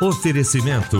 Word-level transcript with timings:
Oferecimento: 0.00 0.96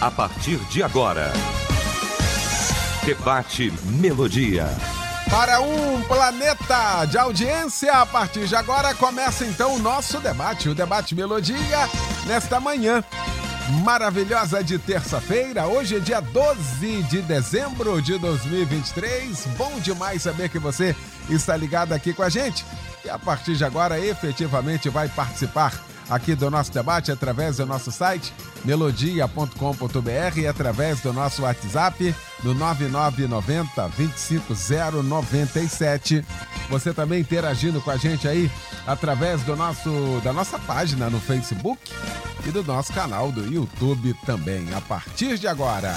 A 0.00 0.10
partir 0.10 0.58
de 0.70 0.82
agora, 0.82 1.30
Debate 3.04 3.72
Melodia. 3.98 4.66
Para 5.30 5.60
um 5.60 6.02
planeta 6.02 7.06
de 7.06 7.16
audiência, 7.16 7.92
a 7.94 8.04
partir 8.04 8.46
de 8.46 8.54
agora 8.54 8.94
começa 8.94 9.44
então 9.44 9.74
o 9.74 9.78
nosso 9.78 10.20
debate, 10.20 10.68
o 10.68 10.74
Debate 10.74 11.14
Melodia, 11.14 11.88
nesta 12.26 12.60
manhã 12.60 13.02
maravilhosa 13.84 14.62
de 14.62 14.78
terça-feira. 14.78 15.66
Hoje 15.66 15.96
é 15.96 15.98
dia 16.00 16.20
12 16.20 17.02
de 17.04 17.22
dezembro 17.22 18.02
de 18.02 18.18
2023. 18.18 19.46
Bom 19.56 19.78
demais 19.80 20.22
saber 20.22 20.50
que 20.50 20.58
você 20.58 20.94
está 21.28 21.56
ligado 21.56 21.92
aqui 21.92 22.12
com 22.12 22.22
a 22.22 22.28
gente 22.28 22.66
e 23.04 23.08
a 23.08 23.18
partir 23.18 23.56
de 23.56 23.64
agora 23.64 23.98
efetivamente 23.98 24.90
vai 24.90 25.08
participar 25.08 25.72
aqui 26.10 26.34
do 26.34 26.50
nosso 26.50 26.72
debate 26.72 27.12
através 27.12 27.58
do 27.58 27.64
nosso 27.64 27.92
site 27.92 28.32
melodia.com.br 28.64 30.38
e 30.38 30.46
através 30.46 31.00
do 31.00 31.12
nosso 31.12 31.42
WhatsApp 31.42 32.14
no 32.42 32.52
9990 32.52 33.88
25097. 33.96 36.24
Você 36.68 36.92
também 36.92 37.20
interagindo 37.20 37.80
com 37.80 37.90
a 37.90 37.96
gente 37.96 38.28
aí 38.28 38.50
através 38.86 39.42
do 39.42 39.56
nosso 39.56 40.20
da 40.22 40.32
nossa 40.32 40.58
página 40.58 41.08
no 41.08 41.20
Facebook 41.20 41.80
e 42.44 42.50
do 42.50 42.64
nosso 42.64 42.92
canal 42.92 43.30
do 43.30 43.46
YouTube 43.46 44.12
também. 44.26 44.66
A 44.74 44.80
partir 44.80 45.38
de 45.38 45.46
agora. 45.46 45.94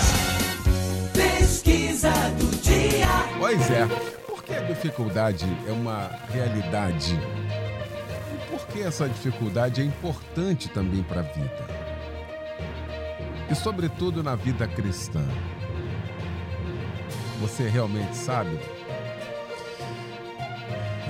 Pesquisa 1.14 2.12
do 2.38 2.46
dia. 2.62 3.08
Pois 3.40 3.72
é. 3.72 3.88
Por 4.28 4.44
que 4.44 4.54
a 4.54 4.62
dificuldade 4.62 5.48
é 5.68 5.72
uma 5.72 6.12
realidade? 6.30 7.20
Que 8.74 8.82
essa 8.82 9.08
dificuldade 9.08 9.82
é 9.82 9.86
importante 9.86 10.68
também 10.68 11.04
para 11.04 11.20
a 11.20 11.24
vida? 11.24 11.68
E 13.52 13.54
sobretudo 13.54 14.24
na 14.24 14.36
vida 14.36 14.68
cristã. 14.68 15.24
Você 17.40 17.70
realmente 17.70 18.18
sabe? 18.18 18.60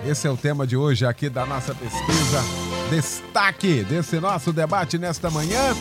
Esse 0.05 0.27
é 0.27 0.29
o 0.29 0.35
tema 0.35 0.67
de 0.67 0.75
hoje 0.75 1.05
aqui 1.05 1.29
da 1.29 1.45
nossa 1.45 1.73
pesquisa. 1.73 2.41
Destaque 2.89 3.85
desse 3.85 4.19
nosso 4.19 4.51
debate 4.51 4.97
nesta 4.97 5.31
manhã. 5.31 5.73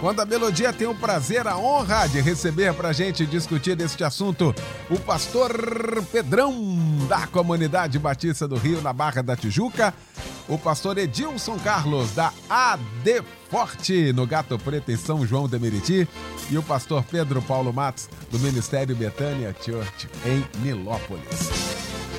Quando 0.00 0.20
a 0.20 0.24
Melodia 0.24 0.72
tem 0.72 0.86
o 0.86 0.94
prazer, 0.94 1.48
a 1.48 1.58
honra 1.58 2.06
de 2.06 2.20
receber 2.20 2.72
para 2.74 2.90
a 2.90 2.92
gente 2.92 3.26
discutir 3.26 3.74
deste 3.74 4.04
assunto 4.04 4.54
o 4.88 5.00
pastor 5.00 5.50
Pedrão, 6.12 6.54
da 7.08 7.26
Comunidade 7.26 7.98
Batista 7.98 8.46
do 8.46 8.54
Rio, 8.54 8.80
na 8.80 8.92
Barra 8.92 9.20
da 9.20 9.34
Tijuca, 9.34 9.92
o 10.48 10.56
pastor 10.56 10.96
Edilson 10.96 11.58
Carlos, 11.58 12.12
da 12.12 12.32
AD 12.48 13.22
Forte, 13.50 14.12
no 14.12 14.26
Gato 14.26 14.58
Preto, 14.58 14.90
em 14.90 14.96
São 14.96 15.26
João 15.26 15.46
de 15.46 15.58
Meriti, 15.58 16.08
e 16.50 16.56
o 16.56 16.62
pastor 16.62 17.04
Pedro 17.04 17.42
Paulo 17.42 17.72
Matos, 17.72 18.08
do 18.30 18.38
Ministério 18.38 18.96
Betânia 18.96 19.54
Church, 19.60 20.08
em 20.24 20.44
Nilópolis. 20.62 21.50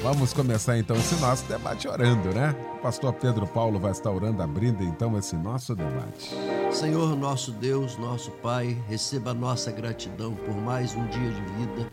Vamos 0.03 0.31
começar 0.31 0.77
então 0.77 0.95
esse 0.95 1.15
nosso 1.15 1.43
debate 1.45 1.87
orando, 1.87 2.29
né? 2.29 2.55
O 2.75 2.81
pastor 2.81 3.11
Pedro 3.13 3.45
Paulo 3.45 3.79
vai 3.79 3.91
estar 3.91 4.11
orando, 4.11 4.41
abrindo 4.41 4.81
então 4.83 5.17
esse 5.17 5.35
nosso 5.35 5.75
debate. 5.75 6.33
Senhor 6.71 7.17
nosso 7.17 7.51
Deus, 7.51 7.97
nosso 7.97 8.31
Pai, 8.31 8.77
receba 8.87 9.31
a 9.31 9.33
nossa 9.33 9.71
gratidão 9.71 10.35
por 10.35 10.55
mais 10.55 10.95
um 10.95 11.05
dia 11.07 11.31
de 11.31 11.41
vida. 11.41 11.91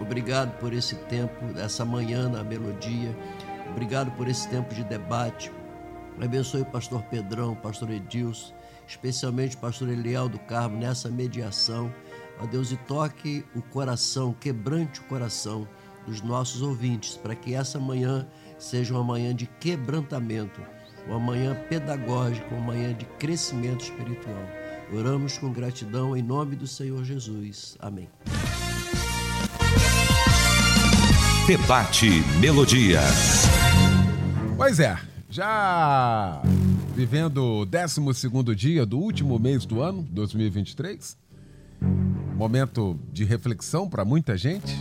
Obrigado 0.00 0.58
por 0.58 0.72
esse 0.72 0.96
tempo, 0.96 1.44
essa 1.56 1.84
manhã 1.84 2.28
na 2.28 2.42
melodia. 2.42 3.16
Obrigado 3.70 4.10
por 4.12 4.26
esse 4.26 4.48
tempo 4.48 4.74
de 4.74 4.82
debate. 4.82 5.52
Abençoe 6.20 6.62
o 6.62 6.66
pastor 6.66 7.02
Pedrão, 7.04 7.52
o 7.52 7.56
pastor 7.56 7.90
Edilson, 7.90 8.54
especialmente 8.86 9.56
o 9.56 9.58
pastor 9.58 9.88
Eliel 9.88 10.28
do 10.28 10.38
Carmo 10.38 10.78
nessa 10.78 11.08
mediação. 11.08 11.92
Ó 12.40 12.46
Deus, 12.46 12.72
e 12.72 12.76
toque 12.76 13.44
o 13.54 13.62
coração, 13.62 14.32
quebrante 14.32 15.00
o 15.00 15.04
coração 15.04 15.68
dos 16.06 16.20
nossos 16.20 16.62
ouvintes, 16.62 17.16
para 17.16 17.34
que 17.34 17.54
essa 17.54 17.78
manhã 17.78 18.26
seja 18.58 18.94
uma 18.94 19.04
manhã 19.04 19.34
de 19.34 19.46
quebrantamento, 19.46 20.60
uma 21.06 21.18
manhã 21.18 21.54
pedagógica, 21.68 22.46
uma 22.54 22.72
manhã 22.72 22.94
de 22.94 23.04
crescimento 23.18 23.84
espiritual. 23.84 24.42
Oramos 24.92 25.38
com 25.38 25.52
gratidão 25.52 26.16
em 26.16 26.22
nome 26.22 26.56
do 26.56 26.66
Senhor 26.66 27.02
Jesus. 27.04 27.76
Amém. 27.80 28.08
Debate 31.46 32.22
Melodia. 32.40 33.00
Pois 34.56 34.80
é, 34.80 34.96
já 35.34 36.40
vivendo 36.94 37.38
o 37.38 37.66
12 37.66 38.54
dia 38.54 38.86
do 38.86 39.00
último 39.00 39.36
mês 39.36 39.66
do 39.66 39.82
ano, 39.82 40.00
2023. 40.12 41.18
Momento 42.36 42.96
de 43.12 43.24
reflexão 43.24 43.90
para 43.90 44.04
muita 44.04 44.36
gente. 44.36 44.72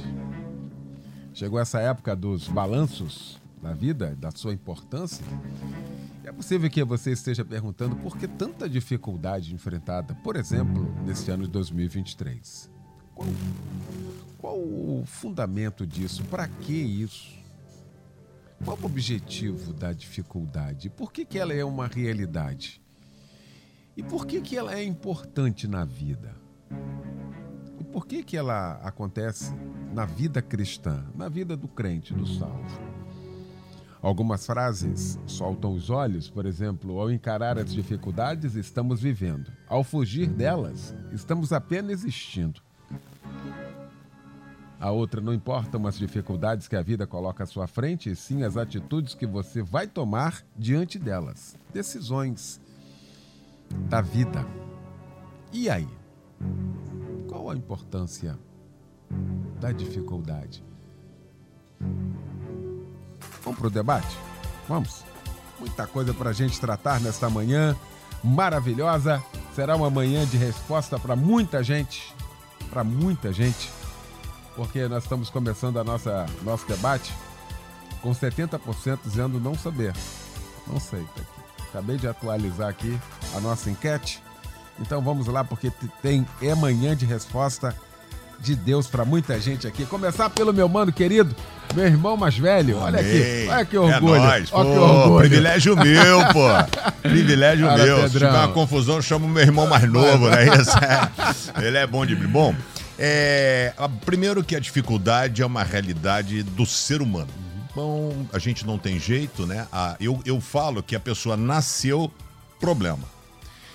Chegou 1.34 1.60
essa 1.60 1.80
época 1.80 2.16
dos 2.16 2.48
balanços 2.48 3.42
da 3.64 3.74
vida, 3.74 4.16
da 4.16 4.30
sua 4.30 4.54
importância. 4.54 5.26
É 6.24 6.32
possível 6.32 6.70
que 6.70 6.84
você 6.84 7.14
esteja 7.14 7.44
perguntando 7.44 7.96
por 7.96 8.16
que 8.16 8.28
tanta 8.28 8.70
dificuldade 8.70 9.56
enfrentada, 9.56 10.14
por 10.24 10.36
exemplo, 10.36 10.88
nesse 11.04 11.32
ano 11.32 11.46
de 11.46 11.50
2023. 11.50 12.70
Qual, 13.16 13.28
qual 14.38 14.56
o 14.60 15.04
fundamento 15.08 15.88
disso? 15.88 16.24
Para 16.26 16.48
que 16.48 16.74
isso? 16.74 17.43
Qual 18.64 18.80
o 18.82 18.86
objetivo 18.86 19.74
da 19.74 19.92
dificuldade? 19.92 20.90
Por 20.90 21.12
que, 21.12 21.26
que 21.26 21.38
ela 21.38 21.54
é 21.54 21.66
uma 21.66 21.86
realidade? 21.86 22.82
E 23.96 24.02
por 24.02 24.26
que, 24.26 24.40
que 24.40 24.58
ela 24.58 24.74
é 24.74 24.82
importante 24.82 25.68
na 25.68 25.84
vida? 25.84 26.34
E 27.78 27.84
por 27.84 28.08
que, 28.08 28.24
que 28.24 28.38
ela 28.38 28.76
acontece 28.76 29.54
na 29.94 30.06
vida 30.06 30.42
cristã, 30.42 31.06
na 31.14 31.28
vida 31.28 31.58
do 31.58 31.68
crente, 31.68 32.14
do 32.14 32.26
salvo? 32.26 32.82
Algumas 34.02 34.46
frases 34.46 35.20
soltam 35.28 35.74
os 35.74 35.90
olhos, 35.90 36.30
por 36.30 36.46
exemplo, 36.46 37.00
ao 37.00 37.12
encarar 37.12 37.58
as 37.58 37.74
dificuldades, 37.74 38.56
estamos 38.56 39.02
vivendo. 39.02 39.52
Ao 39.68 39.84
fugir 39.84 40.28
delas, 40.28 40.96
estamos 41.12 41.52
apenas 41.52 42.06
existindo. 42.06 42.62
A 44.84 44.92
outra 44.92 45.22
não 45.22 45.34
importam 45.34 45.88
as 45.88 45.98
dificuldades 45.98 46.68
que 46.68 46.76
a 46.76 46.82
vida 46.82 47.08
coloca 47.08 47.46
à 47.46 47.48
sua 47.48 47.68
frente, 47.68 48.10
e 48.10 48.16
sim 48.18 48.44
as 48.44 48.58
atitudes 48.58 49.16
que 49.16 49.26
você 49.26 49.62
vai 49.62 49.88
tomar 49.88 50.44
diante 50.58 51.00
delas. 51.00 51.58
Decisões 51.74 52.60
da 53.88 54.02
vida. 54.02 54.46
E 55.54 55.70
aí? 55.70 55.88
Qual 57.30 57.50
a 57.50 57.56
importância 57.56 58.38
da 59.58 59.72
dificuldade? 59.72 60.62
Vamos 63.42 63.58
para 63.58 63.68
o 63.68 63.72
debate? 63.72 64.18
Vamos. 64.68 65.06
Muita 65.62 65.88
coisa 65.88 66.14
para 66.14 66.32
a 66.32 66.34
gente 66.34 66.60
tratar 66.60 67.00
nesta 67.00 67.30
manhã 67.30 67.74
maravilhosa. 68.22 69.24
Será 69.56 69.78
uma 69.78 69.90
manhã 69.90 70.26
de 70.26 70.36
resposta 70.36 71.00
para 71.00 71.16
muita 71.16 71.64
gente. 71.64 72.14
Para 72.70 72.84
muita 72.84 73.32
gente 73.32 73.72
porque 74.56 74.88
nós 74.88 75.04
estamos 75.04 75.30
começando 75.30 75.78
a 75.78 75.84
nossa 75.84 76.26
nosso 76.44 76.68
debate 76.68 77.14
com 78.02 78.12
70% 78.14 79.00
dizendo 79.04 79.40
não 79.40 79.56
saber. 79.56 79.94
Não 80.68 80.80
sei, 80.80 81.02
tá 81.16 81.22
aqui. 81.22 81.64
Acabei 81.70 81.98
de 81.98 82.08
atualizar 82.08 82.70
aqui 82.70 82.98
a 83.36 83.40
nossa 83.40 83.70
enquete. 83.70 84.22
Então 84.80 85.02
vamos 85.02 85.28
lá 85.28 85.44
porque 85.44 85.72
tem 86.02 86.26
é 86.42 86.54
manhã 86.54 86.96
de 86.96 87.06
resposta 87.06 87.76
de 88.40 88.56
Deus 88.56 88.88
para 88.88 89.06
muita 89.06 89.40
gente 89.40 89.66
aqui. 89.66 89.86
Começar 89.86 90.30
pelo 90.30 90.54
meu 90.54 90.68
mano 90.68 90.92
querido, 90.92 91.34
meu 91.74 91.86
irmão 91.86 92.18
mais 92.18 92.38
velho. 92.38 92.78
Olha 92.78 93.00
Amém. 93.00 93.12
aqui, 93.12 93.48
olha 93.50 93.66
que 93.66 93.78
orgulho. 93.78 94.16
É 94.16 94.20
nóis, 94.20 94.50
olha 94.52 94.70
que 94.70 94.76
pô, 94.76 94.82
orgulho. 94.82 95.20
privilégio 95.20 95.76
meu, 95.78 96.20
pô. 96.28 96.48
Privilégio 97.04 97.68
Cara, 97.68 97.84
meu. 97.84 97.96
Se 97.98 98.14
Pedrão. 98.14 98.30
tiver 98.32 98.44
uma 98.44 98.54
confusão, 98.54 98.96
eu 98.96 99.02
chamo 99.02 99.28
meu 99.28 99.44
irmão 99.44 99.68
mais 99.68 99.84
novo, 99.90 100.30
não 100.30 100.34
é 100.34 100.46
isso? 100.46 100.72
É. 100.78 101.66
Ele 101.68 101.78
é 101.78 101.86
bom 101.86 102.06
de 102.06 102.16
bom. 102.16 102.56
É, 102.98 103.74
a- 103.78 103.90
primeiro 103.90 104.44
que 104.44 104.56
a 104.56 104.60
dificuldade 104.60 105.42
é 105.42 105.46
uma 105.46 105.64
realidade 105.64 106.44
do 106.44 106.66
ser 106.66 107.02
humano. 107.02 107.30
Bom, 107.76 108.28
a 108.32 108.38
gente 108.38 108.66
não 108.68 108.78
tem 108.78 109.00
jeito, 109.00 109.48
né? 109.48 109.68
Ah, 109.72 109.96
eu, 110.00 110.22
eu 110.26 110.40
falo 110.40 110.84
que 110.84 110.96
a 110.96 111.00
pessoa 111.00 111.36
nasceu 111.36 112.12
problema. 112.60 113.04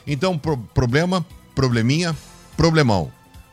Então, 0.06 0.38
pro- 0.38 0.56
problema, 0.56 1.24
probleminha, 1.54 2.16
problemão. 2.56 3.12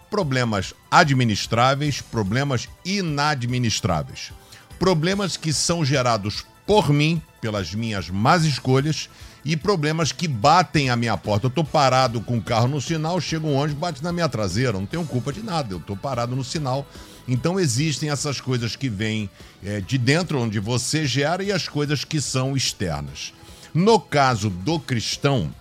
problemas 0.09 0.73
administráveis, 0.89 1.99
problemas 1.99 2.69
inadministráveis. 2.85 4.31
Problemas 4.79 5.35
que 5.35 5.51
são 5.51 5.83
gerados 5.83 6.45
por 6.65 6.89
mim, 6.89 7.21
pelas 7.41 7.73
minhas 7.73 8.09
más 8.09 8.45
escolhas, 8.45 9.09
e 9.45 9.55
problemas 9.55 10.11
que 10.11 10.27
batem 10.27 10.89
a 10.89 10.95
minha 10.95 11.15
porta. 11.15 11.45
Eu 11.45 11.51
tô 11.51 11.63
parado 11.63 12.19
com 12.19 12.39
o 12.39 12.41
carro 12.41 12.67
no 12.67 12.81
sinal, 12.81 13.21
chega 13.21 13.45
um 13.45 13.53
ônibus, 13.53 13.79
bate 13.79 14.03
na 14.03 14.11
minha 14.11 14.27
traseira, 14.27 14.73
não 14.73 14.87
tenho 14.87 15.05
culpa 15.05 15.31
de 15.31 15.43
nada, 15.43 15.71
eu 15.71 15.79
tô 15.79 15.95
parado 15.95 16.35
no 16.35 16.43
sinal. 16.43 16.85
Então 17.27 17.59
existem 17.59 18.09
essas 18.09 18.41
coisas 18.41 18.75
que 18.75 18.89
vêm 18.89 19.29
é, 19.63 19.79
de 19.79 19.99
dentro, 19.99 20.41
onde 20.41 20.59
você 20.59 21.05
gera, 21.05 21.43
e 21.43 21.51
as 21.51 21.67
coisas 21.67 22.03
que 22.03 22.19
são 22.19 22.57
externas. 22.57 23.33
No 23.71 23.99
caso 23.99 24.49
do 24.49 24.79
cristão, 24.79 25.53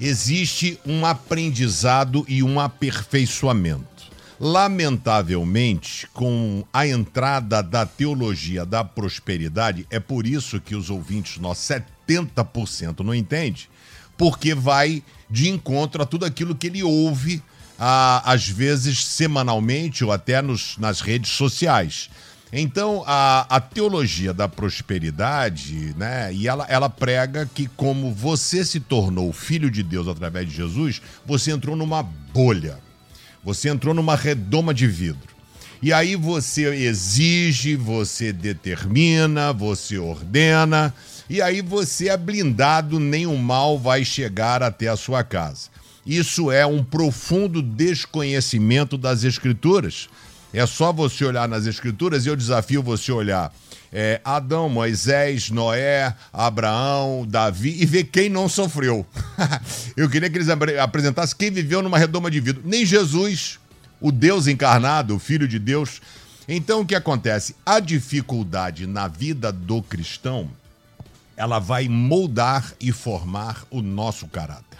existe 0.00 0.80
um 0.84 1.06
aprendizado 1.06 2.24
e 2.26 2.42
um 2.42 2.58
aperfeiçoamento. 2.58 3.84
Lamentavelmente, 4.40 6.08
com 6.12 6.64
a 6.72 6.86
entrada 6.88 7.62
da 7.62 7.86
teologia 7.86 8.66
da 8.66 8.82
prosperidade, 8.82 9.86
é 9.90 10.00
por 10.00 10.26
isso 10.26 10.60
que 10.60 10.74
os 10.74 10.90
ouvintes, 10.90 11.38
nós 11.38 11.58
70% 11.58 11.93
não 13.04 13.14
entende, 13.14 13.68
porque 14.16 14.54
vai 14.54 15.02
de 15.30 15.48
encontro 15.48 16.02
a 16.02 16.06
tudo 16.06 16.24
aquilo 16.24 16.54
que 16.54 16.66
ele 16.66 16.82
ouve, 16.82 17.42
às 17.78 18.48
vezes 18.48 19.04
semanalmente 19.04 20.04
ou 20.04 20.12
até 20.12 20.40
nos, 20.40 20.78
nas 20.78 21.00
redes 21.00 21.32
sociais. 21.32 22.08
Então, 22.56 23.02
a, 23.04 23.46
a 23.56 23.60
teologia 23.60 24.32
da 24.32 24.46
prosperidade, 24.46 25.92
né, 25.96 26.32
e 26.32 26.46
ela, 26.46 26.64
ela 26.68 26.88
prega 26.88 27.50
que 27.52 27.66
como 27.66 28.12
você 28.12 28.64
se 28.64 28.78
tornou 28.78 29.32
filho 29.32 29.68
de 29.68 29.82
Deus 29.82 30.06
através 30.06 30.48
de 30.48 30.54
Jesus, 30.54 31.02
você 31.26 31.50
entrou 31.50 31.74
numa 31.74 32.00
bolha. 32.02 32.78
Você 33.42 33.68
entrou 33.68 33.92
numa 33.92 34.14
redoma 34.14 34.72
de 34.72 34.86
vidro. 34.86 35.34
E 35.82 35.92
aí 35.92 36.14
você 36.14 36.66
exige, 36.74 37.74
você 37.74 38.32
determina, 38.32 39.52
você 39.52 39.98
ordena, 39.98 40.94
e 41.28 41.40
aí 41.40 41.60
você 41.60 42.08
é 42.08 42.16
blindado, 42.16 42.98
nenhum 42.98 43.36
mal 43.36 43.78
vai 43.78 44.04
chegar 44.04 44.62
até 44.62 44.88
a 44.88 44.96
sua 44.96 45.24
casa. 45.24 45.68
Isso 46.06 46.50
é 46.52 46.66
um 46.66 46.84
profundo 46.84 47.62
desconhecimento 47.62 48.98
das 48.98 49.24
Escrituras. 49.24 50.08
É 50.52 50.66
só 50.66 50.92
você 50.92 51.24
olhar 51.24 51.48
nas 51.48 51.66
Escrituras 51.66 52.26
e 52.26 52.28
eu 52.28 52.36
desafio 52.36 52.82
você 52.82 53.10
olhar 53.10 53.52
é, 53.96 54.20
Adão, 54.24 54.68
Moisés, 54.68 55.50
Noé, 55.50 56.12
Abraão, 56.32 57.24
Davi 57.24 57.80
e 57.80 57.86
ver 57.86 58.04
quem 58.04 58.28
não 58.28 58.48
sofreu. 58.48 59.06
eu 59.96 60.10
queria 60.10 60.28
que 60.28 60.36
eles 60.36 60.48
apresentassem 60.48 61.36
quem 61.38 61.52
viveu 61.52 61.80
numa 61.80 61.96
redoma 61.96 62.28
de 62.28 62.40
vidro. 62.40 62.60
Nem 62.64 62.84
Jesus, 62.84 63.60
o 64.00 64.10
Deus 64.10 64.48
encarnado, 64.48 65.14
o 65.14 65.20
Filho 65.20 65.46
de 65.46 65.60
Deus. 65.60 66.02
Então 66.48 66.80
o 66.80 66.86
que 66.86 66.96
acontece? 66.96 67.54
A 67.64 67.78
dificuldade 67.78 68.84
na 68.84 69.06
vida 69.06 69.52
do 69.52 69.80
cristão, 69.80 70.50
ela 71.36 71.58
vai 71.58 71.88
moldar 71.88 72.72
e 72.80 72.92
formar 72.92 73.64
o 73.70 73.82
nosso 73.82 74.26
caráter 74.28 74.74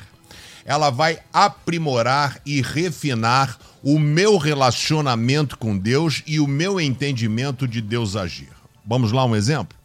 ela 0.65 0.91
vai 0.91 1.19
aprimorar 1.33 2.41
e 2.45 2.63
refinar 2.63 3.59
o 3.83 3.99
meu 3.99 4.39
relacionamento 4.39 5.59
com 5.59 5.77
Deus 5.77 6.23
e 6.27 6.41
o 6.41 6.47
meu 6.47 6.81
entendimento 6.81 7.69
de 7.69 7.83
Deus 7.83 8.17
agir. 8.17 8.49
Vamos 8.85 9.13
lá, 9.13 9.25
um 9.25 9.37
exemplo? 9.37 9.77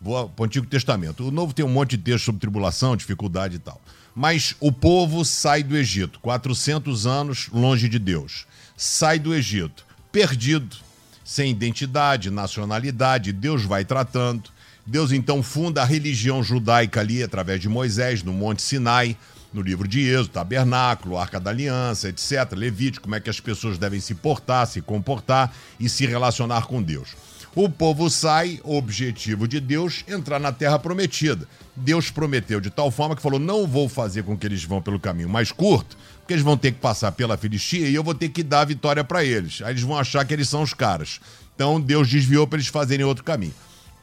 Vou 0.00 0.28
para 0.28 0.42
o 0.42 0.46
Antigo 0.46 0.66
Testamento. 0.66 1.26
O 1.26 1.30
Novo 1.30 1.54
tem 1.54 1.64
um 1.64 1.70
monte 1.70 1.96
de 1.96 1.98
texto 1.98 2.26
sobre 2.26 2.40
tribulação, 2.40 2.96
dificuldade 2.96 3.56
e 3.56 3.58
tal. 3.58 3.80
Mas 4.14 4.54
o 4.60 4.70
povo 4.70 5.24
sai 5.24 5.62
do 5.62 5.76
Egito, 5.76 6.20
400 6.20 7.06
anos 7.06 7.48
longe 7.52 7.88
de 7.88 7.98
Deus. 7.98 8.46
Sai 8.76 9.18
do 9.18 9.34
Egito, 9.34 9.84
perdido, 10.12 10.76
sem 11.24 11.50
identidade, 11.50 12.30
nacionalidade. 12.30 13.32
Deus 13.32 13.64
vai 13.64 13.84
tratando. 13.84 14.50
Deus 14.88 15.12
então 15.12 15.42
funda 15.42 15.82
a 15.82 15.84
religião 15.84 16.42
judaica 16.42 17.00
ali 17.00 17.22
através 17.22 17.60
de 17.60 17.68
Moisés, 17.68 18.22
no 18.22 18.32
Monte 18.32 18.62
Sinai 18.62 19.18
no 19.52 19.60
livro 19.60 19.86
de 19.86 20.00
Êxodo, 20.00 20.28
Tabernáculo, 20.28 21.18
Arca 21.18 21.38
da 21.38 21.50
Aliança, 21.50 22.08
etc. 22.08 22.52
Levítico, 22.54 23.04
como 23.04 23.14
é 23.14 23.20
que 23.20 23.28
as 23.28 23.38
pessoas 23.38 23.76
devem 23.76 24.00
se 24.00 24.14
portar, 24.14 24.66
se 24.66 24.80
comportar 24.80 25.54
e 25.78 25.88
se 25.88 26.06
relacionar 26.06 26.66
com 26.66 26.82
Deus. 26.82 27.10
O 27.54 27.68
povo 27.68 28.08
sai, 28.08 28.60
objetivo 28.62 29.46
de 29.46 29.60
Deus, 29.60 30.04
entrar 30.08 30.38
na 30.38 30.52
terra 30.52 30.78
prometida. 30.78 31.46
Deus 31.76 32.10
prometeu 32.10 32.60
de 32.60 32.70
tal 32.70 32.90
forma 32.90 33.16
que 33.16 33.22
falou: 33.22 33.38
não 33.38 33.66
vou 33.66 33.88
fazer 33.88 34.22
com 34.22 34.36
que 34.36 34.46
eles 34.46 34.64
vão 34.64 34.80
pelo 34.80 35.00
caminho 35.00 35.28
mais 35.28 35.52
curto, 35.52 35.98
porque 36.20 36.32
eles 36.32 36.44
vão 36.44 36.56
ter 36.56 36.72
que 36.72 36.78
passar 36.78 37.12
pela 37.12 37.36
Filistia 37.36 37.88
e 37.88 37.94
eu 37.94 38.04
vou 38.04 38.14
ter 38.14 38.28
que 38.28 38.42
dar 38.42 38.60
a 38.60 38.66
vitória 38.66 39.04
para 39.04 39.24
eles. 39.24 39.60
Aí 39.62 39.72
eles 39.72 39.82
vão 39.82 39.98
achar 39.98 40.24
que 40.24 40.32
eles 40.32 40.48
são 40.48 40.62
os 40.62 40.72
caras. 40.72 41.20
Então 41.54 41.80
Deus 41.80 42.08
desviou 42.08 42.46
para 42.46 42.58
eles 42.58 42.68
fazerem 42.68 43.04
outro 43.04 43.24
caminho. 43.24 43.54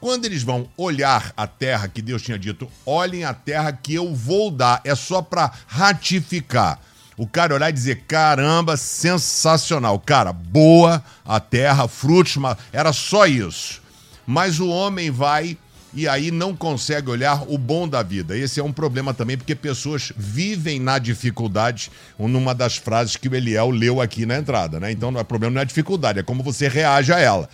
Quando 0.06 0.26
eles 0.26 0.44
vão 0.44 0.70
olhar 0.78 1.34
a 1.36 1.48
terra 1.48 1.88
que 1.88 2.00
Deus 2.00 2.22
tinha 2.22 2.38
dito, 2.38 2.70
olhem 2.86 3.24
a 3.24 3.34
terra 3.34 3.72
que 3.72 3.96
eu 3.96 4.14
vou 4.14 4.52
dar. 4.52 4.80
É 4.84 4.94
só 4.94 5.20
para 5.20 5.52
ratificar. 5.66 6.80
O 7.18 7.26
cara 7.26 7.56
olhar 7.56 7.72
e 7.72 7.74
dizer: 7.74 8.04
caramba, 8.08 8.78
sensacional. 8.78 9.98
Cara, 9.98 10.32
boa 10.32 11.04
a 11.26 11.40
terra, 11.40 11.88
frutos, 11.88 12.36
era 12.72 12.94
só 12.94 13.26
isso. 13.26 13.82
Mas 14.28 14.60
o 14.60 14.70
homem 14.70 15.10
vai 15.10 15.58
e 15.92 16.08
aí 16.08 16.30
não 16.30 16.56
consegue 16.56 17.10
olhar 17.10 17.42
o 17.48 17.58
bom 17.58 17.88
da 17.88 18.04
vida. 18.04 18.38
Esse 18.38 18.60
é 18.60 18.64
um 18.64 18.72
problema 18.72 19.12
também, 19.12 19.38
porque 19.38 19.56
pessoas 19.56 20.14
vivem 20.16 20.80
na 20.80 21.00
dificuldade, 21.00 21.90
numa 22.20 22.54
das 22.54 22.78
frases 22.78 23.16
que 23.16 23.28
o 23.28 23.34
Eliel 23.34 23.72
leu 23.72 24.00
aqui 24.00 24.24
na 24.24 24.38
entrada, 24.38 24.80
né? 24.80 24.92
Então, 24.92 25.10
não 25.10 25.20
é 25.20 25.24
problema, 25.24 25.56
não 25.56 25.62
é 25.62 25.66
dificuldade, 25.66 26.20
é 26.20 26.24
como 26.24 26.44
você 26.44 26.68
reage 26.68 27.12
a 27.12 27.20
ela. 27.20 27.50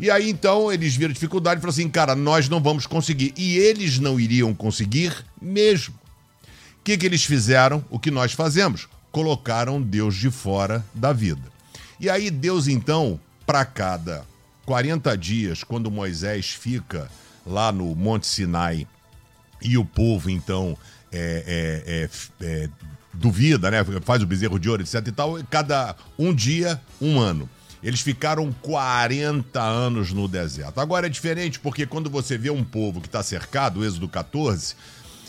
E 0.00 0.10
aí 0.10 0.30
então 0.30 0.72
eles 0.72 0.96
viram 0.96 1.12
dificuldade 1.12 1.58
e 1.58 1.60
falaram 1.60 1.74
assim: 1.74 1.88
cara, 1.90 2.16
nós 2.16 2.48
não 2.48 2.60
vamos 2.60 2.86
conseguir. 2.86 3.34
E 3.36 3.58
eles 3.58 3.98
não 3.98 4.18
iriam 4.18 4.54
conseguir 4.54 5.14
mesmo. 5.40 5.94
O 6.80 6.82
que, 6.82 6.96
que 6.96 7.04
eles 7.04 7.22
fizeram? 7.22 7.84
O 7.90 7.98
que 7.98 8.10
nós 8.10 8.32
fazemos? 8.32 8.88
Colocaram 9.12 9.80
Deus 9.82 10.16
de 10.16 10.30
fora 10.30 10.84
da 10.94 11.12
vida. 11.12 11.42
E 12.00 12.08
aí 12.08 12.30
Deus 12.30 12.66
então, 12.66 13.20
para 13.44 13.64
cada 13.66 14.24
40 14.64 15.16
dias, 15.18 15.62
quando 15.62 15.90
Moisés 15.90 16.50
fica 16.50 17.10
lá 17.46 17.70
no 17.70 17.94
Monte 17.94 18.26
Sinai 18.26 18.86
e 19.60 19.76
o 19.76 19.84
povo 19.84 20.30
então 20.30 20.78
é, 21.12 22.08
é, 22.40 22.46
é, 22.46 22.64
é 22.64 22.68
duvida, 23.12 23.70
né? 23.70 23.84
Faz 24.02 24.22
o 24.22 24.26
bezerro 24.26 24.58
de 24.58 24.70
ouro, 24.70 24.82
etc 24.82 25.06
e 25.06 25.12
tal, 25.12 25.38
cada 25.50 25.94
um 26.18 26.32
dia, 26.32 26.80
um 27.00 27.20
ano. 27.20 27.48
Eles 27.82 28.00
ficaram 28.00 28.52
40 28.60 29.60
anos 29.60 30.12
no 30.12 30.28
deserto. 30.28 30.80
Agora 30.80 31.06
é 31.06 31.10
diferente 31.10 31.58
porque 31.58 31.86
quando 31.86 32.10
você 32.10 32.36
vê 32.36 32.50
um 32.50 32.62
povo 32.62 33.00
que 33.00 33.08
está 33.08 33.22
cercado, 33.22 33.84
Êxodo 33.84 34.08
14, 34.08 34.74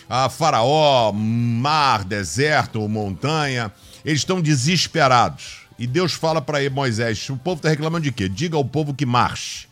a 0.09 0.27
Faraó, 0.27 1.13
mar, 1.13 2.03
deserto, 2.03 2.85
montanha, 2.89 3.71
eles 4.03 4.19
estão 4.19 4.41
desesperados. 4.41 5.61
E 5.79 5.87
Deus 5.87 6.13
fala 6.13 6.41
para 6.41 6.69
Moisés: 6.69 7.29
o 7.29 7.37
povo 7.37 7.57
está 7.57 7.69
reclamando 7.69 8.03
de 8.03 8.11
quê? 8.11 8.27
Diga 8.27 8.57
ao 8.57 8.65
povo 8.65 8.93
que 8.93 9.05
marche. 9.05 9.67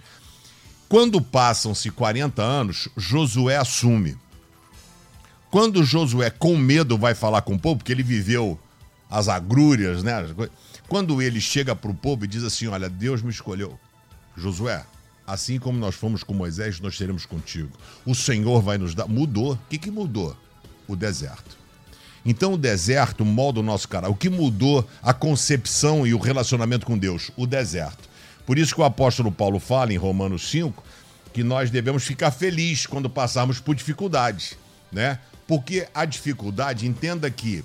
Quando 0.88 1.22
passam-se 1.22 1.92
40 1.92 2.42
anos, 2.42 2.90
Josué 2.98 3.58
assume. 3.58 4.18
Quando 5.52 5.84
Josué, 5.84 6.30
com 6.30 6.58
medo, 6.58 6.98
vai 6.98 7.14
falar 7.14 7.42
com 7.42 7.54
o 7.54 7.60
povo, 7.60 7.78
porque 7.78 7.92
ele 7.92 8.02
viveu 8.02 8.58
as 9.10 9.28
agrúrias, 9.28 10.02
né? 10.04 10.26
Quando 10.90 11.22
ele 11.22 11.40
chega 11.40 11.76
para 11.76 11.92
o 11.92 11.94
povo 11.94 12.26
e 12.26 12.28
diz 12.28 12.44
assim: 12.44 12.66
Olha, 12.68 12.90
Deus 12.90 13.22
me 13.22 13.30
escolheu. 13.30 13.80
Josué, 14.36 14.84
assim 15.26 15.60
como 15.60 15.78
nós 15.78 15.94
fomos 15.94 16.24
com 16.24 16.34
Moisés, 16.34 16.80
nós 16.80 16.98
seremos 16.98 17.28
contigo. 17.28 17.70
O 18.04 18.16
Senhor 18.16 18.62
vai 18.62 18.80
nos 18.80 18.96
dar. 18.96 19.08
Mudou. 19.08 19.54
O 19.54 19.60
que, 19.70 19.78
que 19.78 19.92
mudou? 19.92 20.36
O 20.88 20.96
deserto. 20.96 21.58
Então 22.26 22.54
o 22.54 22.58
deserto 22.58 23.24
molda 23.24 23.60
o 23.60 23.64
nosso 23.64 23.88
cara. 23.88 24.10
O 24.10 24.16
que 24.16 24.30
mudou 24.30 24.88
a 25.02 25.14
concepção 25.14 26.06
e 26.08 26.14
o 26.14 26.18
relacionamento 26.18 26.86
com 26.86 26.98
Deus? 26.98 27.32
O 27.38 27.46
deserto. 27.46 28.10
Por 28.46 28.58
isso 28.58 28.74
que 28.74 28.82
o 28.82 28.84
apóstolo 28.84 29.32
Paulo 29.32 29.60
fala 29.60 29.94
em 29.94 29.98
Romanos 29.98 30.50
5 30.50 30.84
que 31.32 31.44
nós 31.44 31.70
devemos 31.70 32.04
ficar 32.04 32.32
felizes 32.32 32.88
quando 32.88 33.08
passarmos 33.08 33.60
por 33.60 33.76
dificuldades, 33.76 34.58
né? 34.92 35.20
Porque 35.48 35.88
a 35.94 36.04
dificuldade, 36.04 36.88
entenda 36.88 37.30
que 37.30 37.64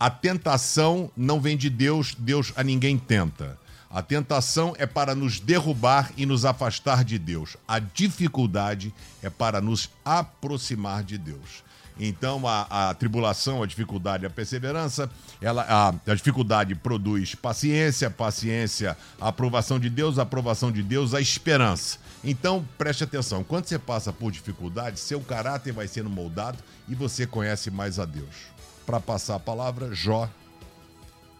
a 0.00 0.08
tentação 0.08 1.10
não 1.14 1.38
vem 1.38 1.58
de 1.58 1.68
Deus, 1.68 2.16
Deus 2.18 2.54
a 2.56 2.64
ninguém 2.64 2.96
tenta. 2.96 3.58
A 3.90 4.00
tentação 4.00 4.74
é 4.78 4.86
para 4.86 5.14
nos 5.14 5.38
derrubar 5.38 6.10
e 6.16 6.24
nos 6.24 6.46
afastar 6.46 7.04
de 7.04 7.18
Deus. 7.18 7.58
A 7.68 7.78
dificuldade 7.78 8.94
é 9.22 9.28
para 9.28 9.60
nos 9.60 9.90
aproximar 10.02 11.04
de 11.04 11.18
Deus. 11.18 11.62
Então, 11.98 12.48
a, 12.48 12.88
a 12.88 12.94
tribulação, 12.94 13.62
a 13.62 13.66
dificuldade, 13.66 14.24
a 14.24 14.30
perseverança, 14.30 15.10
ela, 15.38 15.66
a, 15.68 15.88
a, 16.10 16.14
dificuldade 16.14 16.74
produz 16.74 17.34
paciência, 17.34 18.08
paciência, 18.08 18.96
a 19.20 19.28
aprovação 19.28 19.78
de 19.78 19.90
Deus, 19.90 20.18
a 20.18 20.22
aprovação 20.22 20.72
de 20.72 20.82
Deus, 20.82 21.12
a 21.12 21.20
esperança. 21.20 21.98
Então, 22.24 22.66
preste 22.78 23.04
atenção: 23.04 23.44
quando 23.44 23.66
você 23.66 23.78
passa 23.78 24.10
por 24.10 24.32
dificuldade, 24.32 24.98
seu 24.98 25.20
caráter 25.20 25.74
vai 25.74 25.86
sendo 25.86 26.08
moldado 26.08 26.56
e 26.88 26.94
você 26.94 27.26
conhece 27.26 27.70
mais 27.70 27.98
a 27.98 28.06
Deus 28.06 28.59
para 28.86 29.00
passar 29.00 29.36
a 29.36 29.40
palavra, 29.40 29.94
Jó, 29.94 30.28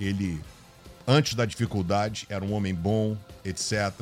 ele 0.01 0.41
antes 1.07 1.35
da 1.35 1.45
dificuldade, 1.45 2.27
era 2.29 2.45
um 2.45 2.53
homem 2.53 2.75
bom, 2.75 3.17
etc. 3.45 3.93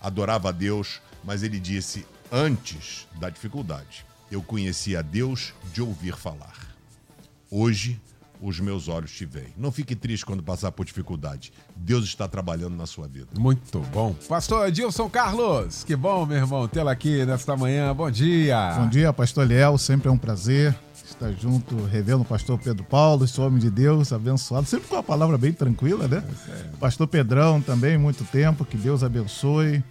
Adorava 0.00 0.48
a 0.48 0.52
Deus, 0.52 1.00
mas 1.22 1.42
ele 1.42 1.60
disse: 1.60 2.06
antes 2.32 3.06
da 3.18 3.28
dificuldade, 3.28 4.06
eu 4.30 4.42
conhecia 4.42 5.02
Deus 5.02 5.52
de 5.72 5.82
ouvir 5.82 6.16
falar. 6.16 6.74
Hoje, 7.50 8.00
os 8.40 8.60
meus 8.60 8.88
olhos 8.88 9.10
te 9.10 9.24
veem. 9.24 9.52
Não 9.56 9.72
fique 9.72 9.94
triste 9.94 10.24
quando 10.24 10.42
passar 10.42 10.72
por 10.72 10.84
dificuldade. 10.84 11.52
Deus 11.76 12.04
está 12.04 12.28
trabalhando 12.28 12.76
na 12.76 12.86
sua 12.86 13.08
vida. 13.08 13.28
Muito 13.38 13.80
bom. 13.92 14.14
Pastor 14.28 14.68
Edilson 14.68 15.08
Carlos, 15.08 15.84
que 15.84 15.96
bom, 15.96 16.24
meu 16.26 16.36
irmão, 16.36 16.68
tê-lo 16.68 16.88
aqui 16.88 17.24
nesta 17.24 17.56
manhã. 17.56 17.94
Bom 17.94 18.10
dia. 18.10 18.74
Bom 18.78 18.88
dia, 18.88 19.12
pastor 19.12 19.46
Léo. 19.46 19.78
Sempre 19.78 20.08
é 20.08 20.10
um 20.10 20.18
prazer 20.18 20.74
estar 21.08 21.32
junto, 21.32 21.76
revendo 21.86 22.22
o 22.22 22.24
pastor 22.24 22.58
Pedro 22.58 22.84
Paulo, 22.84 23.24
esse 23.24 23.40
homem 23.40 23.58
de 23.58 23.70
Deus, 23.70 24.12
abençoado. 24.12 24.66
Sempre 24.66 24.88
com 24.88 24.94
uma 24.94 25.02
palavra 25.02 25.38
bem 25.38 25.52
tranquila, 25.52 26.06
né? 26.06 26.22
É 26.48 26.76
pastor 26.78 27.06
Pedrão 27.06 27.60
também, 27.60 27.98
muito 27.98 28.24
tempo. 28.24 28.64
Que 28.64 28.76
Deus 28.76 29.02
abençoe. 29.02 29.82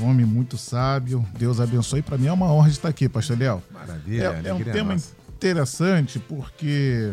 Um 0.00 0.08
homem 0.08 0.26
muito 0.26 0.58
sábio. 0.58 1.24
Deus 1.38 1.60
abençoe. 1.60 2.02
Para 2.02 2.18
mim 2.18 2.26
é 2.26 2.32
uma 2.32 2.52
honra 2.52 2.68
estar 2.68 2.88
aqui, 2.88 3.08
pastor 3.08 3.38
Léo. 3.38 3.62
Maravilha. 3.72 4.40
É, 4.44 4.48
é 4.48 4.54
um 4.54 4.62
tema 4.62 4.94
nossa. 4.94 5.12
interessante 5.36 6.18
porque 6.18 7.12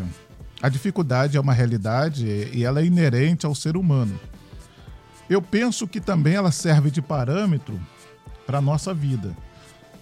a 0.64 0.68
dificuldade 0.70 1.36
é 1.36 1.40
uma 1.40 1.52
realidade 1.52 2.24
e 2.26 2.64
ela 2.64 2.80
é 2.80 2.86
inerente 2.86 3.44
ao 3.44 3.54
ser 3.54 3.76
humano. 3.76 4.18
Eu 5.28 5.42
penso 5.42 5.86
que 5.86 6.00
também 6.00 6.36
ela 6.36 6.50
serve 6.50 6.90
de 6.90 7.02
parâmetro 7.02 7.78
para 8.46 8.56
a 8.56 8.60
nossa 8.62 8.94
vida. 8.94 9.36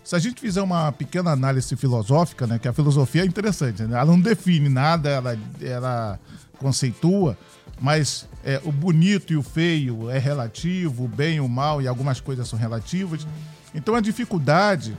Se 0.05 0.15
a 0.15 0.21
gente 0.21 0.41
fizer 0.41 0.63
uma 0.63 0.93
pequena 0.93 1.33
análise 1.33 1.75
filosófica, 1.75 2.47
né, 2.47 2.61
que 2.61 2.69
a 2.69 2.73
filosofia 2.73 3.23
é 3.23 3.27
interessante, 3.27 3.83
né? 3.83 3.99
ela 3.99 4.05
não 4.05 4.21
define 4.21 4.69
nada, 4.69 5.09
ela, 5.09 5.37
ela 5.61 6.21
conceitua, 6.61 7.37
mas 7.81 8.29
é, 8.45 8.61
o 8.65 8.71
bonito 8.71 9.33
e 9.33 9.37
o 9.37 9.43
feio 9.43 10.09
é 10.11 10.19
relativo, 10.21 11.07
o 11.07 11.09
bem 11.09 11.39
e 11.39 11.41
o 11.41 11.49
mal 11.49 11.83
e 11.83 11.89
algumas 11.89 12.21
coisas 12.21 12.47
são 12.47 12.57
relativas. 12.57 13.27
Então 13.75 13.97
a 13.97 14.01
dificuldade 14.01 14.97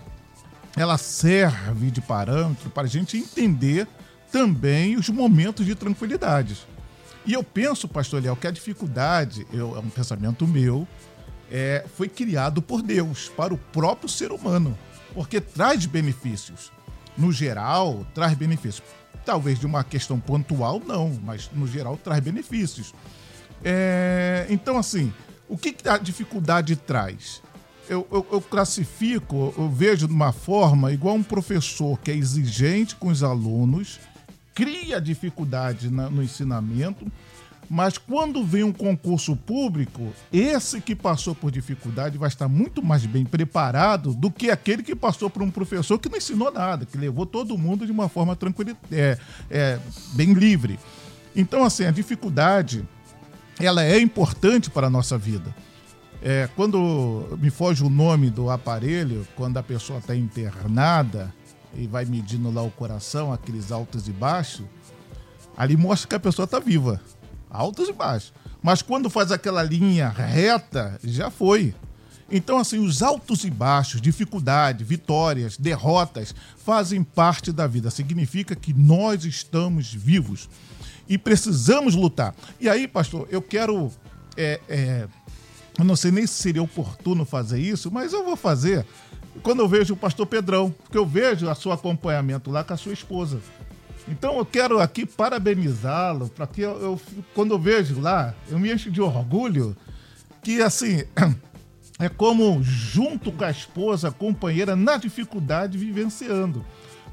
ela 0.75 0.98
serve 0.98 1.89
de 1.89 2.01
parâmetro 2.01 2.70
para 2.70 2.84
a 2.84 2.89
gente 2.89 3.15
entender 3.15 3.88
também 4.34 4.98
os 4.98 5.10
momentos 5.10 5.63
de 5.63 5.75
tranquilidade. 5.75 6.58
E 7.24 7.34
eu 7.34 7.44
penso, 7.44 7.88
pastor 7.88 8.22
Léo, 8.22 8.36
que 8.36 8.48
a 8.48 8.52
dificuldade, 8.52 9.46
eu, 9.54 9.78
é 9.78 9.80
um 9.80 9.90
pensamento 9.90 10.48
meu, 10.48 10.88
é, 11.52 11.86
foi 11.96 12.10
criado 12.10 12.60
por 12.60 12.82
Deus 12.82 13.30
para 13.30 13.54
o 13.54 13.58
próprio 13.60 14.10
ser 14.10 14.32
humano, 14.32 14.75
porque 15.13 15.40
traz 15.40 15.86
benefícios. 15.86 16.72
No 17.16 17.32
geral, 17.32 18.04
traz 18.16 18.34
benefícios. 18.34 18.82
Talvez 19.24 19.60
de 19.60 19.68
uma 19.68 19.84
questão 19.84 20.20
pontual, 20.20 20.82
não, 20.84 21.16
mas 21.24 21.52
no 21.54 21.68
geral 21.68 21.96
traz 21.96 22.20
benefícios. 22.20 22.92
É, 23.63 24.48
então, 24.50 24.80
assim, 24.80 25.13
o 25.48 25.56
que, 25.56 25.72
que 25.72 25.88
a 25.88 26.00
dificuldade 26.00 26.75
traz? 26.75 27.40
Eu, 27.88 28.08
eu, 28.12 28.25
eu, 28.32 28.42
classifico, 28.42 29.54
eu 29.56 29.70
vejo 29.70 30.08
de 30.08 30.13
uma 30.13 30.32
forma 30.32 30.92
igual 30.92 31.13
um 31.13 31.24
professor 31.24 32.00
que 32.00 32.10
é 32.10 32.16
exigente 32.16 32.96
com 32.96 33.10
os 33.10 33.22
alunos 33.22 34.00
cria 34.53 35.01
dificuldade 35.01 35.89
na, 35.89 36.10
no 36.10 36.22
ensinamento, 36.22 37.05
mas 37.69 37.98
quando 37.98 38.43
vem 38.43 38.63
um 38.63 38.72
concurso 38.72 39.36
público, 39.36 40.13
esse 40.31 40.81
que 40.81 40.95
passou 40.95 41.33
por 41.33 41.50
dificuldade 41.50 42.17
vai 42.17 42.27
estar 42.27 42.48
muito 42.48 42.83
mais 42.83 43.05
bem 43.05 43.25
preparado 43.25 44.13
do 44.13 44.29
que 44.29 44.51
aquele 44.51 44.83
que 44.83 44.95
passou 44.95 45.29
por 45.29 45.41
um 45.41 45.50
professor 45.50 45.98
que 45.98 46.10
não 46.10 46.17
ensinou 46.17 46.51
nada, 46.51 46.86
que 46.86 46.98
levou 46.98 47.25
todo 47.25 47.57
mundo 47.57 47.86
de 47.86 47.91
uma 47.91 48.10
forma 48.10 48.36
tranquila, 48.36 48.75
é, 48.91 49.17
é, 49.50 49.79
bem 50.13 50.33
livre. 50.33 50.79
Então, 51.36 51.63
assim, 51.63 51.86
a 51.86 51.91
dificuldade 51.91 52.88
ela 53.60 53.83
é 53.83 54.00
importante 54.00 54.69
para 54.69 54.88
a 54.88 54.89
nossa 54.89 55.17
vida. 55.17 55.55
É, 56.22 56.48
quando 56.55 57.38
me 57.41 57.50
foge 57.50 57.83
o 57.83 57.89
nome 57.89 58.29
do 58.29 58.50
aparelho, 58.50 59.27
quando 59.36 59.57
a 59.57 59.63
pessoa 59.63 60.00
está 60.00 60.15
internada, 60.15 61.33
e 61.75 61.88
vai 61.88 62.06
medindo 62.06 62.51
lá 62.51 62.62
o 62.62 62.72
coração, 62.72 63.32
aqueles 63.32 63.72
altos 63.72 64.08
e 64.08 64.12
baixos, 64.12 64.65
ali 65.58 65.75
mostra 65.75 66.08
que 66.08 66.15
a 66.15 66.20
pessoa 66.20 66.46
está 66.46 66.60
viva. 66.60 67.01
Altos 67.50 67.89
e 67.89 67.94
baixos. 67.94 68.34
Mas 68.62 68.82
quando 68.82 69.10
faz 69.10 69.32
aquela 69.32 69.62
linha 69.62 70.10
reta, 70.10 71.00
já 71.03 71.30
foi. 71.30 71.75
Então, 72.32 72.58
assim, 72.58 72.80
os 72.80 73.03
altos 73.03 73.44
e 73.44 73.50
baixos, 73.51 74.01
dificuldade, 74.01 74.84
vitórias, 74.84 75.58
derrotas, 75.58 76.34
fazem 76.58 77.03
parte 77.03 77.51
da 77.51 77.68
vida. 77.68 77.92
Significa 77.92 78.56
que 78.56 78.74
nós 78.74 79.25
estamos 79.25 79.94
vivos 79.94 80.50
e 81.08 81.18
precisamos 81.18 81.94
lutar. 81.94 82.34
E 82.60 82.70
aí, 82.70 82.88
pastor, 82.88 83.27
eu 83.30 83.42
quero. 83.42 83.92
É, 84.36 84.60
é, 84.68 85.08
eu 85.77 85.86
não 85.86 85.96
sei 85.96 86.12
nem 86.12 86.25
se 86.25 86.36
seria 86.36 86.63
oportuno 86.63 87.25
fazer 87.25 87.60
isso, 87.60 87.92
mas 87.92 88.13
eu 88.13 88.24
vou 88.24 88.36
fazer 88.36 88.86
quando 89.42 89.60
eu 89.60 89.68
vejo 89.68 89.94
o 89.94 89.98
pastor 89.98 90.25
Pedrão, 90.28 90.72
porque 90.84 90.98
eu 90.98 91.06
vejo 91.06 91.50
a 91.50 91.56
seu 91.56 91.72
acompanhamento 91.72 92.52
lá 92.52 92.63
com 92.63 92.74
a 92.74 92.78
sua 92.78 92.94
esposa. 92.94 93.40
Então 94.08 94.38
eu 94.38 94.46
quero 94.46 94.80
aqui 94.80 95.06
parabenizá-lo, 95.06 96.30
para 96.30 96.46
que 96.46 96.62
eu, 96.62 96.82
eu, 96.82 97.02
quando 97.34 97.54
eu 97.54 97.60
vejo 97.60 98.00
lá, 98.00 98.34
eu 98.50 98.60
me 98.60 98.72
encho 98.72 98.92
de 98.92 99.02
orgulho 99.02 99.75
que 100.44 100.62
assim 100.62 101.04
é 101.98 102.10
como 102.10 102.62
junto 102.62 103.32
com 103.32 103.44
a 103.44 103.52
esposa, 103.52 104.10
a 104.10 104.12
companheira, 104.12 104.75
na 104.75 104.98
dificuldade 104.98 105.78
vivenciando. 105.78 106.66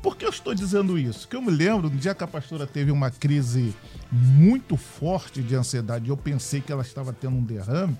Por 0.02 0.16
que 0.16 0.24
eu 0.24 0.30
estou 0.30 0.54
dizendo 0.54 0.98
isso? 0.98 1.28
Que 1.28 1.36
eu 1.36 1.42
me 1.42 1.50
lembro 1.50 1.90
no 1.90 1.96
dia 1.96 2.14
que 2.14 2.24
a 2.24 2.26
pastora 2.26 2.66
teve 2.66 2.90
uma 2.90 3.10
crise 3.10 3.74
muito 4.10 4.76
forte 4.76 5.42
de 5.42 5.54
ansiedade, 5.54 6.08
eu 6.08 6.16
pensei 6.16 6.60
que 6.60 6.72
ela 6.72 6.82
estava 6.82 7.12
tendo 7.12 7.36
um 7.36 7.44
derrame. 7.44 7.96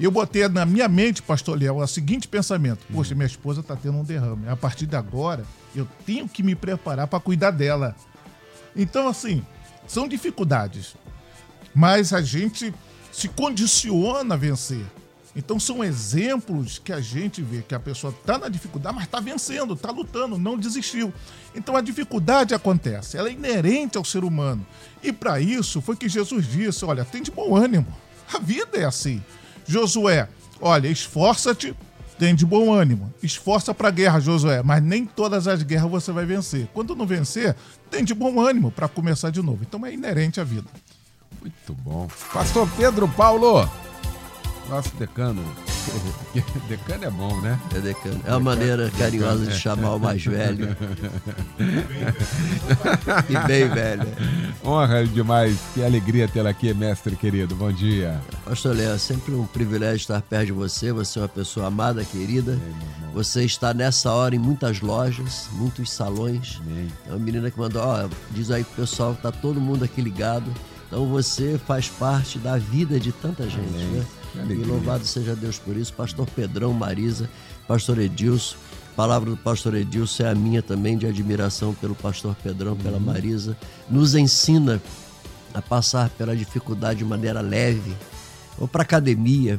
E 0.00 0.04
eu 0.04 0.10
botei 0.10 0.48
na 0.48 0.64
minha 0.64 0.88
mente, 0.88 1.20
pastor 1.20 1.60
Léo, 1.60 1.76
o 1.76 1.86
seguinte 1.86 2.26
pensamento: 2.26 2.86
Poxa, 2.90 3.14
minha 3.14 3.26
esposa 3.26 3.60
está 3.60 3.76
tendo 3.76 3.98
um 3.98 4.02
derrame. 4.02 4.48
A 4.48 4.56
partir 4.56 4.86
de 4.86 4.96
agora, 4.96 5.44
eu 5.76 5.86
tenho 6.06 6.26
que 6.26 6.42
me 6.42 6.54
preparar 6.54 7.06
para 7.06 7.20
cuidar 7.20 7.50
dela. 7.50 7.94
Então, 8.74 9.06
assim, 9.06 9.44
são 9.86 10.08
dificuldades. 10.08 10.96
Mas 11.74 12.14
a 12.14 12.22
gente 12.22 12.72
se 13.12 13.28
condiciona 13.28 14.34
a 14.34 14.38
vencer. 14.38 14.86
Então 15.36 15.60
são 15.60 15.84
exemplos 15.84 16.78
que 16.78 16.92
a 16.94 17.00
gente 17.00 17.42
vê 17.42 17.62
que 17.62 17.74
a 17.74 17.78
pessoa 17.78 18.12
está 18.12 18.38
na 18.38 18.48
dificuldade, 18.48 18.96
mas 18.96 19.04
está 19.04 19.20
vencendo, 19.20 19.74
está 19.74 19.90
lutando, 19.90 20.38
não 20.38 20.58
desistiu. 20.58 21.12
Então 21.54 21.76
a 21.76 21.80
dificuldade 21.80 22.54
acontece, 22.54 23.16
ela 23.16 23.28
é 23.28 23.32
inerente 23.32 23.96
ao 23.96 24.04
ser 24.04 24.24
humano. 24.24 24.66
E 25.02 25.12
para 25.12 25.40
isso 25.40 25.80
foi 25.80 25.94
que 25.94 26.08
Jesus 26.08 26.48
disse: 26.48 26.84
olha, 26.84 27.04
tem 27.04 27.22
de 27.22 27.30
bom 27.30 27.54
ânimo. 27.54 27.86
A 28.32 28.38
vida 28.38 28.78
é 28.78 28.84
assim. 28.84 29.22
Josué, 29.66 30.28
olha, 30.60 30.88
esforça-te, 30.88 31.74
tem 32.18 32.34
de 32.34 32.44
bom 32.44 32.72
ânimo. 32.72 33.12
Esforça 33.22 33.72
para 33.72 33.88
a 33.88 33.90
guerra, 33.90 34.20
Josué, 34.20 34.62
mas 34.62 34.82
nem 34.82 35.06
todas 35.06 35.48
as 35.48 35.62
guerras 35.62 35.90
você 35.90 36.12
vai 36.12 36.26
vencer. 36.26 36.68
Quando 36.74 36.94
não 36.94 37.06
vencer, 37.06 37.56
tem 37.90 38.04
de 38.04 38.14
bom 38.14 38.40
ânimo 38.40 38.70
para 38.70 38.88
começar 38.88 39.30
de 39.30 39.40
novo. 39.42 39.60
Então 39.62 39.84
é 39.86 39.92
inerente 39.92 40.40
à 40.40 40.44
vida. 40.44 40.68
Muito 41.40 41.72
bom. 41.74 42.08
Pastor 42.32 42.68
Pedro 42.76 43.08
Paulo, 43.08 43.68
nosso 44.70 44.94
decano. 44.96 45.42
decano 46.68 47.04
é 47.04 47.10
bom, 47.10 47.40
né? 47.40 47.58
É 47.74 47.80
decano. 47.80 48.20
É 48.24 48.30
uma 48.30 48.40
maneira 48.40 48.90
carinhosa 48.96 49.46
de 49.46 49.58
chamar 49.58 49.96
o 49.96 49.98
mais 49.98 50.24
velho. 50.24 50.76
e 53.28 53.46
bem 53.46 53.68
velho. 53.68 54.06
Honra 54.64 55.04
demais. 55.04 55.58
Que 55.74 55.82
alegria 55.82 56.28
tê-la 56.28 56.50
aqui, 56.50 56.72
mestre 56.72 57.16
querido. 57.16 57.56
Bom 57.56 57.72
dia. 57.72 58.20
Pastor 58.44 58.76
Léo, 58.76 58.92
é 58.92 58.98
sempre 58.98 59.34
um 59.34 59.44
privilégio 59.44 59.96
estar 59.96 60.22
perto 60.22 60.46
de 60.46 60.52
você. 60.52 60.92
Você 60.92 61.18
é 61.18 61.22
uma 61.22 61.28
pessoa 61.28 61.66
amada, 61.66 62.04
querida. 62.04 62.58
Você 63.12 63.44
está 63.44 63.74
nessa 63.74 64.12
hora 64.12 64.36
em 64.36 64.38
muitas 64.38 64.80
lojas, 64.80 65.48
muitos 65.52 65.90
salões. 65.90 66.60
É 67.06 67.10
uma 67.10 67.18
menina 67.18 67.50
que 67.50 67.58
mandou, 67.58 67.82
ó, 67.82 68.08
diz 68.30 68.52
aí 68.52 68.62
pro 68.62 68.82
pessoal, 68.82 69.16
tá 69.20 69.32
todo 69.32 69.60
mundo 69.60 69.84
aqui 69.84 70.00
ligado. 70.00 70.50
Então 70.86 71.06
você 71.06 71.58
faz 71.66 71.88
parte 71.88 72.38
da 72.38 72.56
vida 72.56 72.98
de 72.98 73.12
tanta 73.12 73.48
gente, 73.48 73.74
Amém. 73.74 73.86
né? 73.86 74.06
E 74.34 74.54
louvado 74.54 75.04
seja 75.04 75.34
Deus 75.34 75.58
por 75.58 75.76
isso. 75.76 75.92
Pastor 75.92 76.26
Pedrão, 76.30 76.72
Marisa, 76.72 77.28
Pastor 77.66 77.98
Edilson. 77.98 78.56
A 78.92 78.96
palavra 78.96 79.30
do 79.30 79.36
pastor 79.36 79.74
Edilson 79.74 80.24
é 80.24 80.30
a 80.30 80.34
minha 80.34 80.60
também, 80.60 80.98
de 80.98 81.06
admiração 81.06 81.72
pelo 81.74 81.94
pastor 81.94 82.36
Pedrão, 82.42 82.76
pela 82.76 82.98
uhum. 82.98 83.04
Marisa. 83.04 83.56
Nos 83.88 84.14
ensina 84.14 84.82
a 85.54 85.62
passar 85.62 86.10
pela 86.10 86.36
dificuldade 86.36 86.98
de 86.98 87.04
maneira 87.04 87.40
leve. 87.40 87.94
Vou 88.58 88.68
para 88.68 88.82
academia, 88.82 89.58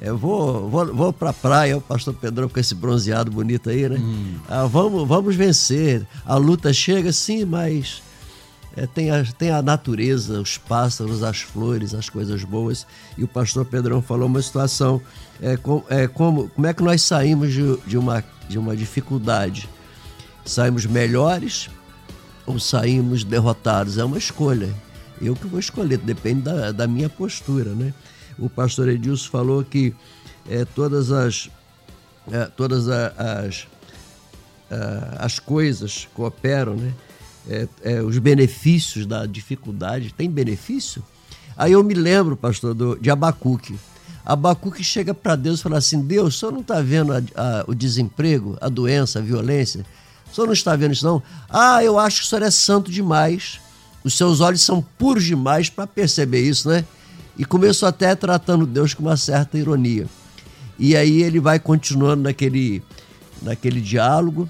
eu 0.00 0.16
vou, 0.16 0.68
vou, 0.68 0.94
vou 0.94 1.12
para 1.12 1.30
a 1.30 1.32
praia, 1.32 1.76
o 1.76 1.80
pastor 1.80 2.14
Pedrão 2.14 2.48
com 2.48 2.58
esse 2.58 2.74
bronzeado 2.74 3.30
bonito 3.30 3.68
aí, 3.68 3.86
né? 3.86 3.98
Hum. 3.98 4.38
Ah, 4.48 4.66
vamos, 4.66 5.06
vamos 5.06 5.36
vencer. 5.36 6.06
A 6.24 6.36
luta 6.36 6.72
chega, 6.72 7.12
sim, 7.12 7.44
mas 7.44 8.02
é, 8.76 8.86
tem, 8.86 9.10
a, 9.10 9.24
tem 9.24 9.50
a 9.50 9.60
natureza, 9.60 10.40
os 10.40 10.56
pássaros, 10.56 11.22
as 11.22 11.40
flores, 11.40 11.92
as 11.92 12.08
coisas 12.08 12.44
boas. 12.44 12.86
E 13.18 13.24
o 13.24 13.28
pastor 13.28 13.64
Pedrão 13.64 14.00
falou 14.00 14.26
uma 14.26 14.40
situação: 14.40 15.00
é, 15.40 15.56
com, 15.56 15.82
é, 15.88 16.06
como, 16.06 16.48
como 16.50 16.66
é 16.66 16.72
que 16.72 16.82
nós 16.82 17.02
saímos 17.02 17.52
de, 17.52 17.76
de, 17.78 17.98
uma, 17.98 18.24
de 18.48 18.58
uma 18.58 18.76
dificuldade? 18.76 19.68
Saímos 20.44 20.86
melhores 20.86 21.68
ou 22.46 22.58
saímos 22.58 23.24
derrotados? 23.24 23.98
É 23.98 24.04
uma 24.04 24.18
escolha. 24.18 24.72
Eu 25.20 25.34
que 25.34 25.46
vou 25.46 25.60
escolher, 25.60 25.98
depende 25.98 26.42
da, 26.42 26.72
da 26.72 26.86
minha 26.86 27.08
postura, 27.08 27.74
né? 27.74 27.92
O 28.38 28.48
pastor 28.48 28.88
Edilson 28.88 29.28
falou 29.30 29.64
que 29.64 29.94
é, 30.48 30.64
todas 30.64 31.10
as 31.12 31.50
é, 32.32 32.44
todas 32.46 32.88
as, 32.88 33.66
as 35.18 35.38
coisas 35.38 36.08
cooperam, 36.14 36.76
né? 36.76 36.94
É, 37.48 37.68
é, 37.82 38.02
os 38.02 38.18
benefícios 38.18 39.06
da 39.06 39.26
dificuldade. 39.26 40.12
Tem 40.12 40.30
benefício? 40.30 41.02
Aí 41.56 41.72
eu 41.72 41.82
me 41.82 41.94
lembro, 41.94 42.36
pastor, 42.36 42.74
do, 42.74 42.96
de 42.96 43.10
Abacuque. 43.10 43.76
Abacuque 44.24 44.84
chega 44.84 45.14
para 45.14 45.36
Deus 45.36 45.60
e 45.60 45.62
fala 45.62 45.78
assim: 45.78 46.00
Deus, 46.02 46.34
o 46.34 46.38
senhor 46.38 46.52
não 46.52 46.60
está 46.60 46.80
vendo 46.80 47.12
a, 47.12 47.22
a, 47.34 47.64
o 47.66 47.74
desemprego, 47.74 48.56
a 48.60 48.68
doença, 48.68 49.18
a 49.18 49.22
violência? 49.22 49.84
O 50.30 50.34
senhor 50.34 50.46
não 50.46 50.52
está 50.52 50.76
vendo 50.76 50.92
isso, 50.92 51.04
não? 51.04 51.22
Ah, 51.48 51.82
eu 51.82 51.98
acho 51.98 52.20
que 52.20 52.26
o 52.26 52.28
senhor 52.28 52.42
é 52.42 52.50
santo 52.50 52.90
demais. 52.90 53.60
Os 54.04 54.16
seus 54.16 54.40
olhos 54.40 54.62
são 54.62 54.80
puros 54.98 55.24
demais 55.24 55.68
para 55.68 55.86
perceber 55.86 56.40
isso, 56.40 56.68
né? 56.68 56.84
E 57.36 57.44
começou 57.44 57.88
até 57.88 58.14
tratando 58.14 58.66
Deus 58.66 58.94
com 58.94 59.02
uma 59.02 59.16
certa 59.16 59.58
ironia. 59.58 60.06
E 60.78 60.96
aí 60.96 61.22
ele 61.22 61.40
vai 61.40 61.58
continuando 61.58 62.22
naquele, 62.22 62.82
naquele 63.42 63.80
diálogo 63.80 64.48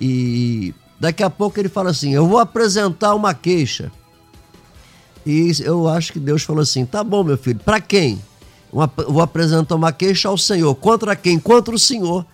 e 0.00 0.74
daqui 1.00 1.22
a 1.22 1.30
pouco 1.30 1.58
ele 1.58 1.70
fala 1.70 1.90
assim: 1.90 2.12
Eu 2.12 2.28
vou 2.28 2.38
apresentar 2.38 3.14
uma 3.14 3.32
queixa. 3.32 3.90
E 5.24 5.50
eu 5.60 5.88
acho 5.88 6.12
que 6.12 6.20
Deus 6.20 6.42
falou 6.42 6.62
assim: 6.62 6.84
Tá 6.84 7.02
bom, 7.02 7.24
meu 7.24 7.38
filho, 7.38 7.58
para 7.60 7.80
quem? 7.80 8.22
Eu 8.72 8.88
vou 9.08 9.22
apresentar 9.22 9.74
uma 9.74 9.92
queixa 9.92 10.28
ao 10.28 10.38
Senhor. 10.38 10.74
Contra 10.76 11.16
quem? 11.16 11.38
Contra 11.38 11.74
o 11.74 11.78
Senhor. 11.78 12.24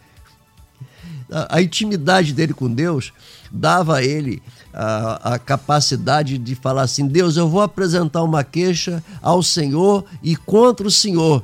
A, 1.30 1.56
a 1.56 1.62
intimidade 1.62 2.32
dele 2.32 2.52
com 2.52 2.72
Deus 2.72 3.12
dava 3.50 3.96
a 3.96 4.04
ele 4.04 4.42
a, 4.72 5.34
a, 5.34 5.38
capacidade 5.38 6.36
de 6.36 6.54
falar 6.54 6.82
assim: 6.82 7.06
Deus, 7.06 7.36
eu 7.36 7.48
vou 7.48 7.62
apresentar 7.62 8.22
uma 8.22 8.44
queixa 8.44 9.02
ao 9.22 9.42
Senhor 9.42 10.04
e 10.22 10.36
contra 10.36 10.86
o 10.86 10.90
Senhor. 10.90 11.42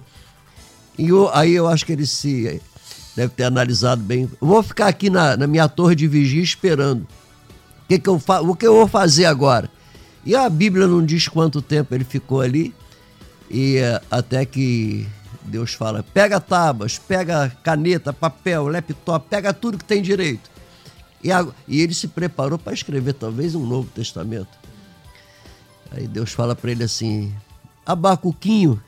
E 0.98 1.08
eu, 1.08 1.30
aí 1.32 1.52
eu 1.52 1.66
acho 1.66 1.86
que 1.86 1.92
ele 1.92 2.06
se 2.06 2.60
deve 3.16 3.32
ter 3.34 3.44
analisado 3.44 4.02
bem. 4.02 4.28
Eu 4.40 4.46
vou 4.46 4.62
ficar 4.62 4.88
aqui 4.88 5.10
na, 5.10 5.36
na 5.36 5.46
minha 5.46 5.68
torre 5.68 5.94
de 5.94 6.06
vigia 6.06 6.42
esperando. 6.42 7.02
O 7.02 7.88
que, 7.88 7.98
que 7.98 8.08
eu 8.08 8.18
fa 8.18 8.40
o 8.40 8.56
que 8.56 8.66
eu 8.66 8.74
vou 8.74 8.88
fazer 8.88 9.26
agora? 9.26 9.70
E 10.24 10.34
a 10.34 10.48
Bíblia 10.48 10.86
não 10.86 11.04
diz 11.04 11.28
quanto 11.28 11.60
tempo 11.60 11.94
ele 11.94 12.04
ficou 12.04 12.40
ali, 12.40 12.74
e 13.50 13.78
uh, 13.78 14.00
até 14.10 14.44
que 14.46 15.06
Deus 15.42 15.74
fala: 15.74 16.02
pega 16.02 16.40
tábuas, 16.40 16.98
pega 16.98 17.50
caneta, 17.62 18.12
papel, 18.12 18.68
laptop, 18.68 19.26
pega 19.28 19.52
tudo 19.52 19.78
que 19.78 19.84
tem 19.84 20.00
direito. 20.00 20.50
E, 21.22 21.30
a, 21.30 21.46
e 21.68 21.80
ele 21.80 21.94
se 21.94 22.08
preparou 22.08 22.58
para 22.58 22.72
escrever 22.72 23.14
talvez 23.14 23.54
um 23.54 23.66
Novo 23.66 23.88
Testamento. 23.94 24.58
Aí 25.90 26.06
Deus 26.06 26.32
fala 26.32 26.54
para 26.54 26.70
ele 26.70 26.84
assim: 26.84 27.34
Abacuquinho, 27.84 28.82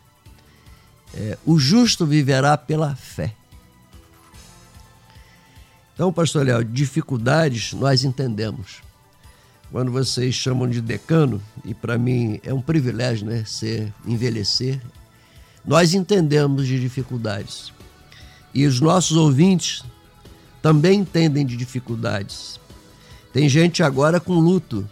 é, 1.13 1.37
o 1.45 1.59
justo 1.59 2.07
viverá 2.07 2.57
pela 2.57 2.95
fé. 2.95 3.35
Então, 5.95 6.13
pastor 6.13 6.45
Léo, 6.45 6.65
dificuldades 6.65 7.73
nós 7.73 8.03
entendemos. 8.03 8.83
Quando 9.71 9.93
vocês 9.93 10.35
chamam 10.35 10.69
de 10.69 10.81
decano, 10.81 11.41
e 11.65 11.73
para 11.73 11.97
mim 11.97 12.41
é 12.43 12.53
um 12.53 12.61
privilégio, 12.61 13.27
né, 13.27 13.45
ser 13.47 13.93
envelhecer, 14.05 14.81
nós 15.65 15.95
entendemos 15.95 16.67
de 16.67 16.81
dificuldades. 16.81 17.73
E 18.53 18.67
os 18.67 18.81
nossos 18.81 19.17
ouvintes 19.17 19.85
também 20.61 21.01
entendem 21.01 21.47
de 21.47 21.57
dificuldades. 21.57 22.59
Tem 23.33 23.49
gente 23.49 23.83
agora 23.83 24.21
com 24.21 24.35
luto. 24.35 24.89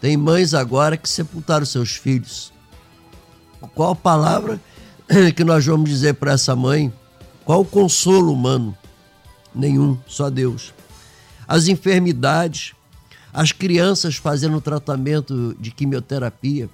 Tem 0.00 0.16
mães 0.16 0.54
agora 0.54 0.96
que 0.96 1.08
sepultaram 1.08 1.64
seus 1.64 1.92
filhos. 1.96 2.52
Qual 3.74 3.94
palavra 3.94 4.60
que 5.34 5.44
nós 5.44 5.64
vamos 5.64 5.88
dizer 5.88 6.14
para 6.14 6.32
essa 6.32 6.54
mãe? 6.56 6.92
Qual 7.44 7.62
o 7.62 7.64
consolo 7.64 8.32
humano? 8.32 8.76
Nenhum, 9.54 9.98
só 10.06 10.28
Deus. 10.28 10.74
As 11.46 11.68
enfermidades, 11.68 12.72
as 13.32 13.52
crianças 13.52 14.16
fazendo 14.16 14.60
tratamento 14.60 15.56
de 15.58 15.70
quimioterapia. 15.70 16.68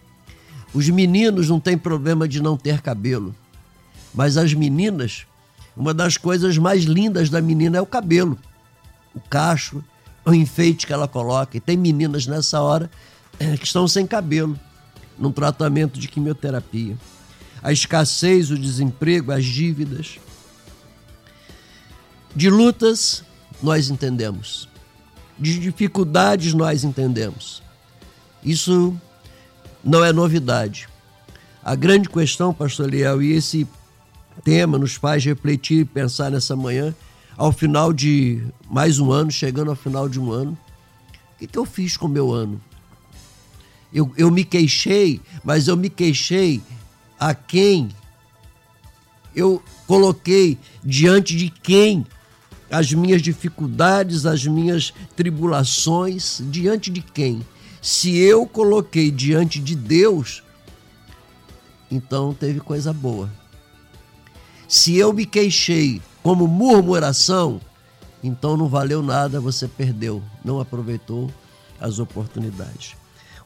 Os 0.72 0.88
meninos 0.88 1.48
não 1.48 1.58
têm 1.58 1.76
problema 1.76 2.28
de 2.28 2.40
não 2.40 2.56
ter 2.56 2.80
cabelo, 2.80 3.34
mas 4.14 4.36
as 4.36 4.54
meninas, 4.54 5.26
uma 5.76 5.92
das 5.92 6.16
coisas 6.16 6.56
mais 6.58 6.84
lindas 6.84 7.28
da 7.28 7.40
menina 7.40 7.78
é 7.78 7.80
o 7.80 7.86
cabelo, 7.86 8.38
o 9.14 9.20
cacho, 9.20 9.82
o 10.24 10.32
enfeite 10.32 10.86
que 10.86 10.92
ela 10.92 11.08
coloca. 11.08 11.56
E 11.56 11.60
tem 11.60 11.76
meninas 11.76 12.26
nessa 12.26 12.60
hora 12.60 12.90
eh, 13.38 13.56
que 13.56 13.64
estão 13.64 13.88
sem 13.88 14.06
cabelo, 14.06 14.58
num 15.18 15.32
tratamento 15.32 15.98
de 15.98 16.08
quimioterapia. 16.08 16.96
A 17.62 17.72
escassez, 17.72 18.50
o 18.50 18.58
desemprego, 18.58 19.32
as 19.32 19.44
dívidas. 19.44 20.18
De 22.34 22.48
lutas, 22.48 23.24
nós 23.62 23.90
entendemos. 23.90 24.68
De 25.38 25.58
dificuldades, 25.58 26.54
nós 26.54 26.84
entendemos. 26.84 27.62
Isso 28.44 28.96
não 29.82 30.04
é 30.04 30.12
novidade. 30.12 30.88
A 31.62 31.74
grande 31.74 32.08
questão, 32.08 32.54
pastor 32.54 32.88
Liel, 32.88 33.22
e 33.22 33.32
esse 33.32 33.66
tema 34.44 34.78
nos 34.78 34.94
faz 34.94 35.24
refletir 35.24 35.80
e 35.80 35.84
pensar 35.84 36.30
nessa 36.30 36.54
manhã, 36.54 36.94
ao 37.36 37.52
final 37.52 37.92
de 37.92 38.42
mais 38.70 38.98
um 38.98 39.10
ano, 39.10 39.30
chegando 39.30 39.70
ao 39.70 39.76
final 39.76 40.08
de 40.08 40.20
um 40.20 40.30
ano, 40.30 40.56
o 41.34 41.38
que, 41.38 41.46
que 41.46 41.58
eu 41.58 41.64
fiz 41.64 41.96
com 41.96 42.06
o 42.06 42.10
meu 42.10 42.32
ano? 42.32 42.60
Eu, 43.92 44.12
eu 44.16 44.30
me 44.30 44.44
queixei, 44.44 45.20
mas 45.42 45.66
eu 45.66 45.76
me 45.76 45.90
queixei 45.90 46.62
a 47.18 47.34
quem? 47.34 47.88
Eu 49.34 49.62
coloquei 49.86 50.58
diante 50.84 51.36
de 51.36 51.50
quem 51.50 52.06
as 52.70 52.92
minhas 52.92 53.20
dificuldades, 53.20 54.26
as 54.26 54.46
minhas 54.46 54.92
tribulações, 55.16 56.40
diante 56.50 56.90
de 56.90 57.00
quem? 57.00 57.44
Se 57.82 58.16
eu 58.16 58.46
coloquei 58.46 59.10
diante 59.10 59.58
de 59.58 59.74
Deus, 59.74 60.42
então 61.90 62.32
teve 62.32 62.60
coisa 62.60 62.92
boa. 62.92 63.30
Se 64.68 64.96
eu 64.96 65.12
me 65.12 65.26
queixei 65.26 66.00
como 66.22 66.46
murmuração, 66.46 67.60
então 68.22 68.56
não 68.56 68.68
valeu 68.68 69.02
nada, 69.02 69.40
você 69.40 69.66
perdeu, 69.66 70.22
não 70.44 70.60
aproveitou 70.60 71.30
as 71.80 71.98
oportunidades. 71.98 72.94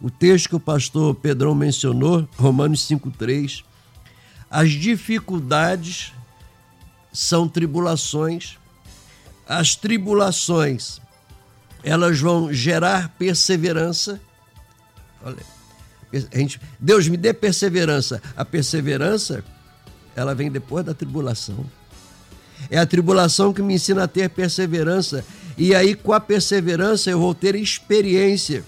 O 0.00 0.10
texto 0.10 0.48
que 0.50 0.56
o 0.56 0.60
pastor 0.60 1.14
Pedrão 1.14 1.54
mencionou, 1.54 2.28
Romanos 2.36 2.86
5,3, 2.86 3.64
as 4.50 4.72
dificuldades 4.72 6.12
são 7.12 7.48
tribulações, 7.48 8.58
as 9.48 9.76
tribulações 9.76 11.00
elas 11.84 12.18
vão 12.18 12.52
gerar 12.52 13.10
perseverança. 13.10 14.18
Olha, 15.22 15.36
gente, 16.32 16.58
Deus 16.80 17.06
me 17.06 17.16
dê 17.16 17.34
perseverança. 17.34 18.22
A 18.34 18.44
perseverança, 18.44 19.44
ela 20.16 20.34
vem 20.34 20.50
depois 20.50 20.84
da 20.84 20.94
tribulação. 20.94 21.64
É 22.70 22.78
a 22.78 22.86
tribulação 22.86 23.52
que 23.52 23.60
me 23.60 23.74
ensina 23.74 24.04
a 24.04 24.08
ter 24.08 24.30
perseverança. 24.30 25.22
E 25.58 25.74
aí, 25.74 25.94
com 25.94 26.14
a 26.14 26.20
perseverança, 26.20 27.10
eu 27.10 27.20
vou 27.20 27.34
ter 27.34 27.54
experiência. 27.54 28.64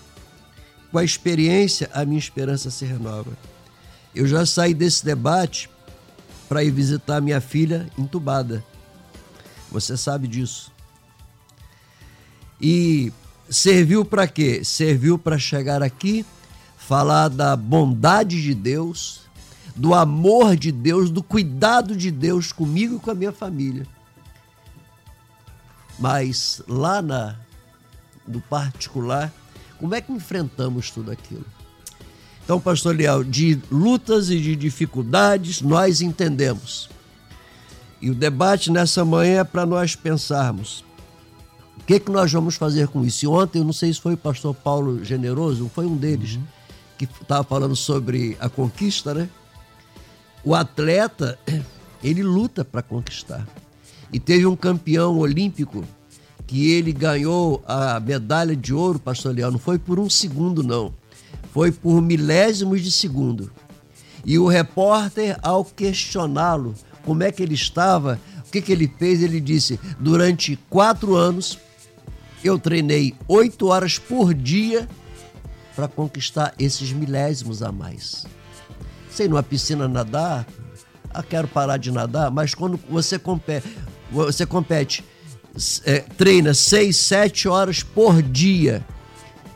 Com 0.92 0.98
a 0.98 1.04
experiência, 1.04 1.88
a 1.94 2.04
minha 2.04 2.18
esperança 2.18 2.70
se 2.70 2.84
renova. 2.84 3.32
Eu 4.14 4.26
já 4.26 4.44
saí 4.44 4.74
desse 4.74 5.04
debate 5.04 5.70
para 6.48 6.62
ir 6.62 6.70
visitar 6.70 7.20
minha 7.20 7.40
filha 7.40 7.88
entubada. 7.98 8.62
Você 9.70 9.96
sabe 9.96 10.29
disso. 10.29 10.72
E 12.61 13.12
serviu 13.50 14.05
para 14.05 14.26
quê? 14.26 14.64
Serviu 14.64 15.18
para 15.18 15.38
chegar 15.38 15.83
aqui, 15.83 16.24
falar 16.76 17.29
da 17.29 17.57
bondade 17.57 18.42
de 18.42 18.55
Deus, 18.55 19.22
do 19.74 19.94
amor 19.94 20.57
de 20.57 20.72
Deus, 20.72 21.11
do 21.11 21.22
cuidado 21.22 21.96
de 21.96 22.11
Deus 22.11 22.52
comigo 22.52 22.96
e 22.96 23.00
com 23.00 23.11
a 23.11 23.14
minha 23.14 23.33
família. 23.33 23.87
Mas 25.98 26.62
lá 26.66 27.02
na, 27.02 27.37
no 28.26 28.40
particular, 28.40 29.33
como 29.79 29.94
é 29.94 30.00
que 30.00 30.12
enfrentamos 30.12 30.90
tudo 30.90 31.11
aquilo? 31.11 31.44
Então, 32.44 32.61
pastor 32.61 32.94
Leal, 32.94 33.24
de 33.24 33.61
lutas 33.70 34.31
e 34.31 34.40
de 34.40 34.55
dificuldades 34.55 35.61
nós 35.61 36.00
entendemos. 36.00 36.88
E 38.00 38.11
o 38.11 38.14
debate 38.14 38.70
nessa 38.70 39.04
manhã 39.04 39.40
é 39.40 39.44
para 39.44 39.64
nós 39.64 39.96
pensarmos 39.96 40.85
o 41.76 41.85
que, 41.87 42.00
que 42.00 42.11
nós 42.11 42.32
vamos 42.32 42.56
fazer 42.56 42.88
com 42.88 43.04
isso? 43.04 43.24
E 43.24 43.28
ontem, 43.28 43.61
eu 43.61 43.64
não 43.64 43.72
sei 43.72 43.92
se 43.92 44.00
foi 44.00 44.14
o 44.14 44.16
pastor 44.16 44.52
Paulo 44.52 45.04
Generoso, 45.04 45.70
foi 45.72 45.87
um 45.87 45.96
deles, 45.96 46.35
uhum. 46.35 46.42
que 46.98 47.04
estava 47.04 47.44
falando 47.44 47.76
sobre 47.76 48.37
a 48.40 48.48
conquista, 48.48 49.14
né? 49.14 49.28
O 50.42 50.52
atleta, 50.52 51.38
ele 52.02 52.24
luta 52.24 52.64
para 52.64 52.82
conquistar. 52.82 53.46
E 54.12 54.18
teve 54.18 54.46
um 54.46 54.56
campeão 54.56 55.18
olímpico 55.18 55.85
que 56.44 56.72
ele 56.72 56.92
ganhou 56.92 57.62
a 57.66 58.00
medalha 58.00 58.56
de 58.56 58.74
ouro, 58.74 58.98
pastor 58.98 59.32
Leal, 59.32 59.52
não 59.52 59.59
foi 59.59 59.78
por 59.78 60.00
um 60.00 60.11
segundo, 60.11 60.64
não. 60.64 60.92
foi 61.52 61.70
por 61.70 62.00
milésimos 62.02 62.82
de 62.82 62.90
segundo. 62.90 63.48
E 64.24 64.40
o 64.40 64.48
repórter, 64.48 65.38
ao 65.40 65.64
questioná-lo 65.64 66.74
como 67.07 67.23
é 67.23 67.31
que 67.31 67.42
ele 67.42 67.55
estava, 67.55 68.21
o 68.47 68.51
que, 68.51 68.61
que 68.61 68.73
ele 68.73 68.92
fez, 68.99 69.23
ele 69.23 69.40
disse: 69.40 69.81
durante 69.99 70.59
quatro 70.69 71.14
anos 71.14 71.59
eu 72.45 72.59
treinei 72.59 73.14
oito 73.29 73.69
horas 73.69 73.99
por 73.99 74.35
dia 74.35 74.87
para 75.75 75.88
conquistar 75.88 76.53
esses 76.59 76.92
milésimos 76.92 77.62
a 77.62 77.71
mais. 77.71 78.27
Sei 79.11 79.29
numa 79.29 79.42
piscina 79.42 79.88
nadar, 79.88 80.47
ah, 81.14 81.23
quero 81.23 81.49
parar 81.49 81.77
de 81.77 81.90
nadar, 81.90 82.31
mas 82.31 82.55
quando 82.55 82.79
você 82.90 83.19
compete, 83.19 83.66
você 84.11 84.45
compete, 84.45 85.05
é, 85.85 86.01
treina 86.01 86.53
seis, 86.53 86.97
sete 86.97 87.49
horas 87.49 87.83
por 87.83 88.21
dia 88.21 88.85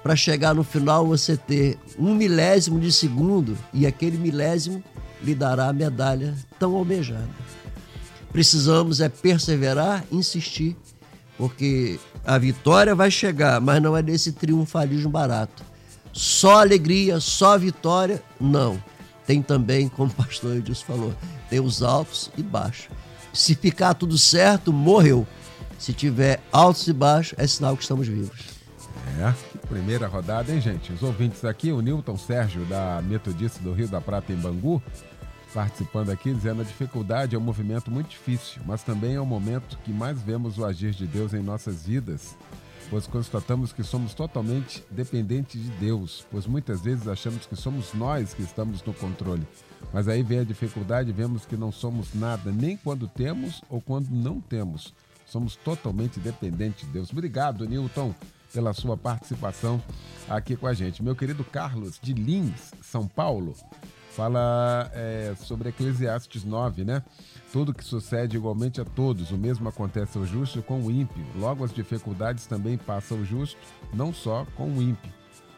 para 0.02 0.16
chegar 0.16 0.54
no 0.54 0.64
final 0.64 1.06
você 1.06 1.36
ter 1.36 1.78
um 1.98 2.14
milésimo 2.14 2.80
de 2.80 2.90
segundo 2.90 3.56
e 3.72 3.86
aquele 3.86 4.16
milésimo 4.16 4.82
lhe 5.22 5.34
dará 5.34 5.68
a 5.68 5.72
medalha 5.72 6.34
tão 6.58 6.74
almejada. 6.76 7.28
Precisamos 8.32 9.00
é 9.00 9.08
perseverar, 9.08 10.04
insistir, 10.10 10.76
porque 11.36 11.98
a 12.24 12.38
vitória 12.38 12.94
vai 12.94 13.10
chegar, 13.10 13.60
mas 13.60 13.82
não 13.82 13.96
é 13.96 14.02
desse 14.02 14.32
triunfalismo 14.32 15.10
barato. 15.10 15.64
Só 16.12 16.60
alegria, 16.60 17.18
só 17.20 17.58
vitória, 17.58 18.22
não. 18.40 18.82
Tem 19.26 19.42
também, 19.42 19.88
como 19.90 20.10
o 20.10 20.14
pastor 20.14 20.56
Edilson 20.56 20.84
falou, 20.84 21.14
tem 21.48 21.60
os 21.60 21.82
altos 21.82 22.30
e 22.36 22.42
baixos. 22.42 22.88
Se 23.32 23.54
ficar 23.54 23.94
tudo 23.94 24.18
certo, 24.18 24.72
morreu. 24.72 25.26
Se 25.78 25.92
tiver 25.92 26.40
altos 26.52 26.86
e 26.88 26.92
baixos, 26.92 27.34
é 27.38 27.46
sinal 27.46 27.76
que 27.76 27.82
estamos 27.82 28.06
vivos. 28.06 28.38
É, 29.18 29.34
primeira 29.66 30.06
rodada, 30.06 30.52
hein, 30.52 30.60
gente? 30.60 30.92
Os 30.92 31.02
ouvintes 31.02 31.44
aqui, 31.44 31.72
o 31.72 31.80
Newton 31.80 32.16
Sérgio, 32.16 32.64
da 32.66 33.00
Metodista 33.02 33.60
do 33.62 33.72
Rio 33.72 33.88
da 33.88 34.00
Prata, 34.00 34.32
em 34.32 34.36
Bangu, 34.36 34.82
participando 35.52 36.10
aqui, 36.10 36.32
dizendo 36.32 36.62
a 36.62 36.64
dificuldade 36.64 37.34
é 37.34 37.38
um 37.38 37.42
movimento 37.42 37.90
muito 37.90 38.10
difícil, 38.10 38.62
mas 38.66 38.82
também 38.82 39.14
é 39.14 39.20
o 39.20 39.26
momento 39.26 39.78
que 39.84 39.92
mais 39.92 40.20
vemos 40.22 40.58
o 40.58 40.64
agir 40.64 40.92
de 40.92 41.06
Deus 41.06 41.34
em 41.34 41.42
nossas 41.42 41.86
vidas, 41.86 42.36
pois 42.88 43.06
constatamos 43.06 43.72
que 43.72 43.82
somos 43.82 44.14
totalmente 44.14 44.84
dependentes 44.90 45.62
de 45.62 45.70
Deus, 45.72 46.26
pois 46.30 46.46
muitas 46.46 46.80
vezes 46.80 47.06
achamos 47.08 47.46
que 47.46 47.56
somos 47.56 47.92
nós 47.94 48.34
que 48.34 48.42
estamos 48.42 48.82
no 48.82 48.94
controle. 48.94 49.46
Mas 49.92 50.08
aí 50.08 50.22
vem 50.22 50.40
a 50.40 50.44
dificuldade 50.44 51.12
vemos 51.12 51.44
que 51.44 51.56
não 51.56 51.72
somos 51.72 52.14
nada, 52.14 52.50
nem 52.50 52.76
quando 52.76 53.08
temos 53.08 53.62
ou 53.68 53.80
quando 53.80 54.10
não 54.10 54.40
temos. 54.40 54.94
Somos 55.26 55.56
totalmente 55.56 56.18
dependentes 56.18 56.86
de 56.86 56.92
Deus. 56.92 57.10
Obrigado, 57.10 57.66
Newton 57.66 58.14
pela 58.52 58.72
sua 58.72 58.96
participação 58.96 59.80
aqui 60.28 60.56
com 60.56 60.66
a 60.66 60.74
gente. 60.74 61.02
Meu 61.02 61.14
querido 61.14 61.44
Carlos 61.44 61.98
de 62.02 62.12
Lins, 62.12 62.72
São 62.82 63.06
Paulo, 63.06 63.54
fala 64.10 64.90
é, 64.92 65.34
sobre 65.38 65.70
Eclesiastes 65.70 66.44
9, 66.44 66.84
né? 66.84 67.02
Tudo 67.52 67.74
que 67.74 67.84
sucede 67.84 68.36
igualmente 68.36 68.80
a 68.80 68.84
todos, 68.84 69.30
o 69.30 69.36
mesmo 69.36 69.68
acontece 69.68 70.18
ao 70.18 70.24
justo 70.24 70.62
com 70.62 70.80
o 70.82 70.90
ímpio. 70.90 71.24
Logo, 71.36 71.64
as 71.64 71.72
dificuldades 71.72 72.46
também 72.46 72.76
passam 72.76 73.18
ao 73.18 73.24
justo, 73.24 73.58
não 73.92 74.12
só 74.12 74.46
com 74.56 74.68
o 74.68 74.82
ímpio. 74.82 75.10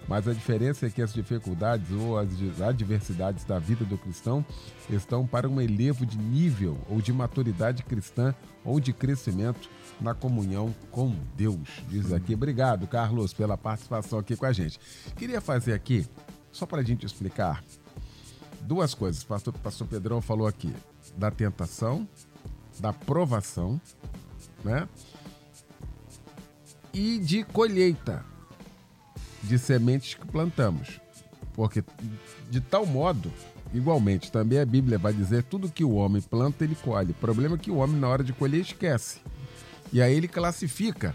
Mas 0.09 0.27
a 0.27 0.33
diferença 0.33 0.87
é 0.87 0.91
que 0.91 1.01
as 1.01 1.13
dificuldades 1.13 1.91
ou 1.93 2.19
as 2.19 2.29
adversidades 2.61 3.45
da 3.45 3.59
vida 3.59 3.85
do 3.85 3.97
cristão 3.97 4.45
estão 4.91 5.27
para 5.27 5.49
um 5.49 5.61
elevo 5.61 6.05
de 6.05 6.19
nível 6.19 6.77
ou 6.89 7.01
de 7.01 7.13
maturidade 7.13 7.83
cristã 7.83 8.35
ou 8.65 8.81
de 8.81 8.93
crescimento 8.93 9.71
na 10.01 10.15
comunhão 10.15 10.75
com 10.91 11.15
Deus. 11.37 11.69
Diz 11.89 12.13
aqui. 12.13 12.35
Obrigado, 12.35 12.87
Carlos, 12.87 13.33
pela 13.33 13.57
participação 13.57 14.19
aqui 14.19 14.37
com 14.37 14.47
a 14.47 14.53
gente. 14.53 14.79
Queria 15.17 15.41
fazer 15.41 15.73
aqui, 15.73 16.07
só 16.51 16.67
para 16.67 16.81
a 16.81 16.85
gente 16.85 17.07
explicar, 17.07 17.63
duas 18.63 18.95
coisas. 18.95 19.23
Pastor, 19.23 19.53
pastor 19.55 19.87
Pedrão 19.87 20.21
falou 20.21 20.47
aqui 20.47 20.73
da 21.17 21.31
tentação, 21.31 22.09
da 22.79 22.93
provação, 22.93 23.81
né? 24.65 24.89
E 26.93 27.19
de 27.19 27.45
colheita 27.45 28.25
de 29.43 29.59
sementes 29.59 30.15
que 30.15 30.27
plantamos. 30.27 31.01
Porque 31.55 31.85
de 32.51 32.61
tal 32.61 32.87
modo, 32.87 33.33
igualmente, 33.73 34.31
também 34.31 34.59
a 34.59 34.67
Bíblia 34.67 34.99
vai 34.99 35.13
dizer 35.13 35.43
tudo 35.45 35.71
que 35.71 35.85
o 35.85 35.95
homem 35.95 36.23
planta, 36.23 36.65
ele 36.65 36.75
colhe. 36.75 37.13
O 37.13 37.15
problema 37.15 37.57
é 37.57 37.59
que 37.59 37.71
o 37.71 37.77
homem, 37.77 37.99
na 37.99 38.09
hora 38.09 38.25
de 38.25 38.33
colher, 38.33 38.61
esquece. 38.61 39.21
E 39.93 40.01
aí 40.01 40.15
ele 40.15 40.29
classifica 40.29 41.15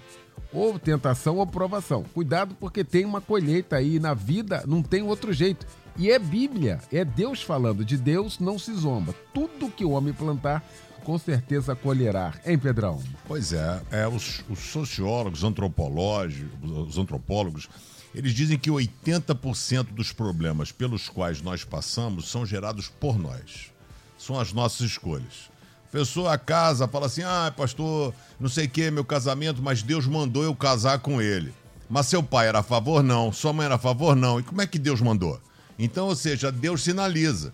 ou 0.54 0.78
tentação 0.78 1.38
ou 1.38 1.48
provação. 1.48 2.04
Cuidado 2.14 2.56
porque 2.60 2.84
tem 2.84 3.06
uma 3.06 3.22
colheita 3.22 3.76
aí 3.76 4.00
na 4.00 4.14
vida, 4.14 4.64
não 4.68 4.82
tem 4.82 5.02
outro 5.02 5.34
jeito. 5.34 5.66
E 5.98 6.12
é 6.12 6.20
Bíblia, 6.20 6.80
é 6.92 7.04
Deus 7.04 7.42
falando. 7.42 7.84
De 7.84 7.98
Deus 7.98 8.40
não 8.40 8.60
se 8.60 8.72
zomba. 8.76 9.16
Tudo 9.34 9.72
que 9.72 9.84
o 9.84 9.92
homem 9.92 10.14
plantar, 10.14 10.64
com 11.04 11.18
certeza 11.18 11.76
colherá. 11.76 12.36
Hein, 12.46 12.60
Pedrão? 12.60 13.02
Pois 13.28 13.52
é, 13.52 13.82
é 13.90 14.08
os, 14.08 14.44
os 14.48 14.60
sociólogos, 14.60 15.44
antropológicos, 15.44 16.70
os 16.70 16.98
antropólogos, 17.00 17.68
eles 18.14 18.34
dizem 18.34 18.60
que 18.60 18.70
80% 18.70 19.86
dos 19.86 20.12
problemas 20.12 20.72
pelos 20.72 21.10
quais 21.10 21.42
nós 21.42 21.64
passamos 21.64 22.30
são 22.30 22.46
gerados 22.46 22.90
por 22.90 23.18
nós. 23.18 23.72
São 24.20 24.40
as 24.40 24.54
nossas 24.54 24.82
escolhas. 24.82 25.50
Pessoa 25.92 26.38
casa, 26.38 26.88
fala 26.88 27.08
assim: 27.08 27.24
ah, 27.24 27.52
pastor, 27.56 28.14
não 28.40 28.50
sei 28.50 28.66
o 28.66 28.70
que, 28.70 28.92
meu 28.92 29.06
casamento, 29.06 29.64
mas 29.64 29.82
Deus 29.82 30.06
mandou 30.06 30.44
eu 30.44 30.54
casar 30.54 31.00
com 31.00 31.20
ele. 31.20 31.52
Mas 31.90 32.06
seu 32.06 32.22
pai 32.22 32.48
era 32.48 32.60
a 32.60 32.64
favor? 32.64 33.02
Não. 33.02 33.32
Sua 33.32 33.54
mãe 33.54 33.66
era 33.66 33.76
a 33.76 33.80
favor? 33.80 34.16
Não. 34.16 34.40
E 34.40 34.44
como 34.44 34.62
é 34.62 34.68
que 34.68 34.78
Deus 34.78 35.00
mandou? 35.02 35.40
Então, 35.78 36.08
ou 36.08 36.16
seja, 36.16 36.52
Deus 36.52 36.84
sinaliza. 36.84 37.54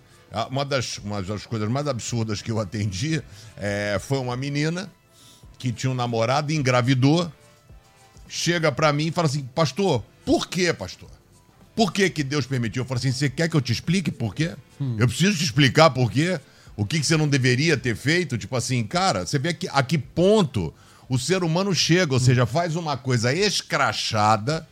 Uma 0.49 0.65
das, 0.65 0.97
uma 0.97 1.21
das 1.21 1.45
coisas 1.45 1.69
mais 1.69 1.87
absurdas 1.87 2.41
que 2.41 2.49
eu 2.49 2.59
atendi 2.59 3.21
é, 3.55 3.97
foi 3.99 4.17
uma 4.17 4.35
menina 4.35 4.91
que 5.59 5.71
tinha 5.71 5.91
um 5.91 5.95
namorado 5.95 6.51
e 6.51 6.55
engravidou. 6.55 7.31
Chega 8.27 8.71
para 8.71 8.91
mim 8.91 9.07
e 9.07 9.11
fala 9.11 9.27
assim: 9.27 9.43
Pastor, 9.53 10.03
por 10.25 10.47
que, 10.47 10.73
pastor? 10.73 11.09
Por 11.75 11.93
que, 11.93 12.09
que 12.09 12.23
Deus 12.23 12.47
permitiu? 12.47 12.81
Eu 12.81 12.87
falo 12.87 12.97
assim: 12.97 13.11
Você 13.11 13.29
quer 13.29 13.47
que 13.47 13.55
eu 13.55 13.61
te 13.61 13.71
explique 13.71 14.09
por 14.09 14.33
quê? 14.33 14.55
Hum. 14.81 14.95
Eu 14.97 15.07
preciso 15.07 15.37
te 15.37 15.43
explicar 15.43 15.91
por 15.91 16.09
quê? 16.09 16.39
o 16.75 16.85
que, 16.85 16.99
que 16.99 17.05
você 17.05 17.17
não 17.17 17.27
deveria 17.27 17.77
ter 17.77 17.95
feito. 17.95 18.37
Tipo 18.37 18.55
assim, 18.55 18.83
cara, 18.83 19.25
você 19.25 19.37
vê 19.37 19.53
que, 19.53 19.67
a 19.71 19.83
que 19.83 19.97
ponto 19.97 20.73
o 21.07 21.17
ser 21.17 21.43
humano 21.43 21.73
chega, 21.73 22.13
ou 22.13 22.19
seja, 22.19 22.45
faz 22.45 22.75
uma 22.75 22.97
coisa 22.97 23.33
escrachada, 23.33 24.67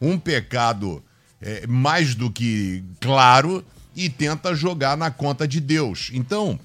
um 0.00 0.18
pecado 0.18 1.02
é, 1.42 1.66
mais 1.66 2.14
do 2.14 2.30
que 2.30 2.82
claro, 3.00 3.64
e 3.94 4.08
tenta 4.08 4.54
jogar 4.54 4.96
na 4.96 5.10
conta 5.10 5.46
de 5.46 5.60
Deus. 5.60 6.10
Então, 6.14 6.58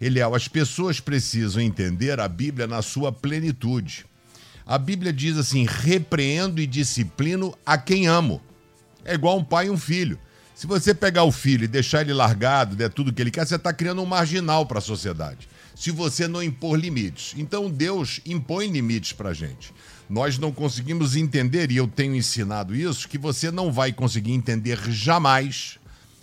Eliel, 0.00 0.34
as 0.34 0.48
pessoas 0.48 1.00
precisam 1.00 1.62
entender 1.62 2.20
a 2.20 2.28
Bíblia 2.28 2.66
na 2.66 2.82
sua 2.82 3.10
plenitude. 3.12 4.04
A 4.66 4.76
Bíblia 4.76 5.12
diz 5.12 5.38
assim: 5.38 5.66
repreendo 5.68 6.60
e 6.60 6.66
disciplino 6.66 7.56
a 7.64 7.78
quem 7.78 8.06
amo. 8.06 8.42
É 9.04 9.14
igual 9.14 9.38
um 9.38 9.44
pai 9.44 9.66
e 9.66 9.70
um 9.70 9.78
filho. 9.78 10.18
Se 10.54 10.66
você 10.66 10.94
pegar 10.94 11.24
o 11.24 11.32
filho 11.32 11.64
e 11.64 11.68
deixar 11.68 12.02
ele 12.02 12.12
largado, 12.12 12.76
der 12.76 12.88
tudo 12.88 13.12
que 13.12 13.20
ele 13.20 13.30
quer, 13.30 13.46
você 13.46 13.56
está 13.56 13.72
criando 13.72 14.00
um 14.02 14.06
marginal 14.06 14.64
para 14.64 14.78
a 14.78 14.82
sociedade. 14.82 15.48
Se 15.74 15.90
você 15.90 16.28
não 16.28 16.42
impor 16.42 16.78
limites. 16.78 17.34
Então 17.36 17.68
Deus 17.68 18.20
impõe 18.24 18.68
limites 18.68 19.12
para 19.12 19.30
a 19.30 19.34
gente. 19.34 19.74
Nós 20.08 20.38
não 20.38 20.52
conseguimos 20.52 21.16
entender, 21.16 21.70
e 21.70 21.76
eu 21.76 21.88
tenho 21.88 22.14
ensinado 22.14 22.74
isso, 22.74 23.08
que 23.08 23.18
você 23.18 23.50
não 23.50 23.72
vai 23.72 23.92
conseguir 23.92 24.32
entender 24.32 24.78
jamais, 24.90 25.78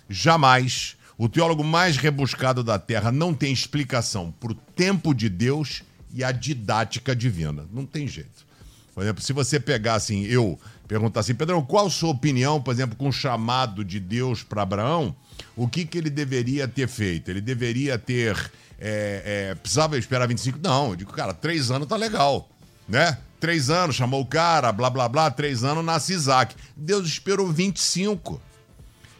jamais. 0.08 0.96
O 1.18 1.28
teólogo 1.28 1.64
mais 1.64 1.96
rebuscado 1.96 2.62
da 2.62 2.78
Terra 2.78 3.12
não 3.12 3.34
tem 3.34 3.52
explicação 3.52 4.32
para 4.40 4.52
o 4.52 4.54
tempo 4.54 5.14
de 5.14 5.28
Deus 5.28 5.82
e 6.12 6.22
a 6.22 6.32
didática 6.32 7.14
divina. 7.14 7.66
Não 7.72 7.84
tem 7.84 8.06
jeito. 8.06 8.46
Por 8.94 9.02
exemplo, 9.02 9.22
se 9.22 9.32
você 9.32 9.58
pegar 9.58 9.94
assim, 9.94 10.24
eu 10.24 10.58
perguntar 10.86 11.20
assim, 11.20 11.34
Pedrão, 11.34 11.64
qual 11.64 11.86
a 11.86 11.90
sua 11.90 12.10
opinião, 12.10 12.60
por 12.60 12.72
exemplo, 12.72 12.96
com 12.96 13.08
o 13.08 13.12
chamado 13.12 13.84
de 13.84 13.98
Deus 13.98 14.42
para 14.42 14.62
Abraão? 14.62 15.14
O 15.56 15.66
que, 15.66 15.84
que 15.84 15.96
ele 15.96 16.10
deveria 16.10 16.68
ter 16.68 16.86
feito? 16.88 17.30
Ele 17.30 17.40
deveria 17.40 17.98
ter. 17.98 18.36
É, 18.78 19.50
é, 19.50 19.54
precisava 19.54 19.96
esperar 19.96 20.28
25? 20.28 20.58
Não, 20.62 20.90
eu 20.90 20.96
digo, 20.96 21.12
cara, 21.12 21.32
três 21.32 21.70
anos 21.70 21.88
tá 21.88 21.96
legal, 21.96 22.48
né? 22.88 23.16
Três 23.42 23.70
anos, 23.70 23.96
chamou 23.96 24.20
o 24.20 24.24
cara, 24.24 24.70
blá 24.70 24.88
blá 24.88 25.08
blá, 25.08 25.28
três 25.28 25.64
anos 25.64 25.84
nasce 25.84 26.12
Isaac. 26.12 26.54
Deus 26.76 27.08
esperou 27.08 27.50
25. 27.50 28.40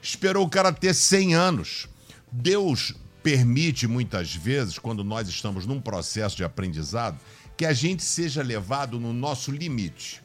Esperou 0.01 0.47
o 0.47 0.49
cara 0.49 0.73
ter 0.73 0.95
100 0.95 1.35
anos. 1.35 1.89
Deus 2.31 2.95
permite 3.21 3.89
muitas 3.89 4.33
vezes, 4.33 4.79
quando 4.79 5.03
nós 5.03 5.29
estamos 5.29 5.67
num 5.67 5.81
processo 5.81 6.37
de 6.37 6.45
aprendizado, 6.45 7.19
que 7.57 7.67
a 7.67 7.73
gente 7.73 8.05
seja 8.05 8.45
levado 8.45 9.01
no 9.01 9.13
nosso 9.13 9.51
limite. 9.51 10.23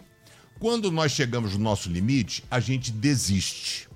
Quando 0.60 0.92
nós 0.92 1.12
chegamos 1.12 1.54
no 1.54 1.64
nosso 1.64 1.90
limite, 1.90 2.44
a 2.52 2.60
gente 2.60 2.92
desiste. 2.92 3.90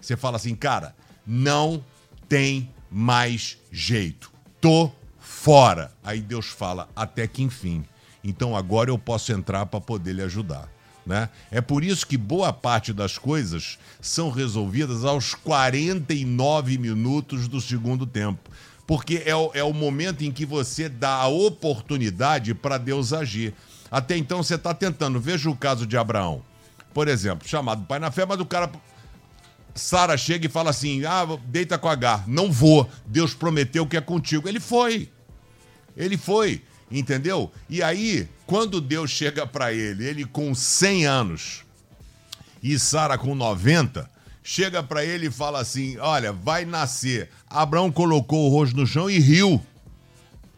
Você 0.00 0.16
fala 0.16 0.38
assim, 0.38 0.56
cara, 0.56 0.92
não 1.24 1.84
tem 2.28 2.74
mais 2.90 3.58
jeito. 3.70 4.32
Tô 4.60 4.90
fora. 5.20 5.92
Aí 6.02 6.20
Deus 6.20 6.46
fala, 6.46 6.88
até 6.96 7.28
que 7.28 7.44
enfim. 7.44 7.84
Então 8.26 8.56
agora 8.56 8.90
eu 8.90 8.98
posso 8.98 9.32
entrar 9.32 9.64
para 9.66 9.80
poder 9.80 10.12
lhe 10.12 10.22
ajudar. 10.22 10.68
Né? 11.06 11.28
É 11.48 11.60
por 11.60 11.84
isso 11.84 12.04
que 12.04 12.16
boa 12.16 12.52
parte 12.52 12.92
das 12.92 13.16
coisas 13.16 13.78
são 14.00 14.28
resolvidas 14.28 15.04
aos 15.04 15.32
49 15.34 16.76
minutos 16.76 17.46
do 17.46 17.60
segundo 17.60 18.04
tempo. 18.04 18.50
Porque 18.84 19.22
é 19.24 19.34
o, 19.34 19.50
é 19.54 19.62
o 19.62 19.72
momento 19.72 20.24
em 20.24 20.32
que 20.32 20.44
você 20.44 20.88
dá 20.88 21.14
a 21.14 21.28
oportunidade 21.28 22.52
para 22.54 22.78
Deus 22.78 23.12
agir. 23.12 23.54
Até 23.88 24.16
então 24.16 24.42
você 24.42 24.56
está 24.56 24.74
tentando. 24.74 25.20
Veja 25.20 25.48
o 25.48 25.56
caso 25.56 25.86
de 25.86 25.96
Abraão. 25.96 26.42
Por 26.92 27.06
exemplo, 27.06 27.46
chamado 27.46 27.84
pai 27.84 28.00
na 28.00 28.10
fé, 28.10 28.26
mas 28.26 28.40
o 28.40 28.46
cara. 28.46 28.70
Sara 29.74 30.16
chega 30.16 30.46
e 30.46 30.48
fala 30.50 30.70
assim: 30.70 31.04
ah, 31.04 31.24
deita 31.46 31.78
com 31.78 31.88
H. 31.88 32.24
Não 32.26 32.50
vou. 32.50 32.88
Deus 33.06 33.34
prometeu 33.34 33.86
que 33.86 33.96
é 33.96 34.00
contigo. 34.00 34.48
Ele 34.48 34.58
foi. 34.58 35.10
Ele 35.96 36.16
foi. 36.16 36.62
Entendeu? 36.90 37.50
E 37.68 37.82
aí, 37.82 38.28
quando 38.46 38.80
Deus 38.80 39.10
chega 39.10 39.46
para 39.46 39.72
ele, 39.72 40.04
ele 40.04 40.24
com 40.24 40.54
100 40.54 41.06
anos 41.06 41.64
e 42.62 42.78
Sara 42.78 43.18
com 43.18 43.34
90, 43.34 44.08
chega 44.42 44.82
para 44.82 45.04
ele 45.04 45.26
e 45.26 45.30
fala 45.30 45.60
assim: 45.60 45.98
Olha, 45.98 46.32
vai 46.32 46.64
nascer. 46.64 47.28
Abraão 47.48 47.90
colocou 47.90 48.46
o 48.46 48.50
rosto 48.50 48.76
no 48.76 48.86
chão 48.86 49.10
e 49.10 49.18
riu. 49.18 49.60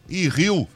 E 0.07 0.29
riu, 0.29 0.67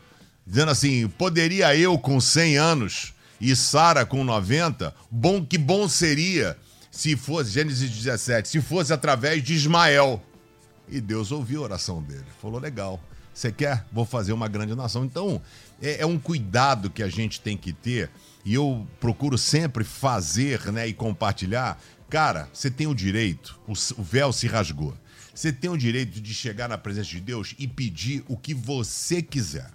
dizendo 0.46 0.72
assim: 0.72 1.08
Poderia 1.08 1.76
eu 1.76 1.98
com 2.00 2.20
100 2.20 2.58
anos 2.58 3.14
e 3.40 3.56
Sara 3.56 4.06
com 4.06 4.24
90? 4.24 4.94
Bom, 5.10 5.46
que 5.46 5.58
bom 5.58 5.88
seria 5.88 6.58
se 6.90 7.16
fosse, 7.16 7.50
Gênesis 7.52 7.90
17, 7.90 8.48
se 8.48 8.62
fosse 8.62 8.94
através 8.94 9.44
de 9.44 9.54
Ismael. 9.54 10.22
E 10.88 11.00
Deus 11.00 11.32
ouviu 11.32 11.62
a 11.62 11.66
oração 11.66 12.02
dele. 12.02 12.26
Falou: 12.42 12.60
Legal. 12.60 13.00
Você 13.34 13.52
quer? 13.52 13.86
Vou 13.92 14.06
fazer 14.06 14.32
uma 14.32 14.48
grande 14.48 14.76
nação. 14.76 15.04
Então, 15.04 15.42
é, 15.82 16.02
é, 16.02 16.06
um 16.06 16.20
cuidado 16.20 16.90
que 16.90 17.02
a 17.02 17.10
gente 17.10 17.42
tem 17.42 17.58
que 17.58 17.74
ter. 17.74 18.10
E 18.46 18.54
eu 18.54 18.88
procuro 19.00 19.38
sempre 19.38 19.84
fazer 19.84 20.72
né, 20.72 20.88
e 20.88 20.94
compartilhar. 20.94 21.82
Cara, 22.10 22.48
você 22.54 22.70
tem 22.70 22.86
o 22.86 22.94
direito, 22.94 23.60
o, 23.68 23.74
o 24.00 24.04
véu 24.04 24.32
se 24.32 24.48
rasgou. 24.48 24.94
Você 25.34 25.52
tem 25.52 25.70
o 25.70 25.78
direito 25.78 26.22
de 26.22 26.34
chegar 26.34 26.70
na 26.70 26.78
presença 26.78 27.10
de 27.10 27.20
Deus 27.20 27.56
e 27.58 27.68
pedir 27.68 28.24
o 28.28 28.38
que 28.38 28.54
você 28.54 29.22
quiser. 29.22 29.72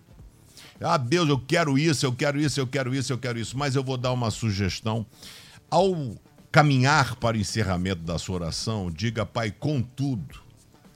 Ah, 0.81 0.97
Deus, 0.97 1.29
eu 1.29 1.41
quero 1.41 1.77
isso, 1.77 2.07
eu 2.07 2.13
quero 2.13 2.41
isso, 2.41 2.61
eu 2.61 2.67
quero 2.67 2.95
isso, 2.95 3.13
eu 3.13 3.19
quero 3.19 3.39
isso. 3.41 3.59
Mas 3.59 3.75
eu 3.75 3.83
vou 3.83 3.97
dar 3.97 4.13
uma 4.13 4.31
sugestão. 4.31 5.05
Ao 5.69 6.17
caminhar 6.53 7.17
para 7.17 7.37
o 7.37 7.41
encerramento 7.41 8.03
da 8.03 8.19
sua 8.19 8.37
oração, 8.37 8.89
diga, 8.89 9.27
Pai, 9.27 9.51
contudo, 9.51 10.41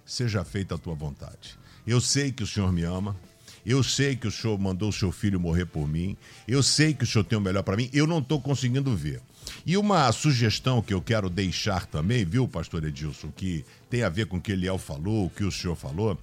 seja 0.06 0.44
feita 0.44 0.76
a 0.76 0.78
tua 0.78 0.94
vontade. 0.94 1.58
Eu 1.86 2.00
sei 2.00 2.32
que 2.32 2.42
o 2.42 2.46
Senhor 2.46 2.72
me 2.72 2.82
ama. 2.82 3.16
Eu 3.64 3.82
sei 3.82 4.16
que 4.16 4.26
o 4.26 4.30
Senhor 4.30 4.58
mandou 4.58 4.88
o 4.88 4.92
seu 4.92 5.12
filho 5.12 5.38
morrer 5.38 5.66
por 5.66 5.86
mim. 5.86 6.16
Eu 6.48 6.62
sei 6.62 6.92
que 6.92 7.04
o 7.04 7.06
Senhor 7.06 7.24
tem 7.24 7.38
o 7.38 7.40
melhor 7.40 7.62
para 7.62 7.76
mim. 7.76 7.88
Eu 7.92 8.06
não 8.06 8.18
estou 8.18 8.40
conseguindo 8.40 8.94
ver. 8.96 9.20
E 9.64 9.76
uma 9.76 10.10
sugestão 10.12 10.82
que 10.82 10.92
eu 10.92 11.00
quero 11.00 11.30
deixar 11.30 11.86
também, 11.86 12.24
viu, 12.24 12.48
pastor 12.48 12.84
Edilson, 12.84 13.30
que 13.30 13.64
tem 13.88 14.02
a 14.02 14.08
ver 14.08 14.26
com 14.26 14.36
o 14.36 14.40
que 14.40 14.52
Eliel 14.52 14.78
falou, 14.78 15.26
o 15.26 15.30
que 15.30 15.44
o 15.44 15.52
senhor 15.52 15.76
falou. 15.76 16.18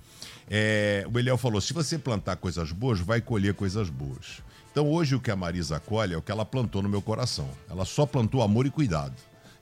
É, 0.50 1.06
o 1.12 1.18
Eliel 1.18 1.38
falou: 1.38 1.62
se 1.62 1.74
você 1.74 1.98
plantar 1.98 2.38
coisas 2.38 2.72
boas, 2.72 3.00
vai 3.00 3.22
colher 3.22 3.54
coisas 3.54 3.90
boas. 3.90 4.42
Então 4.72 4.90
hoje 4.90 5.16
o 5.16 5.20
que 5.20 5.32
a 5.32 5.36
Marisa 5.36 5.80
colhe 5.80 6.14
é 6.14 6.18
o 6.18 6.22
que 6.22 6.32
ela 6.32 6.46
plantou 6.46 6.82
no 6.82 6.90
meu 6.90 7.02
coração. 7.02 7.50
Ela 7.70 7.86
só 7.86 8.06
plantou 8.06 8.42
amor 8.42 8.66
e 8.66 8.70
cuidado. 8.70 9.14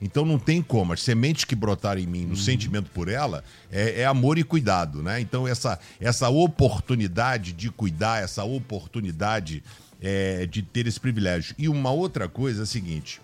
Então 0.02 0.26
não 0.26 0.38
tem 0.38 0.62
como. 0.62 0.94
As 0.94 1.02
sementes 1.02 1.44
que 1.44 1.56
brotaram 1.56 2.00
em 2.00 2.06
mim, 2.06 2.24
no 2.24 2.30
uhum. 2.30 2.36
sentimento 2.36 2.90
por 2.92 3.08
ela, 3.08 3.44
é, 3.72 4.02
é, 4.02 4.06
amor 4.06 4.38
e 4.38 4.44
cuidado, 4.44 5.02
né? 5.02 5.20
Então 5.20 5.48
essa, 5.48 5.80
essa 6.00 6.30
oportunidade 6.30 7.52
de 7.52 7.70
cuidar, 7.70 8.24
essa 8.24 8.44
oportunidade 8.44 9.64
é, 10.02 10.46
de 10.46 10.62
ter 10.62 10.86
esse 10.88 11.00
privilégio. 11.00 11.56
E 11.58 11.68
uma 11.68 11.92
outra 11.92 12.30
coisa 12.30 12.62
é 12.62 12.64
a 12.64 12.68
seguinte: 12.68 13.20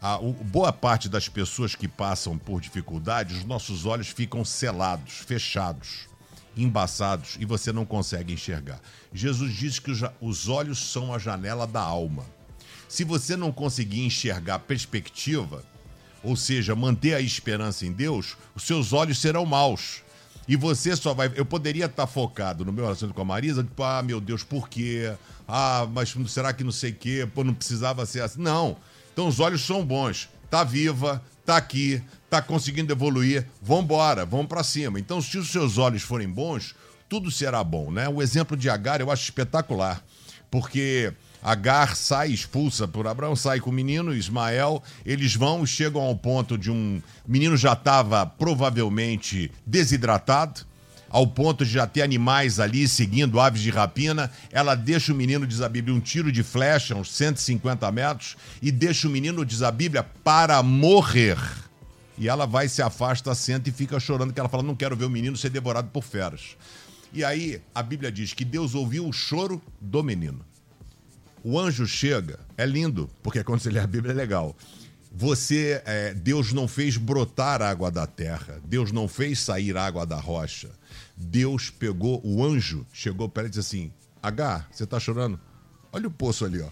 a, 0.00 0.18
o, 0.18 0.32
boa 0.32 0.72
parte 0.72 1.08
das 1.08 1.28
pessoas 1.28 1.74
que 1.74 1.88
passam 1.88 2.36
por 2.36 2.60
dificuldades, 2.60 3.38
os 3.38 3.44
nossos 3.44 3.86
olhos 3.86 4.08
ficam 4.08 4.44
selados, 4.44 5.14
fechados, 5.26 6.08
embaçados 6.56 7.36
e 7.40 7.44
você 7.44 7.72
não 7.72 7.86
consegue 7.86 8.34
enxergar. 8.34 8.80
Jesus 9.12 9.54
disse 9.54 9.80
que 9.80 9.90
os, 9.90 10.02
os 10.20 10.48
olhos 10.48 10.78
são 10.78 11.14
a 11.14 11.18
janela 11.18 11.66
da 11.66 11.80
alma. 11.80 12.24
Se 12.88 13.04
você 13.04 13.36
não 13.36 13.52
conseguir 13.52 14.04
enxergar 14.04 14.60
perspectiva, 14.60 15.62
ou 16.22 16.36
seja, 16.36 16.74
manter 16.74 17.14
a 17.14 17.20
esperança 17.20 17.86
em 17.86 17.92
Deus, 17.92 18.36
os 18.54 18.64
seus 18.64 18.92
olhos 18.92 19.18
serão 19.18 19.44
maus. 19.46 20.02
E 20.48 20.56
você 20.56 20.96
só 20.96 21.12
vai. 21.12 21.30
Eu 21.34 21.44
poderia 21.44 21.84
estar 21.84 22.06
focado 22.06 22.64
no 22.64 22.72
meu 22.72 22.84
relacionamento 22.84 23.14
com 23.14 23.22
a 23.22 23.24
Marisa, 23.24 23.62
tipo, 23.62 23.82
ah, 23.82 24.02
meu 24.02 24.18
Deus, 24.18 24.42
por 24.42 24.68
quê? 24.68 25.12
Ah, 25.46 25.86
mas 25.92 26.14
será 26.28 26.52
que 26.54 26.64
não 26.64 26.72
sei 26.72 26.90
o 26.90 26.94
quê? 26.94 27.28
Pô, 27.34 27.44
não 27.44 27.52
precisava 27.52 28.06
ser 28.06 28.22
assim. 28.22 28.40
Não. 28.40 28.76
Então 29.12 29.28
os 29.28 29.40
olhos 29.40 29.60
são 29.60 29.84
bons. 29.84 30.28
Tá 30.50 30.64
viva, 30.64 31.22
tá 31.44 31.58
aqui, 31.58 32.02
tá 32.30 32.40
conseguindo 32.40 32.90
evoluir. 32.90 33.46
Vambora, 33.60 34.24
vamos 34.24 34.46
para 34.46 34.64
cima. 34.64 34.98
Então, 34.98 35.20
se 35.20 35.36
os 35.36 35.50
seus 35.50 35.76
olhos 35.76 36.02
forem 36.02 36.28
bons, 36.28 36.74
tudo 37.08 37.30
será 37.30 37.62
bom, 37.62 37.90
né? 37.90 38.08
O 38.08 38.22
exemplo 38.22 38.56
de 38.56 38.70
Agar 38.70 39.00
eu 39.00 39.10
acho 39.10 39.24
espetacular. 39.24 40.02
Porque 40.50 41.12
Agar 41.42 41.96
sai 41.96 42.30
expulsa 42.30 42.88
por 42.88 43.06
Abraão, 43.06 43.36
sai 43.36 43.60
com 43.60 43.70
o 43.70 43.72
menino, 43.72 44.14
Ismael. 44.14 44.82
Eles 45.06 45.34
vão, 45.34 45.64
chegam 45.64 46.02
ao 46.02 46.16
ponto 46.16 46.58
de 46.58 46.70
um. 46.70 47.00
Menino 47.26 47.56
já 47.56 47.74
estava 47.74 48.26
provavelmente 48.26 49.50
desidratado, 49.64 50.66
ao 51.08 51.26
ponto 51.26 51.64
de 51.64 51.70
já 51.70 51.86
ter 51.86 52.02
animais 52.02 52.58
ali 52.58 52.88
seguindo 52.88 53.38
aves 53.38 53.62
de 53.62 53.70
rapina. 53.70 54.30
Ela 54.50 54.74
deixa 54.74 55.12
o 55.12 55.16
menino, 55.16 55.46
diz 55.46 55.60
a 55.60 55.68
Bíblia, 55.68 55.94
um 55.94 56.00
tiro 56.00 56.32
de 56.32 56.42
flecha, 56.42 56.96
uns 56.96 57.12
150 57.12 57.90
metros, 57.92 58.36
e 58.60 58.72
deixa 58.72 59.06
o 59.06 59.10
menino, 59.10 59.44
diz 59.44 59.62
a 59.62 59.70
Bíblia, 59.70 60.02
para 60.02 60.60
morrer. 60.62 61.38
E 62.18 62.28
ela 62.28 62.46
vai, 62.46 62.68
se 62.68 62.82
afasta, 62.82 63.32
senta 63.32 63.68
e 63.68 63.72
fica 63.72 64.00
chorando, 64.00 64.32
que 64.32 64.40
ela 64.40 64.48
fala: 64.48 64.64
Não 64.64 64.74
quero 64.74 64.96
ver 64.96 65.04
o 65.04 65.10
menino 65.10 65.36
ser 65.36 65.50
devorado 65.50 65.88
por 65.92 66.02
feras. 66.02 66.56
E 67.12 67.24
aí 67.24 67.62
a 67.72 67.82
Bíblia 67.82 68.10
diz 68.10 68.34
que 68.34 68.44
Deus 68.44 68.74
ouviu 68.74 69.06
o 69.06 69.12
choro 69.12 69.62
do 69.80 70.02
menino. 70.02 70.44
O 71.50 71.58
anjo 71.58 71.86
chega, 71.86 72.40
é 72.58 72.66
lindo, 72.66 73.08
porque 73.22 73.42
quando 73.42 73.60
você 73.60 73.70
lê 73.70 73.80
a 73.80 73.86
Bíblia 73.86 74.12
é 74.12 74.14
legal. 74.14 74.54
Você, 75.10 75.80
é, 75.86 76.12
Deus 76.12 76.52
não 76.52 76.68
fez 76.68 76.98
brotar 76.98 77.62
água 77.62 77.90
da 77.90 78.06
terra, 78.06 78.60
Deus 78.66 78.92
não 78.92 79.08
fez 79.08 79.40
sair 79.40 79.74
água 79.74 80.04
da 80.04 80.16
rocha. 80.16 80.68
Deus 81.16 81.70
pegou 81.70 82.20
o 82.22 82.44
anjo, 82.44 82.86
chegou 82.92 83.30
para 83.30 83.44
ele 83.44 83.48
e 83.48 83.50
disse 83.52 83.60
assim: 83.60 83.92
H, 84.22 84.66
você 84.70 84.86
tá 84.86 85.00
chorando? 85.00 85.40
Olha 85.90 86.08
o 86.08 86.10
poço 86.10 86.44
ali, 86.44 86.60
ó. 86.60 86.68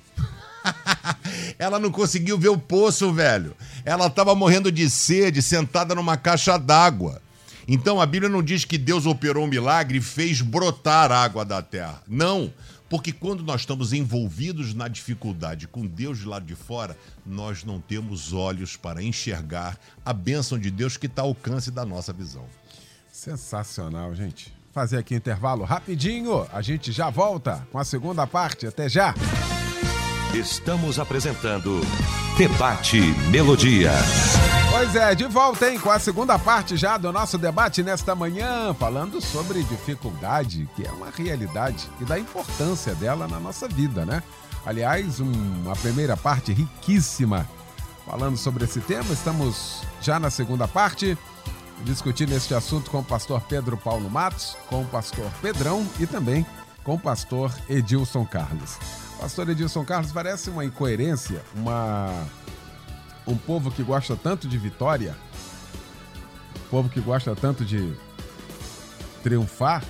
Ela 1.58 1.78
não 1.78 1.90
conseguiu 1.90 2.38
ver 2.38 2.50
o 2.50 2.58
poço, 2.58 3.10
velho. 3.14 3.56
Ela 3.82 4.08
estava 4.08 4.34
morrendo 4.34 4.70
de 4.70 4.90
sede, 4.90 5.40
sentada 5.40 5.94
numa 5.94 6.18
caixa 6.18 6.58
d'água. 6.58 7.22
Então 7.68 8.00
a 8.00 8.06
Bíblia 8.06 8.30
não 8.30 8.42
diz 8.42 8.64
que 8.64 8.78
Deus 8.78 9.06
operou 9.06 9.44
um 9.44 9.48
milagre 9.48 9.98
e 9.98 10.02
fez 10.02 10.40
brotar 10.40 11.10
água 11.10 11.44
da 11.44 11.60
terra. 11.60 12.02
Não. 12.06 12.52
Porque 12.88 13.12
quando 13.12 13.42
nós 13.42 13.62
estamos 13.62 13.92
envolvidos 13.92 14.72
na 14.72 14.86
dificuldade 14.86 15.66
com 15.66 15.84
Deus 15.84 16.18
de 16.18 16.26
lado 16.26 16.46
de 16.46 16.54
fora, 16.54 16.96
nós 17.24 17.64
não 17.64 17.80
temos 17.80 18.32
olhos 18.32 18.76
para 18.76 19.02
enxergar 19.02 19.76
a 20.04 20.12
bênção 20.12 20.56
de 20.58 20.70
Deus 20.70 20.96
que 20.96 21.06
está 21.06 21.22
ao 21.22 21.28
alcance 21.28 21.70
da 21.70 21.84
nossa 21.84 22.12
visão. 22.12 22.44
Sensacional, 23.10 24.14
gente. 24.14 24.54
Fazer 24.72 24.98
aqui 24.98 25.14
intervalo 25.14 25.64
rapidinho, 25.64 26.46
a 26.52 26.62
gente 26.62 26.92
já 26.92 27.10
volta 27.10 27.66
com 27.72 27.78
a 27.78 27.84
segunda 27.84 28.26
parte. 28.26 28.66
Até 28.66 28.88
já! 28.88 29.14
Estamos 30.34 30.98
apresentando 30.98 31.80
Debate 32.36 33.00
Melodia. 33.30 33.90
Pois 34.78 34.94
é, 34.94 35.14
de 35.14 35.24
volta, 35.24 35.70
hein, 35.70 35.80
com 35.80 35.90
a 35.90 35.98
segunda 35.98 36.38
parte 36.38 36.76
já 36.76 36.98
do 36.98 37.10
nosso 37.10 37.38
debate 37.38 37.82
nesta 37.82 38.14
manhã, 38.14 38.74
falando 38.74 39.22
sobre 39.22 39.62
dificuldade, 39.62 40.68
que 40.76 40.86
é 40.86 40.92
uma 40.92 41.08
realidade, 41.08 41.88
e 41.98 42.04
da 42.04 42.18
importância 42.18 42.94
dela 42.94 43.26
na 43.26 43.40
nossa 43.40 43.66
vida, 43.66 44.04
né? 44.04 44.22
Aliás, 44.66 45.18
um, 45.18 45.32
uma 45.64 45.74
primeira 45.76 46.14
parte 46.14 46.52
riquíssima 46.52 47.48
falando 48.04 48.36
sobre 48.36 48.64
esse 48.64 48.82
tema. 48.82 49.14
Estamos 49.14 49.80
já 50.02 50.20
na 50.20 50.28
segunda 50.28 50.68
parte, 50.68 51.16
discutindo 51.82 52.32
este 52.32 52.52
assunto 52.52 52.90
com 52.90 52.98
o 52.98 53.04
pastor 53.04 53.40
Pedro 53.48 53.78
Paulo 53.78 54.10
Matos, 54.10 54.58
com 54.68 54.82
o 54.82 54.86
pastor 54.86 55.30
Pedrão 55.40 55.88
e 55.98 56.06
também 56.06 56.44
com 56.84 56.96
o 56.96 57.00
pastor 57.00 57.50
Edilson 57.66 58.26
Carlos. 58.26 58.76
Pastor 59.18 59.48
Edilson 59.48 59.86
Carlos, 59.86 60.12
parece 60.12 60.50
uma 60.50 60.66
incoerência, 60.66 61.42
uma 61.54 62.26
um 63.26 63.36
povo 63.36 63.70
que 63.70 63.82
gosta 63.82 64.16
tanto 64.16 64.46
de 64.46 64.56
vitória, 64.56 65.16
um 66.64 66.68
povo 66.68 66.88
que 66.88 67.00
gosta 67.00 67.34
tanto 67.34 67.64
de 67.64 67.94
triunfar, 69.22 69.82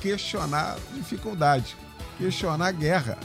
questionar 0.00 0.76
dificuldade, 0.94 1.76
questionar 2.18 2.72
guerra. 2.72 3.18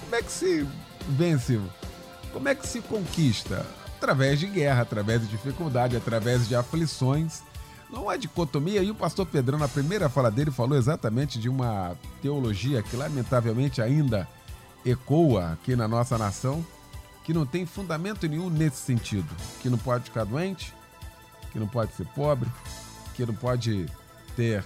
Como 0.00 0.14
é 0.14 0.22
que 0.22 0.32
se 0.32 0.66
vence? 1.08 1.60
Como 2.32 2.48
é 2.48 2.54
que 2.54 2.66
se 2.66 2.80
conquista? 2.80 3.66
Através 3.96 4.40
de 4.40 4.46
guerra, 4.46 4.82
através 4.82 5.20
de 5.20 5.28
dificuldade, 5.28 5.96
através 5.96 6.48
de 6.48 6.56
aflições. 6.56 7.42
Não 7.90 8.08
há 8.08 8.16
dicotomia. 8.16 8.82
E 8.82 8.90
o 8.90 8.94
pastor 8.94 9.26
Pedrão, 9.26 9.58
na 9.58 9.68
primeira 9.68 10.08
fala 10.08 10.30
dele, 10.30 10.50
falou 10.50 10.76
exatamente 10.76 11.38
de 11.38 11.48
uma 11.48 11.94
teologia 12.22 12.82
que, 12.82 12.96
lamentavelmente, 12.96 13.82
ainda 13.82 14.26
ecoa 14.84 15.52
aqui 15.52 15.76
na 15.76 15.86
nossa 15.86 16.16
nação, 16.18 16.64
que 17.24 17.32
não 17.32 17.46
tem 17.46 17.64
fundamento 17.66 18.26
nenhum 18.26 18.50
nesse 18.50 18.76
sentido. 18.76 19.28
Que 19.60 19.68
não 19.68 19.78
pode 19.78 20.04
ficar 20.04 20.24
doente, 20.24 20.74
que 21.50 21.58
não 21.58 21.68
pode 21.68 21.94
ser 21.94 22.06
pobre, 22.06 22.48
que 23.14 23.24
não 23.24 23.34
pode 23.34 23.86
ter 24.34 24.64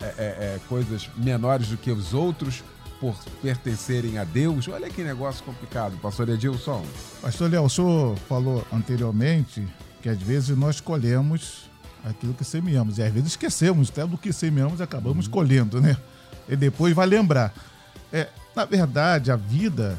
é, 0.00 0.04
é, 0.04 0.10
é, 0.18 0.60
coisas 0.68 1.08
menores 1.16 1.68
do 1.68 1.76
que 1.76 1.90
os 1.90 2.12
outros 2.12 2.62
por 3.00 3.16
pertencerem 3.40 4.18
a 4.18 4.24
Deus. 4.24 4.68
Olha 4.68 4.88
que 4.88 5.02
negócio 5.02 5.44
complicado, 5.44 5.96
pastor 5.98 6.28
Edilson. 6.28 6.84
Pastor 7.20 7.50
Léo, 7.50 7.64
o 7.64 7.70
senhor 7.70 8.16
falou 8.28 8.66
anteriormente 8.72 9.66
que 10.00 10.08
às 10.08 10.18
vezes 10.18 10.56
nós 10.56 10.80
colhemos 10.80 11.70
aquilo 12.04 12.34
que 12.34 12.44
semeamos. 12.44 12.98
E 12.98 13.02
às 13.02 13.12
vezes 13.12 13.30
esquecemos 13.30 13.90
até 13.90 14.06
do 14.06 14.18
que 14.18 14.32
semeamos 14.32 14.80
e 14.80 14.82
acabamos 14.82 15.26
uhum. 15.26 15.32
colhendo, 15.32 15.80
né? 15.80 15.96
E 16.48 16.56
depois 16.56 16.94
vai 16.94 17.06
lembrar. 17.06 17.54
É, 18.12 18.28
na 18.54 18.64
verdade, 18.64 19.30
a 19.30 19.36
vida 19.36 19.98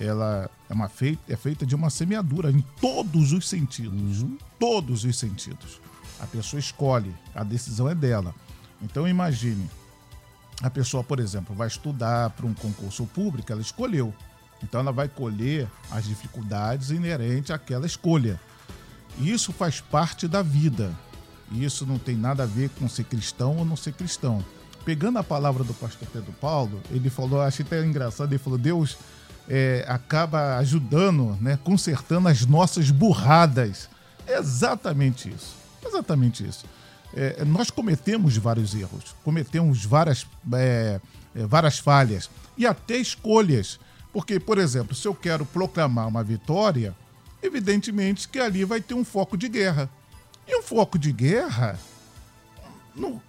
ela 0.00 0.50
é, 0.72 0.74
uma 0.74 0.88
feita, 0.88 1.32
é 1.32 1.36
feita 1.36 1.66
de 1.66 1.74
uma 1.74 1.90
semeadura 1.90 2.50
em 2.50 2.64
todos 2.80 3.32
os 3.32 3.46
sentidos. 3.46 4.22
Uhum. 4.22 4.38
Todos 4.58 5.04
os 5.04 5.18
sentidos. 5.18 5.80
A 6.18 6.26
pessoa 6.26 6.58
escolhe, 6.58 7.14
a 7.34 7.44
decisão 7.44 7.88
é 7.88 7.94
dela. 7.94 8.34
Então 8.80 9.06
imagine, 9.06 9.68
a 10.62 10.70
pessoa, 10.70 11.04
por 11.04 11.20
exemplo, 11.20 11.54
vai 11.54 11.68
estudar 11.68 12.30
para 12.30 12.46
um 12.46 12.54
concurso 12.54 13.04
público, 13.06 13.52
ela 13.52 13.60
escolheu. 13.60 14.14
Então 14.62 14.80
ela 14.80 14.92
vai 14.92 15.08
colher 15.08 15.68
as 15.90 16.04
dificuldades 16.04 16.90
inerentes 16.90 17.50
àquela 17.50 17.86
escolha. 17.86 18.40
Isso 19.18 19.52
faz 19.52 19.80
parte 19.80 20.26
da 20.26 20.40
vida. 20.40 20.90
Isso 21.50 21.84
não 21.84 21.98
tem 21.98 22.16
nada 22.16 22.44
a 22.44 22.46
ver 22.46 22.70
com 22.70 22.88
ser 22.88 23.04
cristão 23.04 23.58
ou 23.58 23.64
não 23.64 23.76
ser 23.76 23.92
cristão. 23.92 24.42
Pegando 24.84 25.18
a 25.18 25.24
palavra 25.24 25.62
do 25.62 25.74
pastor 25.74 26.08
Pedro 26.12 26.32
Paulo, 26.40 26.80
ele 26.90 27.10
falou, 27.10 27.42
achei 27.42 27.64
até 27.64 27.84
engraçado, 27.84 28.32
ele 28.32 28.38
falou: 28.38 28.58
Deus 28.58 28.96
é, 29.48 29.84
acaba 29.88 30.56
ajudando, 30.58 31.36
né, 31.40 31.58
consertando 31.62 32.28
as 32.28 32.46
nossas 32.46 32.90
burradas. 32.90 33.88
É 34.26 34.38
exatamente 34.38 35.28
isso. 35.28 35.56
Exatamente 35.84 36.46
isso. 36.46 36.64
É, 37.14 37.44
nós 37.44 37.70
cometemos 37.70 38.36
vários 38.36 38.74
erros, 38.74 39.14
cometemos 39.22 39.84
várias, 39.84 40.26
é, 40.54 41.00
é, 41.34 41.46
várias 41.46 41.78
falhas 41.78 42.30
e 42.56 42.66
até 42.66 42.96
escolhas. 42.96 43.78
Porque, 44.12 44.38
por 44.38 44.58
exemplo, 44.58 44.94
se 44.94 45.06
eu 45.08 45.14
quero 45.14 45.44
proclamar 45.44 46.06
uma 46.06 46.22
vitória, 46.22 46.94
evidentemente 47.42 48.28
que 48.28 48.38
ali 48.38 48.64
vai 48.64 48.80
ter 48.80 48.94
um 48.94 49.04
foco 49.04 49.36
de 49.36 49.48
guerra. 49.48 49.88
E 50.46 50.58
um 50.58 50.62
foco 50.62 50.98
de 50.98 51.12
guerra 51.12 51.78
não, 52.94 53.20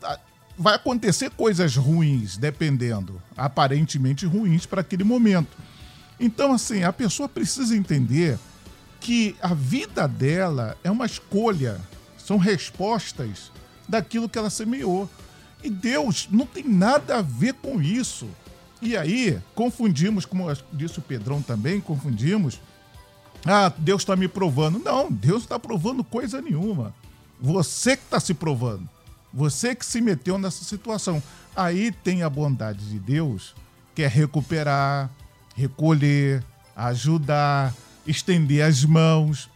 vai 0.58 0.76
acontecer 0.76 1.30
coisas 1.32 1.76
ruins, 1.76 2.38
dependendo, 2.38 3.22
aparentemente 3.36 4.26
ruins 4.26 4.66
para 4.66 4.82
aquele 4.82 5.04
momento. 5.04 5.56
Então, 6.24 6.54
assim, 6.54 6.84
a 6.86 6.94
pessoa 6.94 7.28
precisa 7.28 7.76
entender 7.76 8.40
que 9.02 9.36
a 9.42 9.54
vida 9.54 10.08
dela 10.08 10.78
é 10.82 10.90
uma 10.90 11.06
escolha, 11.06 11.82
são 12.18 12.38
respostas 12.38 13.52
daquilo 13.90 14.30
que 14.30 14.38
ela 14.38 14.50
semeou. 14.50 15.10
E 15.62 15.70
Deus 15.70 16.30
não 16.32 16.46
tem 16.46 16.64
nada 16.64 17.18
a 17.18 17.22
ver 17.22 17.56
com 17.56 17.82
isso. 17.82 18.26
E 18.82 18.96
aí, 18.96 19.38
confundimos, 19.54 20.26
como 20.26 20.48
disse 20.72 21.00
o 21.00 21.02
Pedrão 21.02 21.42
também, 21.42 21.82
confundimos. 21.82 22.62
Ah, 23.46 23.74
Deus 23.78 24.04
está 24.04 24.16
me 24.16 24.30
provando. 24.30 24.80
Não, 24.80 25.12
Deus 25.12 25.44
está 25.44 25.60
provando 25.60 26.06
coisa 26.06 26.42
nenhuma. 26.42 26.96
Você 27.38 27.98
que 27.98 28.04
está 28.04 28.22
se 28.22 28.34
provando. 28.34 28.88
Você 29.34 29.76
que 29.76 29.86
se 29.86 30.00
meteu 30.00 30.38
nessa 30.38 30.64
situação. 30.64 31.22
Aí 31.54 31.92
tem 31.92 32.24
a 32.24 32.30
bondade 32.30 32.90
de 32.90 32.98
Deus, 32.98 33.54
que 33.94 34.04
é 34.04 34.08
recuperar, 34.08 35.10
recolher, 35.54 36.44
ajudar, 36.76 37.74
estender 38.06 38.64
as 38.64 38.84
mãos, 38.84 39.50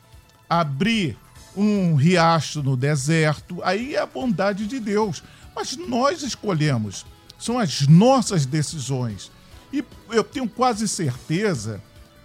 abrir 0.49 1.17
um 1.55 1.95
riacho 1.95 2.61
no 2.61 2.77
deserto, 2.77 3.61
aí 3.63 3.95
é 3.95 3.99
a 3.99 4.05
bondade 4.05 4.67
de 4.67 4.79
Deus. 4.79 5.23
Mas 5.55 5.75
nós 5.75 6.21
escolhemos, 6.21 7.05
são 7.39 7.57
as 7.57 7.87
nossas 7.87 8.45
decisões. 8.45 9.31
E 9.73 9.83
eu 10.11 10.23
tenho 10.23 10.47
quase 10.47 10.87
certeza 10.87 11.81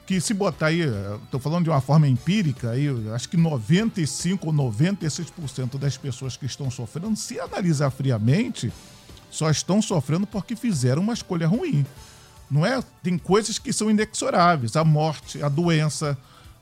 que 0.06 0.20
se 0.20 0.34
botar 0.34 0.66
aí, 0.66 0.82
estou 1.24 1.40
falando 1.40 1.64
de 1.64 1.70
uma 1.70 1.80
forma 1.80 2.06
empírica, 2.06 2.70
aí, 2.70 2.88
acho 3.14 3.28
que 3.28 3.36
95 3.36 4.46
ou 4.46 4.52
96% 4.52 5.78
das 5.78 5.96
pessoas 5.96 6.36
que 6.36 6.44
estão 6.44 6.70
sofrendo, 6.70 7.16
se 7.16 7.40
analisar 7.40 7.90
friamente, 7.90 8.72
só 9.30 9.48
estão 9.48 9.80
sofrendo 9.80 10.26
porque 10.26 10.54
fizeram 10.54 11.02
uma 11.02 11.14
escolha 11.14 11.46
ruim. 11.46 11.86
Não 12.52 12.66
é? 12.66 12.82
Tem 13.02 13.16
coisas 13.16 13.58
que 13.58 13.72
são 13.72 13.90
inexoráveis, 13.90 14.76
a 14.76 14.84
morte, 14.84 15.42
a 15.42 15.48
doença, 15.48 16.18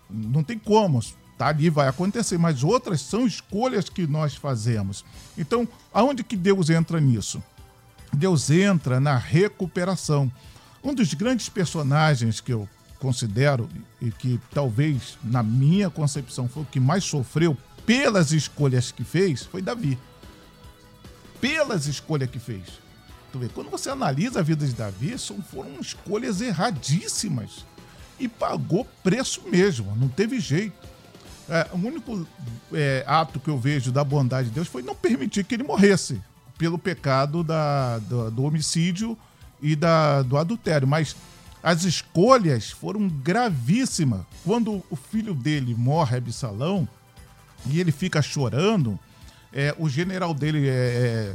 não 0.09 0.40
tem 0.40 0.57
como, 0.57 1.03
tá 1.37 1.48
ali 1.48 1.68
vai 1.68 1.88
acontecer, 1.88 2.38
mas 2.38 2.62
outras 2.62 3.00
são 3.00 3.26
escolhas 3.26 3.88
que 3.88 4.07
nós 4.07 4.37
fazemos. 4.37 5.05
Então, 5.37 5.66
aonde 5.92 6.22
que 6.22 6.37
Deus 6.37 6.70
entra 6.70 7.00
nisso? 7.00 7.42
Deus 8.12 8.50
entra 8.50 9.00
na 9.00 9.16
recuperação. 9.16 10.31
Um 10.85 10.94
dos 10.94 11.12
grandes 11.12 11.48
personagens 11.48 12.40
que 12.40 12.53
eu 12.53 12.68
considero 13.00 13.68
e 14.00 14.12
que 14.12 14.40
talvez 14.53 15.18
na 15.24 15.42
minha 15.42 15.90
concepção 15.90 16.48
foi 16.48 16.62
o 16.62 16.66
que 16.66 16.79
mais 16.79 17.03
sofreu 17.03 17.57
pelas 17.85 18.31
escolhas 18.31 18.92
que 18.92 19.03
fez 19.03 19.42
foi 19.42 19.61
Davi. 19.61 19.98
Pelas 21.40 21.88
escolhas 21.88 22.31
que 22.31 22.38
fez. 22.38 22.89
Tu 23.32 23.38
vê, 23.38 23.48
quando 23.48 23.70
você 23.70 23.90
analisa 23.90 24.40
a 24.40 24.42
vida 24.42 24.66
de 24.66 24.72
Davi, 24.72 25.16
foram 25.50 25.80
escolhas 25.80 26.40
erradíssimas. 26.40 27.64
E 28.18 28.28
pagou 28.28 28.86
preço 29.02 29.42
mesmo, 29.48 29.94
não 29.96 30.08
teve 30.08 30.40
jeito. 30.40 30.88
É, 31.48 31.66
o 31.72 31.76
único 31.76 32.26
é, 32.72 33.02
ato 33.06 33.40
que 33.40 33.48
eu 33.48 33.58
vejo 33.58 33.90
da 33.90 34.04
bondade 34.04 34.48
de 34.48 34.54
Deus 34.54 34.68
foi 34.68 34.82
não 34.82 34.94
permitir 34.94 35.44
que 35.44 35.54
ele 35.54 35.64
morresse 35.64 36.20
pelo 36.58 36.78
pecado 36.78 37.42
da, 37.42 37.98
do, 37.98 38.30
do 38.30 38.44
homicídio 38.44 39.16
e 39.60 39.74
da, 39.74 40.22
do 40.22 40.36
adultério. 40.36 40.86
Mas 40.86 41.16
as 41.62 41.84
escolhas 41.84 42.70
foram 42.70 43.08
gravíssimas. 43.08 44.22
Quando 44.44 44.82
o 44.90 44.96
filho 44.96 45.34
dele 45.34 45.74
morre, 45.74 46.18
Absalão, 46.18 46.88
e 47.66 47.80
ele 47.80 47.92
fica 47.92 48.22
chorando, 48.22 48.98
é, 49.52 49.74
o 49.78 49.88
general 49.88 50.32
dele 50.32 50.68
é, 50.68 50.72
é 50.72 51.34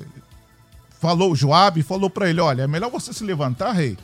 falou, 0.99 1.35
Joabe 1.35 1.83
falou 1.83 2.09
para 2.09 2.29
ele: 2.29 2.39
olha, 2.39 2.63
é 2.63 2.67
melhor 2.67 2.89
você 2.89 3.13
se 3.13 3.23
levantar, 3.23 3.71
rei, 3.71 3.97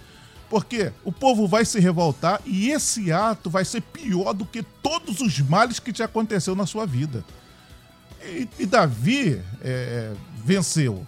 porque 0.50 0.92
o 1.04 1.12
povo 1.12 1.48
vai 1.48 1.64
se 1.66 1.80
revoltar 1.80 2.42
e 2.46 2.72
esse 2.72 3.12
ato 3.12 3.50
vai 3.50 3.66
ser 3.66 3.82
pior 3.82 4.34
do 4.34 4.46
que 4.46 4.64
todos 4.64 5.22
os 5.22 5.40
males 5.40 5.80
que 5.80 5.94
te 5.94 6.04
aconteceu 6.04 6.56
na 6.56 6.66
sua 6.66 6.86
vida. 6.86 7.24
E, 8.24 8.48
e 8.60 8.66
Davi 8.66 9.42
é, 9.62 10.14
venceu. 10.44 11.06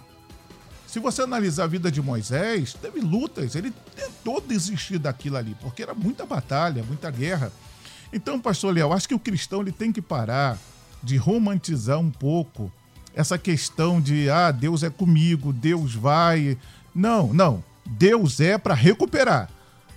Se 0.86 1.00
você 1.00 1.22
analisar 1.22 1.64
a 1.64 1.66
vida 1.66 1.90
de 1.90 2.00
Moisés, 2.00 2.72
teve 2.72 3.00
lutas, 3.00 3.56
ele 3.56 3.72
tentou 3.96 4.40
desistir 4.40 4.98
daquilo 4.98 5.36
ali, 5.36 5.56
porque 5.60 5.82
era 5.82 5.92
muita 5.92 6.24
batalha, 6.24 6.84
muita 6.84 7.10
guerra. 7.10 7.52
Então, 8.12 8.40
pastor 8.40 8.72
Leal, 8.72 8.92
acho 8.92 9.08
que 9.08 9.14
o 9.14 9.18
cristão 9.18 9.60
ele 9.60 9.72
tem 9.72 9.90
que 9.90 10.00
parar 10.00 10.56
de 11.02 11.16
romantizar 11.16 11.98
um 11.98 12.10
pouco 12.10 12.72
essa 13.14 13.38
questão 13.38 14.00
de 14.00 14.28
ah, 14.28 14.50
Deus 14.50 14.82
é 14.82 14.90
comigo, 14.90 15.52
Deus 15.52 15.94
vai. 15.94 16.58
Não, 16.94 17.32
não. 17.32 17.62
Deus 17.86 18.40
é 18.40 18.58
para 18.58 18.74
recuperar 18.74 19.48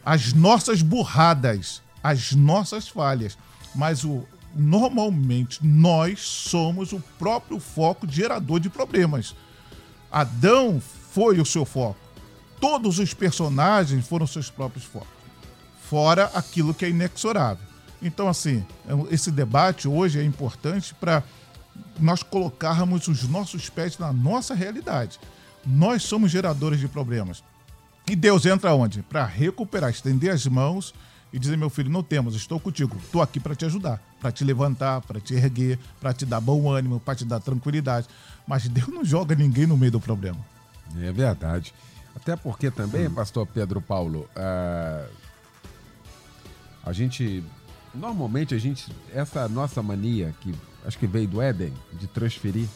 as 0.05 0.33
nossas 0.33 0.81
burradas, 0.81 1.81
as 2.03 2.33
nossas 2.33 2.87
falhas. 2.87 3.37
Mas 3.73 4.03
o, 4.03 4.25
normalmente 4.55 5.59
nós 5.65 6.21
somos 6.21 6.93
o 6.93 6.99
próprio 7.17 7.59
foco 7.59 8.07
gerador 8.09 8.59
de 8.59 8.69
problemas. 8.69 9.35
Adão 10.11 10.81
foi 11.11 11.39
o 11.39 11.45
seu 11.45 11.65
foco. 11.65 11.99
Todos 12.59 12.99
os 12.99 13.13
personagens 13.13 14.07
foram 14.07 14.25
seus 14.25 14.49
próprios 14.49 14.85
focos. 14.85 15.09
Fora 15.89 16.25
aquilo 16.33 16.73
que 16.73 16.85
é 16.85 16.89
inexorável. 16.89 17.65
Então, 18.01 18.27
assim, 18.27 18.65
esse 19.09 19.31
debate 19.31 19.87
hoje 19.87 20.19
é 20.19 20.23
importante 20.23 20.93
para 20.93 21.23
nós 21.99 22.23
colocarmos 22.23 23.07
os 23.07 23.27
nossos 23.27 23.69
pés 23.69 23.97
na 23.97 24.13
nossa 24.13 24.53
realidade. 24.53 25.19
Nós 25.65 26.03
somos 26.03 26.31
geradores 26.31 26.79
de 26.79 26.87
problemas. 26.87 27.43
E 28.09 28.15
Deus 28.15 28.45
entra 28.45 28.73
onde? 28.73 29.01
Para 29.01 29.25
recuperar, 29.25 29.89
estender 29.89 30.31
as 30.31 30.45
mãos 30.45 30.93
e 31.31 31.39
dizer: 31.39 31.57
meu 31.57 31.69
filho, 31.69 31.89
não 31.89 32.01
temos, 32.01 32.35
estou 32.35 32.59
contigo, 32.59 32.95
estou 33.03 33.21
aqui 33.21 33.39
para 33.39 33.55
te 33.55 33.65
ajudar, 33.65 34.01
para 34.19 34.31
te 34.31 34.43
levantar, 34.43 35.01
para 35.01 35.19
te 35.19 35.33
erguer, 35.33 35.77
para 35.99 36.13
te 36.13 36.25
dar 36.25 36.39
bom 36.39 36.69
ânimo, 36.69 36.99
para 36.99 37.15
te 37.15 37.25
dar 37.25 37.39
tranquilidade. 37.39 38.07
Mas 38.47 38.67
Deus 38.67 38.87
não 38.87 39.03
joga 39.03 39.35
ninguém 39.35 39.65
no 39.65 39.75
meio 39.75 39.91
do 39.91 39.99
problema. 39.99 40.39
É 41.01 41.11
verdade. 41.11 41.73
Até 42.15 42.35
porque 42.35 42.71
também, 42.71 43.07
hum. 43.07 43.13
pastor 43.13 43.45
Pedro 43.45 43.81
Paulo, 43.81 44.27
uh, 44.35 45.09
a 46.83 46.93
gente. 46.93 47.43
Normalmente 47.93 48.55
a 48.55 48.57
gente. 48.57 48.91
Essa 49.13 49.49
nossa 49.49 49.83
mania 49.83 50.33
que 50.39 50.55
acho 50.87 50.97
que 50.97 51.05
veio 51.05 51.27
do 51.27 51.41
Éden, 51.41 51.73
de 51.93 52.07
transferir. 52.07 52.67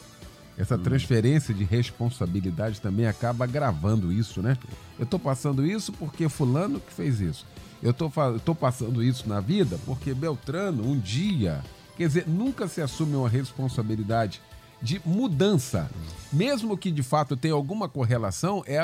Essa 0.58 0.76
hum. 0.76 0.84
transferência 0.84 1.54
de 1.54 1.64
responsabilidade 1.64 2.82
também 2.82 3.08
acaba 3.08 3.46
agravando 3.46 4.12
isso, 4.12 4.42
né? 4.42 4.58
Eu 5.00 5.06
estou 5.06 5.18
passando 5.18 5.66
isso 5.66 5.94
porque 5.94 6.28
fulano 6.28 6.80
que 6.80 6.92
fez 6.92 7.22
isso. 7.22 7.48
Eu 7.82 7.94
tô 7.94 8.54
passando 8.54 9.02
isso 9.02 9.28
na 9.28 9.40
vida 9.40 9.80
porque 9.86 10.14
Beltrano, 10.14 10.86
um 10.86 11.00
dia, 11.00 11.64
quer 11.98 12.06
dizer, 12.06 12.28
nunca 12.28 12.68
se 12.68 12.82
assume 12.82 13.16
uma 13.16 13.30
responsabilidade 13.30 14.40
de 14.82 15.02
mudança. 15.06 15.90
Mesmo 16.32 16.78
que 16.78 16.92
de 16.92 17.02
fato 17.02 17.38
tenha 17.38 17.54
alguma 17.54 17.88
correlação, 17.88 18.64
é 18.68 18.80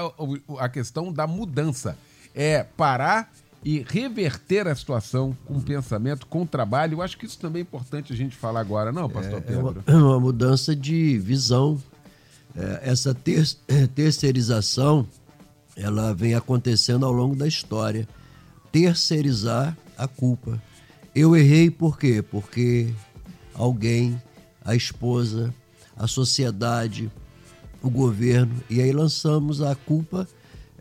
a 0.58 0.70
questão 0.70 1.12
da 1.12 1.28
mudança. 1.28 1.98
É 2.34 2.64
parar 2.64 3.32
e 3.70 3.86
reverter 3.86 4.65
a 4.65 4.74
situação 4.74 5.36
com 5.45 5.59
pensamento, 5.59 6.26
com 6.28 6.45
trabalho. 6.45 6.93
Eu 6.93 7.01
acho 7.01 7.18
que 7.18 7.26
isso 7.26 7.38
também 7.38 7.59
é 7.59 7.63
importante 7.63 8.13
a 8.13 8.15
gente 8.15 8.34
falar 8.34 8.61
agora, 8.61 8.93
não, 8.93 9.09
pastor 9.09 9.43
É 9.45 9.57
uma, 9.57 9.74
Pedro? 9.74 9.84
uma 10.05 10.18
mudança 10.22 10.74
de 10.74 11.18
visão. 11.20 11.78
É, 12.55 12.80
essa 12.91 13.13
ter- 13.13 13.45
terceirização, 13.93 15.05
ela 15.76 16.13
vem 16.13 16.34
acontecendo 16.34 17.05
ao 17.05 17.11
longo 17.11 17.36
da 17.36 17.45
história. 17.45 18.07
Terceirizar 18.72 19.78
a 19.97 20.07
culpa. 20.07 20.63
Eu 21.13 21.36
errei 21.36 21.70
por 21.70 21.99
quê? 21.99 22.22
Porque 22.22 22.88
alguém, 23.53 24.22
a 24.63 24.76
esposa, 24.76 25.53
a 25.97 26.07
sociedade, 26.07 27.11
o 27.84 27.89
governo, 27.89 28.63
e 28.70 28.82
aí 28.82 28.93
lançamos 28.93 29.61
a 29.61 29.76
culpa 29.76 30.26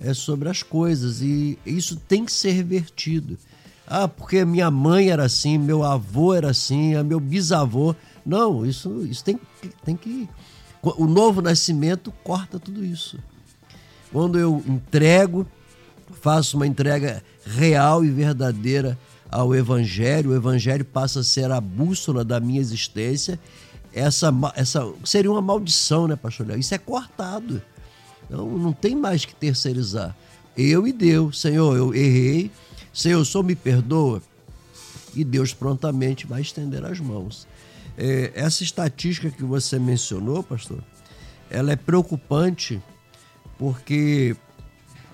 é, 0.01 0.15
sobre 0.15 0.49
as 0.49 0.63
coisas. 0.63 1.21
E 1.21 1.59
isso 1.65 1.97
tem 1.97 2.25
que 2.25 2.33
ser 2.33 2.53
revertido. 2.53 3.39
Ah, 3.87 4.09
porque 4.09 4.45
minha 4.45 4.71
mãe 4.71 5.11
era 5.11 5.25
assim, 5.25 5.59
meu 5.59 5.85
avô 5.85 6.35
era 6.35 6.51
assim, 6.51 6.95
ah, 6.95 7.05
meu 7.05 7.21
bisavô. 7.21 7.95
Não, 8.25 8.67
isso, 8.67 9.07
isso 9.07 9.25
tem, 9.25 9.39
tem 9.85 9.97
que. 9.97 10.29
O 10.83 11.07
novo 11.07 11.41
nascimento 11.41 12.13
corta 12.23 12.59
tudo 12.59 12.85
isso. 12.85 13.19
Quando 14.13 14.39
eu 14.39 14.63
entrego, 14.67 15.47
faço 16.21 16.57
uma 16.57 16.67
entrega 16.67 17.23
real 17.45 18.05
e 18.05 18.11
verdadeira 18.11 18.99
ao 19.31 19.55
Evangelho, 19.55 20.31
o 20.31 20.35
Evangelho 20.35 20.85
passa 20.85 21.21
a 21.21 21.25
ser 21.25 21.51
a 21.51 21.61
bússola 21.61 22.25
da 22.25 22.39
minha 22.41 22.61
existência. 22.61 23.39
Essa, 23.93 24.33
essa 24.55 24.93
seria 25.05 25.31
uma 25.31 25.41
maldição, 25.41 26.07
né, 26.07 26.17
pastor 26.17 26.47
Léo? 26.47 26.59
Isso 26.59 26.75
é 26.75 26.79
cortado. 26.79 27.63
Então 28.29 28.47
não 28.59 28.72
tem 28.72 28.95
mais 28.95 29.24
que 29.24 29.35
terceirizar. 29.35 30.16
Eu 30.57 30.87
e 30.87 30.93
Deus, 30.93 31.41
Senhor, 31.41 31.77
eu 31.77 31.95
errei. 31.95 32.51
Senhor, 32.93 33.24
só 33.24 33.43
me 33.43 33.55
perdoa. 33.55 34.22
E 35.14 35.24
Deus 35.24 35.53
prontamente 35.53 36.27
vai 36.27 36.41
estender 36.41 36.85
as 36.85 37.01
mãos. 37.01 37.47
É, 37.97 38.33
essa 38.35 38.62
estatística 38.62 39.31
que 39.31 39.43
você 39.43 39.79
mencionou, 39.79 40.43
pastor, 40.43 40.83
ela 41.51 41.72
é 41.72 41.77
preocupante 41.77 42.83
porque 43.59 44.37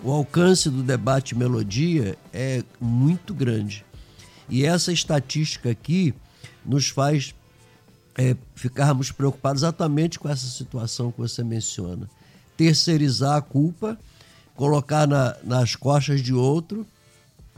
o 0.03 0.11
alcance 0.11 0.69
do 0.69 0.83
debate 0.83 1.35
melodia 1.35 2.19
é 2.33 2.65
muito 2.81 3.33
grande. 3.33 3.85
E 4.49 4.65
essa 4.65 4.93
estatística 4.93 5.71
aqui 5.71 6.13
nos 6.65 6.89
faz 6.89 7.35
é, 8.17 8.37
ficarmos 8.55 9.11
preocupados 9.11 9.63
exatamente 9.63 10.19
com 10.19 10.29
essa 10.29 10.47
situação 10.47 11.11
que 11.11 11.19
você 11.19 11.43
menciona. 11.43 12.09
Terceirizar 12.63 13.39
a 13.39 13.43
culpa, 13.43 13.99
colocar 14.55 15.05
na- 15.09 15.35
nas 15.43 15.75
costas 15.75 16.23
de 16.23 16.33
outro, 16.33 16.87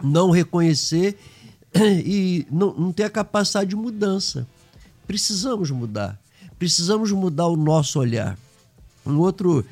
não 0.02 0.30
reconhecer 0.30 1.18
e 1.76 2.46
não, 2.50 2.72
não 2.72 2.90
ter 2.90 3.04
a 3.04 3.10
capacidade 3.10 3.68
de 3.68 3.76
mudança. 3.76 4.46
Precisamos 5.06 5.70
mudar. 5.70 6.18
Precisamos 6.58 7.12
mudar 7.12 7.48
o 7.48 7.56
nosso 7.56 7.98
olhar. 7.98 8.38
Um 9.04 9.18
outro, 9.18 9.62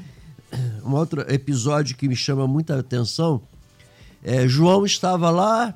um 0.85 0.93
outro 0.93 1.22
episódio 1.33 1.97
que 1.97 2.07
me 2.07 2.14
chama 2.14 2.47
muita 2.47 2.78
atenção 2.78 3.41
é 4.22 4.47
João 4.47 4.85
estava 4.85 5.30
lá 5.30 5.74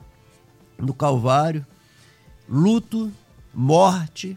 no 0.78 0.92
Calvário, 0.92 1.64
luto, 2.46 3.11
morte, 3.54 4.36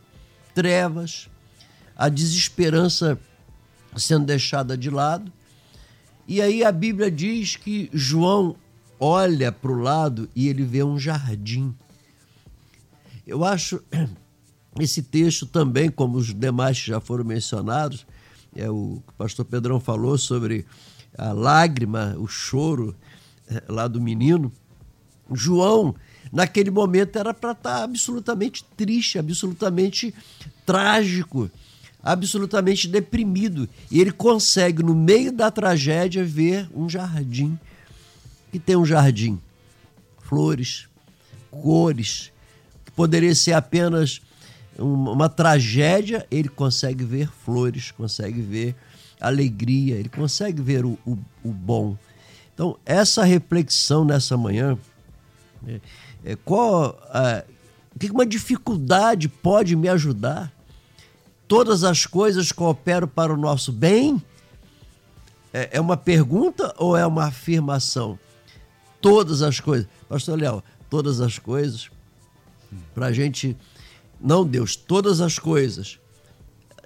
trevas, 0.55 1.28
a 1.93 2.07
desesperança 2.07 3.20
sendo 4.00 4.26
deixada 4.26 4.78
de 4.78 4.89
lado. 4.89 5.32
E 6.28 6.41
aí 6.41 6.64
a 6.64 6.72
Bíblia 6.72 7.10
diz 7.10 7.56
que 7.56 7.89
João 7.93 8.56
olha 9.00 9.52
para 9.52 9.72
o 9.72 9.82
lado 9.82 10.30
e 10.36 10.47
ele 10.47 10.64
vê 10.64 10.84
um 10.84 11.00
jardim. 11.00 11.74
Eu 13.26 13.43
acho 13.43 13.82
esse 14.80 15.02
texto 15.02 15.45
também, 15.45 15.89
como 15.89 16.18
os 16.18 16.34
demais 16.34 16.80
que 16.80 16.88
já 16.88 17.00
foram 17.00 17.24
mencionados, 17.24 18.06
é 18.56 18.70
o 18.70 19.02
que 19.06 19.14
o 19.14 19.16
pastor 19.18 19.45
Pedrão 19.45 19.80
falou 19.80 20.18
sobre 20.18 20.66
a 21.18 21.32
lágrima, 21.32 22.16
o 22.18 22.28
choro 22.28 22.95
eh, 23.47 23.64
lá 23.68 23.88
do 23.88 24.02
menino. 24.02 24.52
João, 25.32 25.95
naquele 26.32 26.72
momento, 26.72 27.18
era 27.18 27.34
para 27.34 27.52
estar 27.52 27.84
absolutamente 27.84 28.64
triste, 28.76 29.20
absolutamente 29.20 30.14
trágico, 30.66 31.50
absolutamente 32.04 32.88
deprimido. 32.88 33.68
E 33.91 34.00
ele 34.00 34.12
consegue, 34.12 34.82
no 34.84 34.95
meio 34.95 35.32
da 35.32 35.52
tragédia, 35.52 36.24
ver 36.24 36.70
um 36.74 36.88
jardim. 36.89 37.58
Que 38.52 38.58
tem 38.58 38.76
um 38.76 38.86
jardim, 38.86 39.39
flores, 40.24 40.88
cores, 41.52 42.32
que 42.84 42.91
poderia 42.91 43.36
ser 43.36 43.54
apenas 43.54 44.22
um- 44.78 45.12
uma 45.12 45.30
tragédia, 45.30 46.26
ele 46.32 46.50
consegue 46.50 47.04
ver 47.04 47.30
flores, 47.30 47.91
consegue 47.91 48.41
ver 48.41 48.76
alegria, 49.22 49.95
ele 49.95 50.10
consegue 50.10 50.62
ver 50.62 50.84
o, 50.86 50.97
o, 51.06 51.18
o 51.43 51.50
bom. 51.52 51.95
Então, 52.54 52.76
essa 52.86 53.24
reflexão 53.24 54.04
nessa 54.04 54.36
manhã, 54.36 54.78
é, 55.68 55.80
é, 56.26 56.36
qual 56.38 57.00
o 57.95 58.00
que 58.00 58.10
uma 58.10 58.26
dificuldade 58.26 59.28
pode 59.28 59.76
me 59.76 59.88
ajudar? 59.89 60.52
Todas 61.50 61.84
as 61.84 62.06
coisas 62.06 62.52
cooperam 62.52 63.08
para 63.08 63.34
o 63.34 63.36
nosso 63.36 63.72
bem? 63.74 64.22
É, 65.52 65.78
é 65.78 65.82
uma 65.82 65.97
pergunta 65.97 66.72
ou 66.78 66.95
é 66.95 67.04
uma 67.08 67.26
afirmação? 67.26 68.20
Todas 69.02 69.41
as 69.41 69.60
coisas. 69.60 69.88
Pastor 70.08 70.39
Léo, 70.39 70.64
todas 70.91 71.20
as 71.20 71.39
coisas, 71.39 71.89
para 72.93 73.08
a 73.08 73.12
gente. 73.12 73.58
Não, 74.22 74.45
Deus, 74.45 74.76
todas 74.76 75.22
as 75.22 75.39
coisas. 75.39 75.97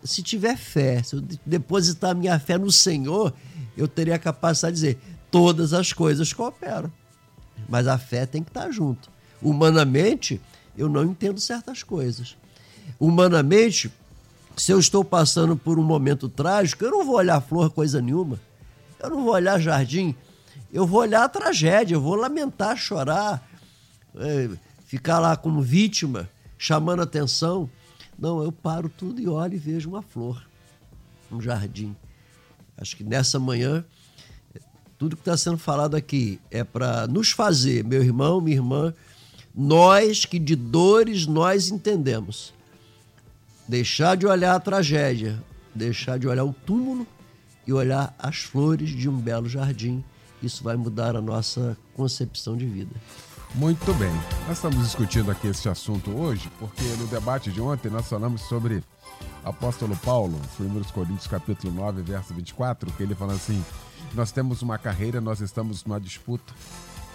Se 0.01 0.23
tiver 0.23 0.55
fé, 0.55 1.03
se 1.03 1.17
eu 1.17 1.19
de- 1.19 1.41
depositar 1.45 2.15
minha 2.15 2.39
fé 2.39 2.57
no 2.57 2.71
Senhor, 2.71 3.33
eu 3.75 3.85
teria 3.85 4.15
a 4.15 4.19
capacidade 4.19 4.77
de 4.77 4.81
dizer: 4.81 4.99
todas 5.29 5.73
as 5.73 5.91
coisas 5.91 6.31
cooperam. 6.31 6.89
Mas 7.67 7.85
a 7.85 7.97
fé 7.97 8.25
tem 8.25 8.41
que 8.41 8.49
estar 8.49 8.71
junto. 8.71 9.11
Humanamente, 9.41 10.39
eu 10.77 10.87
não 10.87 11.03
entendo 11.03 11.41
certas 11.41 11.83
coisas. 11.83 12.37
Humanamente, 12.97 13.91
se 14.55 14.71
eu 14.71 14.79
estou 14.79 15.03
passando 15.03 15.55
por 15.55 15.79
um 15.79 15.83
momento 15.83 16.29
trágico, 16.29 16.83
eu 16.83 16.91
não 16.91 17.05
vou 17.05 17.15
olhar 17.15 17.41
flor, 17.41 17.69
coisa 17.71 18.01
nenhuma. 18.01 18.39
Eu 18.99 19.09
não 19.09 19.23
vou 19.23 19.33
olhar 19.33 19.59
jardim. 19.59 20.15
Eu 20.71 20.87
vou 20.87 21.01
olhar 21.01 21.23
a 21.23 21.29
tragédia, 21.29 21.95
eu 21.95 22.01
vou 22.01 22.15
lamentar, 22.15 22.77
chorar, 22.77 23.47
é, 24.15 24.49
ficar 24.85 25.19
lá 25.19 25.35
como 25.35 25.61
vítima, 25.61 26.29
chamando 26.57 27.01
atenção. 27.01 27.69
Não, 28.17 28.43
eu 28.43 28.51
paro 28.51 28.89
tudo 28.89 29.21
e 29.21 29.27
olho 29.27 29.55
e 29.55 29.57
vejo 29.57 29.89
uma 29.89 30.01
flor, 30.01 30.43
um 31.31 31.41
jardim. 31.41 31.95
Acho 32.77 32.95
que 32.95 33.03
nessa 33.03 33.39
manhã, 33.39 33.85
tudo 34.97 35.15
que 35.15 35.21
está 35.21 35.35
sendo 35.37 35.57
falado 35.57 35.95
aqui 35.95 36.39
é 36.49 36.63
para 36.63 37.07
nos 37.07 37.31
fazer, 37.31 37.83
meu 37.83 38.03
irmão, 38.03 38.41
minha 38.41 38.57
irmã, 38.57 38.93
nós 39.53 40.25
que 40.25 40.39
de 40.39 40.55
dores 40.55 41.27
nós 41.27 41.69
entendemos, 41.69 42.53
deixar 43.67 44.15
de 44.15 44.25
olhar 44.25 44.55
a 44.55 44.59
tragédia, 44.59 45.41
deixar 45.73 46.19
de 46.19 46.27
olhar 46.27 46.43
o 46.43 46.53
túmulo 46.53 47.07
e 47.65 47.73
olhar 47.73 48.13
as 48.19 48.37
flores 48.37 48.89
de 48.89 49.09
um 49.09 49.17
belo 49.17 49.47
jardim. 49.47 50.03
Isso 50.41 50.63
vai 50.63 50.75
mudar 50.75 51.15
a 51.15 51.21
nossa 51.21 51.77
concepção 51.95 52.57
de 52.57 52.65
vida. 52.65 52.95
Muito 53.55 53.93
bem. 53.93 54.11
Nós 54.47 54.57
estamos 54.57 54.83
discutindo 54.83 55.29
aqui 55.29 55.47
esse 55.47 55.69
assunto 55.69 56.11
hoje 56.11 56.49
porque 56.59 56.83
no 56.97 57.07
debate 57.07 57.51
de 57.51 57.61
ontem 57.61 57.89
nós 57.89 58.09
falamos 58.09 58.41
sobre 58.41 58.83
apóstolo 59.43 59.95
Paulo, 59.97 60.39
1 60.59 60.83
Coríntios 60.91 61.27
capítulo 61.27 61.71
9, 61.71 62.01
verso 62.01 62.33
24, 62.33 62.91
que 62.93 63.03
ele 63.03 63.13
fala 63.13 63.33
assim: 63.33 63.63
Nós 64.13 64.31
temos 64.31 64.61
uma 64.61 64.77
carreira, 64.77 65.21
nós 65.21 65.39
estamos 65.39 65.85
numa 65.85 65.99
disputa 65.99 66.51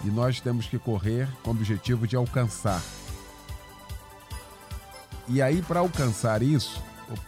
e 0.05 0.09
nós 0.09 0.41
temos 0.41 0.67
que 0.67 0.79
correr 0.79 1.29
com 1.43 1.51
o 1.51 1.55
objetivo 1.55 2.07
de 2.07 2.15
alcançar. 2.15 2.81
E 5.29 5.43
aí, 5.43 5.61
para 5.63 5.81
alcançar 5.81 6.43
isso, 6.43 6.83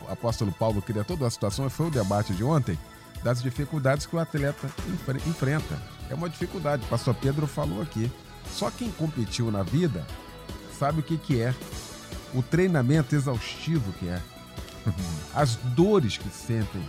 o 0.06 0.10
apóstolo 0.12 0.52
Paulo 0.52 0.80
cria 0.80 1.04
toda 1.04 1.26
a 1.26 1.30
situação, 1.30 1.68
foi 1.68 1.86
o 1.86 1.90
debate 1.90 2.32
de 2.32 2.42
ontem, 2.42 2.78
das 3.22 3.42
dificuldades 3.42 4.06
que 4.06 4.16
o 4.16 4.18
atleta 4.18 4.66
enfre- 4.92 5.20
enfrenta. 5.28 5.78
É 6.08 6.14
uma 6.14 6.28
dificuldade, 6.28 6.82
o 6.84 6.88
pastor 6.88 7.14
Pedro 7.14 7.46
falou 7.46 7.82
aqui. 7.82 8.10
Só 8.50 8.70
quem 8.70 8.90
competiu 8.90 9.50
na 9.50 9.62
vida 9.62 10.04
sabe 10.78 11.00
o 11.00 11.02
que, 11.02 11.18
que 11.18 11.40
é 11.40 11.54
o 12.34 12.42
treinamento 12.42 13.14
exaustivo 13.14 13.92
que 13.94 14.08
é, 14.08 14.20
as 15.34 15.56
dores 15.56 16.16
que 16.16 16.28
sentem. 16.30 16.82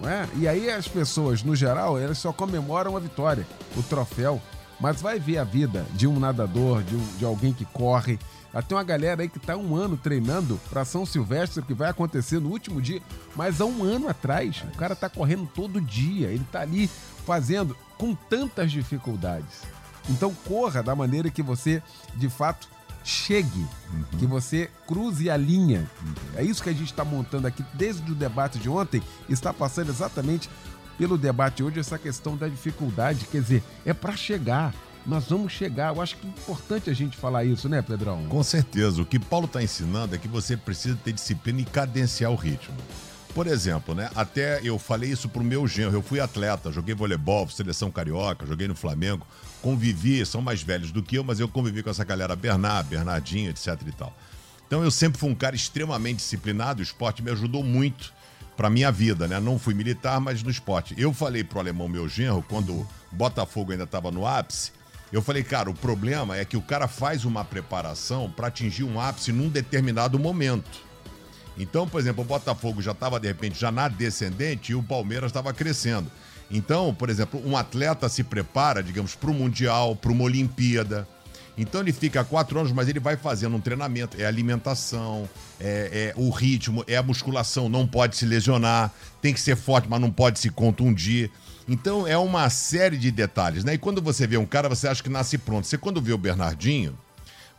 Não 0.00 0.08
é? 0.08 0.28
E 0.36 0.46
aí 0.48 0.70
as 0.70 0.86
pessoas, 0.88 1.42
no 1.42 1.54
geral, 1.56 1.98
elas 1.98 2.18
só 2.18 2.32
comemoram 2.32 2.96
a 2.96 3.00
vitória, 3.00 3.46
o 3.76 3.82
troféu. 3.82 4.40
Mas 4.78 5.00
vai 5.02 5.18
ver 5.18 5.36
a 5.36 5.44
vida 5.44 5.84
de 5.92 6.06
um 6.06 6.18
nadador, 6.18 6.82
de, 6.82 6.96
um, 6.96 7.06
de 7.18 7.24
alguém 7.24 7.52
que 7.52 7.66
corre. 7.66 8.18
Tem 8.66 8.76
uma 8.76 8.84
galera 8.84 9.22
aí 9.22 9.28
que 9.28 9.38
está 9.38 9.56
um 9.56 9.76
ano 9.76 9.96
treinando 9.96 10.60
para 10.68 10.84
São 10.84 11.06
Silvestre, 11.06 11.62
que 11.62 11.74
vai 11.74 11.90
acontecer 11.90 12.40
no 12.40 12.48
último 12.48 12.82
dia. 12.82 13.00
Mas 13.36 13.60
há 13.60 13.64
um 13.64 13.84
ano 13.84 14.08
atrás, 14.08 14.64
o 14.72 14.76
cara 14.76 14.94
está 14.94 15.08
correndo 15.08 15.48
todo 15.54 15.80
dia. 15.80 16.28
Ele 16.28 16.42
está 16.42 16.60
ali 16.60 16.90
fazendo 17.24 17.76
com 17.96 18.14
tantas 18.14 18.72
dificuldades. 18.72 19.62
Então 20.08 20.34
corra 20.46 20.82
da 20.82 20.96
maneira 20.96 21.30
que 21.30 21.42
você, 21.42 21.82
de 22.16 22.28
fato, 22.28 22.68
chegue, 23.04 23.66
uhum. 23.92 24.18
que 24.18 24.26
você 24.26 24.70
cruze 24.86 25.30
a 25.30 25.36
linha. 25.36 25.88
Uhum. 26.02 26.14
É 26.36 26.42
isso 26.42 26.62
que 26.62 26.70
a 26.70 26.72
gente 26.72 26.90
está 26.90 27.04
montando 27.04 27.46
aqui 27.46 27.64
desde 27.74 28.10
o 28.10 28.14
debate 28.14 28.58
de 28.58 28.68
ontem, 28.68 29.02
está 29.28 29.52
passando 29.52 29.90
exatamente 29.90 30.50
pelo 30.98 31.16
debate 31.16 31.62
hoje 31.62 31.80
essa 31.80 31.98
questão 31.98 32.36
da 32.36 32.48
dificuldade. 32.48 33.26
Quer 33.30 33.40
dizer, 33.40 33.62
é 33.86 33.94
para 33.94 34.16
chegar. 34.16 34.74
Nós 35.06 35.24
vamos 35.28 35.52
chegar. 35.52 35.94
Eu 35.94 36.00
acho 36.00 36.16
que 36.16 36.26
é 36.26 36.30
importante 36.30 36.90
a 36.90 36.92
gente 36.92 37.16
falar 37.16 37.44
isso, 37.44 37.68
né, 37.68 37.82
Pedrão? 37.82 38.24
Com 38.28 38.42
certeza. 38.42 39.00
O 39.00 39.06
que 39.06 39.18
Paulo 39.18 39.46
está 39.46 39.62
ensinando 39.62 40.14
é 40.14 40.18
que 40.18 40.28
você 40.28 40.56
precisa 40.56 40.96
ter 41.02 41.12
disciplina 41.12 41.60
e 41.60 41.64
cadenciar 41.64 42.30
o 42.30 42.36
ritmo. 42.36 42.76
Por 43.34 43.46
exemplo, 43.46 43.94
né? 43.94 44.10
Até 44.14 44.60
eu 44.62 44.78
falei 44.78 45.10
isso 45.10 45.28
pro 45.28 45.42
meu 45.42 45.66
genro. 45.66 45.94
Eu 45.94 46.02
fui 46.02 46.20
atleta, 46.20 46.72
joguei 46.72 46.94
voleibol, 46.94 47.48
seleção 47.48 47.90
carioca, 47.90 48.44
joguei 48.44 48.66
no 48.66 48.74
Flamengo, 48.74 49.26
convivi, 49.62 50.24
são 50.26 50.42
mais 50.42 50.62
velhos 50.62 50.90
do 50.90 51.02
que 51.02 51.16
eu, 51.16 51.24
mas 51.24 51.38
eu 51.38 51.48
convivi 51.48 51.82
com 51.82 51.90
essa 51.90 52.04
galera 52.04 52.34
Bernard, 52.34 52.88
Bernardinho, 52.88 53.50
etc 53.50 53.80
e 53.86 53.92
tal. 53.92 54.12
Então 54.66 54.82
eu 54.82 54.90
sempre 54.90 55.18
fui 55.18 55.30
um 55.30 55.34
cara 55.34 55.54
extremamente 55.54 56.18
disciplinado, 56.18 56.80
o 56.80 56.82
esporte 56.82 57.22
me 57.22 57.30
ajudou 57.30 57.62
muito 57.62 58.12
para 58.56 58.68
minha 58.68 58.90
vida, 58.90 59.26
né? 59.26 59.40
Não 59.40 59.58
fui 59.58 59.74
militar, 59.74 60.20
mas 60.20 60.42
no 60.42 60.50
esporte. 60.50 60.94
Eu 60.98 61.14
falei 61.14 61.42
pro 61.42 61.60
alemão 61.60 61.88
meu 61.88 62.08
genro, 62.08 62.44
quando 62.48 62.72
o 62.72 62.88
Botafogo 63.10 63.72
ainda 63.72 63.84
estava 63.84 64.10
no 64.10 64.26
ápice, 64.26 64.72
eu 65.12 65.22
falei, 65.22 65.42
cara, 65.42 65.70
o 65.70 65.74
problema 65.74 66.36
é 66.36 66.44
que 66.44 66.56
o 66.56 66.62
cara 66.62 66.86
faz 66.86 67.24
uma 67.24 67.44
preparação 67.44 68.30
para 68.30 68.46
atingir 68.46 68.84
um 68.84 69.00
ápice 69.00 69.32
num 69.32 69.48
determinado 69.48 70.18
momento. 70.18 70.90
Então, 71.58 71.86
por 71.86 72.00
exemplo, 72.00 72.22
o 72.22 72.26
Botafogo 72.26 72.80
já 72.80 72.92
estava, 72.92 73.18
de 73.18 73.26
repente, 73.26 73.58
já 73.58 73.70
na 73.72 73.88
descendente 73.88 74.72
e 74.72 74.74
o 74.74 74.82
Palmeiras 74.82 75.30
estava 75.30 75.52
crescendo. 75.52 76.10
Então, 76.50 76.94
por 76.94 77.10
exemplo, 77.10 77.40
um 77.44 77.56
atleta 77.56 78.08
se 78.08 78.24
prepara, 78.24 78.82
digamos, 78.82 79.14
para 79.14 79.30
o 79.30 79.34
Mundial, 79.34 79.94
para 79.94 80.10
uma 80.10 80.24
Olimpíada. 80.24 81.06
Então 81.56 81.80
ele 81.80 81.92
fica 81.92 82.24
quatro 82.24 82.58
anos, 82.58 82.72
mas 82.72 82.88
ele 82.88 82.98
vai 82.98 83.16
fazendo 83.16 83.54
um 83.54 83.60
treinamento. 83.60 84.20
É 84.20 84.24
alimentação, 84.24 85.28
é, 85.60 86.14
é, 86.16 86.20
o 86.20 86.30
ritmo, 86.30 86.82
é 86.86 86.96
a 86.96 87.02
musculação, 87.02 87.68
não 87.68 87.86
pode 87.86 88.16
se 88.16 88.24
lesionar, 88.24 88.90
tem 89.20 89.34
que 89.34 89.40
ser 89.40 89.56
forte, 89.56 89.86
mas 89.88 90.00
não 90.00 90.10
pode 90.10 90.38
se 90.38 90.48
contundir. 90.50 91.30
Então 91.70 92.04
é 92.04 92.18
uma 92.18 92.50
série 92.50 92.98
de 92.98 93.12
detalhes, 93.12 93.62
né? 93.62 93.74
E 93.74 93.78
quando 93.78 94.02
você 94.02 94.26
vê 94.26 94.36
um 94.36 94.44
cara, 94.44 94.68
você 94.68 94.88
acha 94.88 95.00
que 95.00 95.08
nasce 95.08 95.38
pronto. 95.38 95.68
Você 95.68 95.78
quando 95.78 96.02
vê 96.02 96.12
o 96.12 96.18
Bernardinho, 96.18 96.98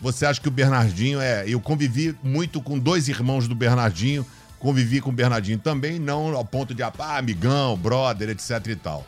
você 0.01 0.25
acha 0.25 0.41
que 0.41 0.49
o 0.49 0.51
Bernardinho 0.51 1.21
é. 1.21 1.45
Eu 1.47 1.61
convivi 1.61 2.13
muito 2.21 2.61
com 2.61 2.77
dois 2.77 3.07
irmãos 3.07 3.47
do 3.47 3.55
Bernardinho, 3.55 4.25
convivi 4.59 4.99
com 4.99 5.11
o 5.11 5.13
Bernardinho 5.13 5.57
também, 5.59 5.97
não 5.97 6.35
ao 6.35 6.43
ponto 6.43 6.75
de, 6.75 6.83
ah, 6.83 6.91
amigão, 7.15 7.77
brother, 7.77 8.27
etc 8.27 8.67
e 8.67 8.75
tal. 8.75 9.07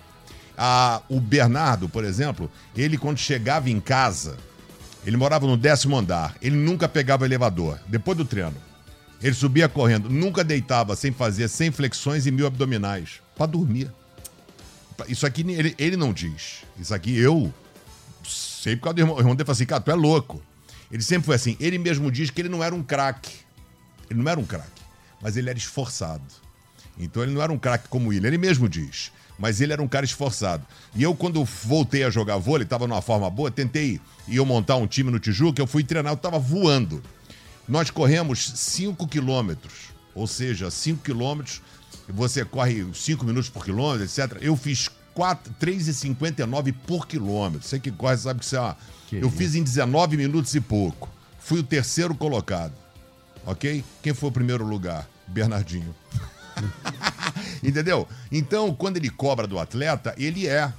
Ah, 0.57 1.01
o 1.09 1.19
Bernardo, 1.19 1.89
por 1.89 2.05
exemplo, 2.05 2.49
ele 2.73 2.97
quando 2.97 3.17
chegava 3.17 3.69
em 3.69 3.81
casa, 3.81 4.37
ele 5.05 5.17
morava 5.17 5.45
no 5.45 5.57
décimo 5.57 5.97
andar, 5.97 6.33
ele 6.41 6.55
nunca 6.55 6.87
pegava 6.87 7.25
elevador, 7.25 7.77
depois 7.89 8.17
do 8.17 8.23
treino. 8.23 8.55
Ele 9.21 9.35
subia 9.35 9.67
correndo, 9.67 10.09
nunca 10.09 10.45
deitava 10.45 10.95
sem 10.95 11.11
fazer 11.11 11.49
100 11.49 11.71
flexões 11.71 12.25
e 12.25 12.31
mil 12.31 12.47
abdominais, 12.47 13.19
para 13.35 13.47
dormir. 13.47 13.91
Isso 15.07 15.25
aqui 15.25 15.41
ele, 15.41 15.75
ele 15.77 15.97
não 15.97 16.13
diz. 16.13 16.63
Isso 16.79 16.93
aqui 16.93 17.17
eu 17.17 17.53
sei 18.25 18.75
por 18.75 18.83
causa 18.83 18.95
do 18.95 19.01
irmão. 19.01 19.15
O 19.15 19.19
irmão 19.19 19.35
dele 19.35 19.45
fala 19.45 19.55
assim, 19.55 19.65
cara, 19.65 19.81
tu 19.81 19.91
é 19.91 19.95
louco. 19.95 20.41
Ele 20.91 21.01
sempre 21.01 21.25
foi 21.25 21.35
assim. 21.35 21.57
Ele 21.59 21.77
mesmo 21.77 22.11
diz 22.11 22.29
que 22.29 22.41
ele 22.41 22.49
não 22.49 22.63
era 22.63 22.73
um 22.73 22.83
craque. 22.83 23.33
Ele 24.09 24.21
não 24.21 24.29
era 24.29 24.39
um 24.39 24.45
craque, 24.45 24.81
mas 25.21 25.37
ele 25.37 25.49
era 25.49 25.57
esforçado. 25.57 26.23
Então 26.97 27.23
ele 27.23 27.31
não 27.31 27.41
era 27.41 27.51
um 27.51 27.57
craque 27.57 27.87
como 27.87 28.13
ele. 28.13 28.27
Ele 28.27 28.37
mesmo 28.37 28.69
diz. 28.69 29.11
Mas 29.37 29.59
ele 29.59 29.73
era 29.73 29.81
um 29.81 29.87
cara 29.87 30.05
esforçado. 30.05 30.65
E 30.95 31.01
eu, 31.01 31.15
quando 31.15 31.43
voltei 31.43 32.03
a 32.03 32.09
jogar 32.09 32.37
vôlei, 32.37 32.63
estava 32.63 32.87
numa 32.87 33.01
forma 33.01 33.29
boa, 33.29 33.49
tentei 33.49 33.99
eu 34.29 34.45
montar 34.45 34.75
um 34.75 34.85
time 34.85 35.09
no 35.09 35.19
Tijuca, 35.19 35.61
eu 35.61 35.67
fui 35.67 35.83
treinar, 35.83 36.11
eu 36.11 36.15
estava 36.15 36.37
voando. 36.37 37.01
Nós 37.67 37.89
corremos 37.89 38.51
5 38.55 39.07
quilômetros. 39.07 39.91
Ou 40.13 40.27
seja, 40.27 40.69
5 40.69 41.03
quilômetros, 41.03 41.61
você 42.09 42.43
corre 42.43 42.85
5 42.93 43.25
minutos 43.25 43.49
por 43.49 43.63
quilômetro, 43.63 44.03
etc. 44.03 44.37
Eu 44.41 44.55
fiz 44.55 44.89
3,59 45.15 46.73
por 46.85 47.07
quilômetro. 47.07 47.67
Você 47.67 47.79
que 47.79 47.91
corre 47.91 48.17
sabe 48.17 48.39
que 48.39 48.45
isso 48.45 48.55
é 48.55 48.59
uma 48.59 48.77
que 49.07 49.15
eu 49.17 49.27
isso? 49.27 49.37
fiz 49.37 49.55
em 49.55 49.63
19 49.63 50.17
minutos 50.17 50.53
e 50.55 50.61
pouco. 50.61 51.09
Fui 51.39 51.59
o 51.59 51.63
terceiro 51.63 52.15
colocado. 52.15 52.73
Ok? 53.45 53.83
Quem 54.01 54.13
foi 54.13 54.29
o 54.29 54.31
primeiro 54.31 54.65
lugar? 54.65 55.07
Bernardinho. 55.27 55.93
Entendeu? 57.61 58.07
Então, 58.31 58.73
quando 58.73 58.97
ele 58.97 59.09
cobra 59.09 59.47
do 59.47 59.59
atleta, 59.59 60.13
ele 60.17 60.47
é. 60.47 60.71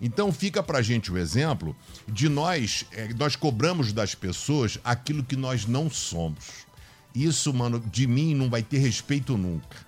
Então 0.00 0.32
fica 0.32 0.62
pra 0.62 0.82
gente 0.82 1.10
o 1.12 1.18
exemplo 1.18 1.74
de 2.06 2.28
nós, 2.28 2.84
é, 2.92 3.08
nós 3.14 3.36
cobramos 3.36 3.92
das 3.92 4.14
pessoas 4.14 4.78
aquilo 4.84 5.24
que 5.24 5.36
nós 5.36 5.66
não 5.66 5.88
somos. 5.88 6.66
Isso, 7.14 7.54
mano, 7.54 7.80
de 7.80 8.06
mim 8.06 8.34
não 8.34 8.50
vai 8.50 8.62
ter 8.62 8.78
respeito 8.78 9.38
nunca. 9.38 9.78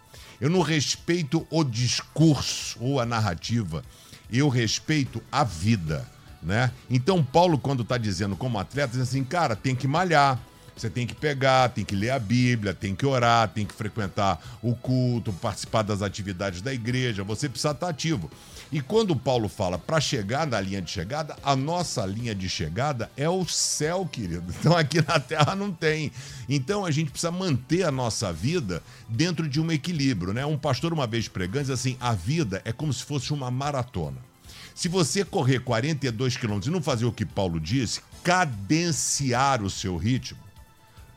Eu 0.40 0.50
não 0.50 0.60
respeito 0.60 1.46
o 1.50 1.64
discurso 1.64 2.78
ou 2.80 3.00
a 3.00 3.06
narrativa. 3.06 3.82
Eu 4.30 4.48
respeito 4.48 5.22
a 5.30 5.44
vida 5.44 6.06
né? 6.46 6.70
Então, 6.88 7.22
Paulo, 7.24 7.58
quando 7.58 7.82
está 7.82 7.98
dizendo 7.98 8.36
como 8.36 8.58
atleta, 8.58 8.92
diz 8.92 9.00
assim, 9.00 9.24
cara, 9.24 9.56
tem 9.56 9.74
que 9.74 9.88
malhar. 9.88 10.38
Você 10.76 10.88
tem 10.88 11.06
que 11.06 11.14
pegar, 11.14 11.70
tem 11.70 11.84
que 11.84 11.96
ler 11.96 12.10
a 12.10 12.18
Bíblia, 12.18 12.74
tem 12.74 12.94
que 12.94 13.04
orar, 13.04 13.48
tem 13.48 13.64
que 13.64 13.74
frequentar 13.74 14.38
o 14.62 14.74
culto, 14.74 15.32
participar 15.32 15.82
das 15.82 16.02
atividades 16.02 16.60
da 16.60 16.72
igreja, 16.72 17.24
você 17.24 17.48
precisa 17.48 17.72
estar 17.72 17.88
ativo. 17.88 18.30
E 18.76 18.80
quando 18.82 19.16
Paulo 19.16 19.48
fala 19.48 19.78
para 19.78 19.98
chegar 19.98 20.46
na 20.46 20.60
linha 20.60 20.82
de 20.82 20.90
chegada, 20.90 21.34
a 21.42 21.56
nossa 21.56 22.04
linha 22.04 22.34
de 22.34 22.46
chegada 22.46 23.10
é 23.16 23.26
o 23.26 23.42
céu, 23.46 24.04
querido. 24.04 24.52
Então 24.60 24.76
aqui 24.76 25.00
na 25.00 25.18
terra 25.18 25.56
não 25.56 25.72
tem. 25.72 26.12
Então 26.46 26.84
a 26.84 26.90
gente 26.90 27.10
precisa 27.10 27.30
manter 27.30 27.84
a 27.84 27.90
nossa 27.90 28.30
vida 28.30 28.82
dentro 29.08 29.48
de 29.48 29.62
um 29.62 29.72
equilíbrio, 29.72 30.34
né? 30.34 30.44
Um 30.44 30.58
pastor 30.58 30.92
uma 30.92 31.06
vez 31.06 31.26
pregando 31.26 31.62
diz 31.62 31.70
assim: 31.70 31.96
a 31.98 32.12
vida 32.12 32.60
é 32.66 32.72
como 32.72 32.92
se 32.92 33.02
fosse 33.02 33.32
uma 33.32 33.50
maratona. 33.50 34.18
Se 34.74 34.88
você 34.88 35.24
correr 35.24 35.60
42 35.60 36.36
quilômetros 36.36 36.68
e 36.68 36.70
não 36.70 36.82
fazer 36.82 37.06
o 37.06 37.12
que 37.12 37.24
Paulo 37.24 37.58
disse, 37.58 38.02
cadenciar 38.22 39.62
o 39.62 39.70
seu 39.70 39.96
ritmo, 39.96 40.38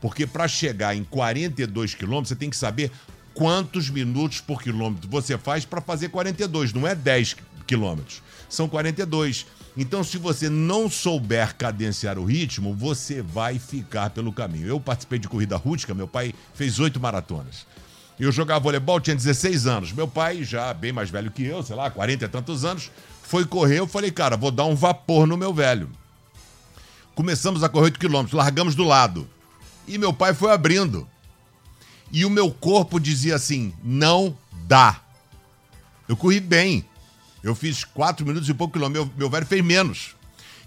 porque 0.00 0.26
para 0.26 0.48
chegar 0.48 0.96
em 0.96 1.04
42 1.04 1.94
quilômetros, 1.94 2.30
você 2.30 2.36
tem 2.36 2.48
que 2.48 2.56
saber 2.56 2.90
quantos 3.34 3.88
minutos 3.88 4.40
por 4.40 4.62
quilômetro 4.62 5.08
você 5.08 5.38
faz 5.38 5.64
para 5.64 5.80
fazer 5.80 6.08
42, 6.08 6.72
não 6.72 6.86
é 6.86 6.94
10 6.94 7.36
quilômetros, 7.70 8.20
são 8.48 8.68
42. 8.68 9.46
Então, 9.76 10.02
se 10.02 10.18
você 10.18 10.48
não 10.48 10.90
souber 10.90 11.56
cadenciar 11.56 12.18
o 12.18 12.24
ritmo, 12.24 12.74
você 12.74 13.22
vai 13.22 13.58
ficar 13.58 14.10
pelo 14.10 14.32
caminho. 14.32 14.66
Eu 14.66 14.80
participei 14.80 15.18
de 15.18 15.28
corrida 15.28 15.56
rústica, 15.56 15.94
meu 15.94 16.08
pai 16.08 16.34
fez 16.52 16.80
oito 16.80 16.98
maratonas. 16.98 17.64
Eu 18.18 18.32
jogava 18.32 18.60
voleibol, 18.60 19.00
tinha 19.00 19.14
16 19.14 19.66
anos. 19.66 19.92
Meu 19.92 20.08
pai, 20.08 20.42
já 20.42 20.74
bem 20.74 20.92
mais 20.92 21.08
velho 21.08 21.30
que 21.30 21.44
eu, 21.44 21.62
sei 21.62 21.76
lá, 21.76 21.88
40 21.88 22.24
e 22.24 22.28
tantos 22.28 22.64
anos, 22.64 22.90
foi 23.22 23.46
correr, 23.46 23.78
eu 23.78 23.86
falei, 23.86 24.10
cara, 24.10 24.36
vou 24.36 24.50
dar 24.50 24.64
um 24.64 24.74
vapor 24.74 25.26
no 25.26 25.36
meu 25.36 25.54
velho. 25.54 25.88
Começamos 27.14 27.62
a 27.62 27.68
correr 27.68 27.84
8 27.84 28.00
quilômetros, 28.00 28.36
largamos 28.36 28.74
do 28.74 28.82
lado. 28.82 29.28
E 29.86 29.96
meu 29.96 30.12
pai 30.12 30.34
foi 30.34 30.50
abrindo. 30.52 31.08
E 32.10 32.24
o 32.24 32.30
meu 32.30 32.50
corpo 32.50 32.98
dizia 32.98 33.36
assim: 33.36 33.72
não 33.84 34.36
dá. 34.66 35.00
Eu 36.08 36.16
corri 36.16 36.40
bem. 36.40 36.84
Eu 37.42 37.54
fiz 37.54 37.84
4 37.84 38.26
minutos 38.26 38.48
e 38.48 38.54
pouco 38.54 38.74
quilômetro. 38.74 39.06
Meu, 39.06 39.14
meu 39.16 39.30
velho 39.30 39.46
fez 39.46 39.64
menos. 39.64 40.14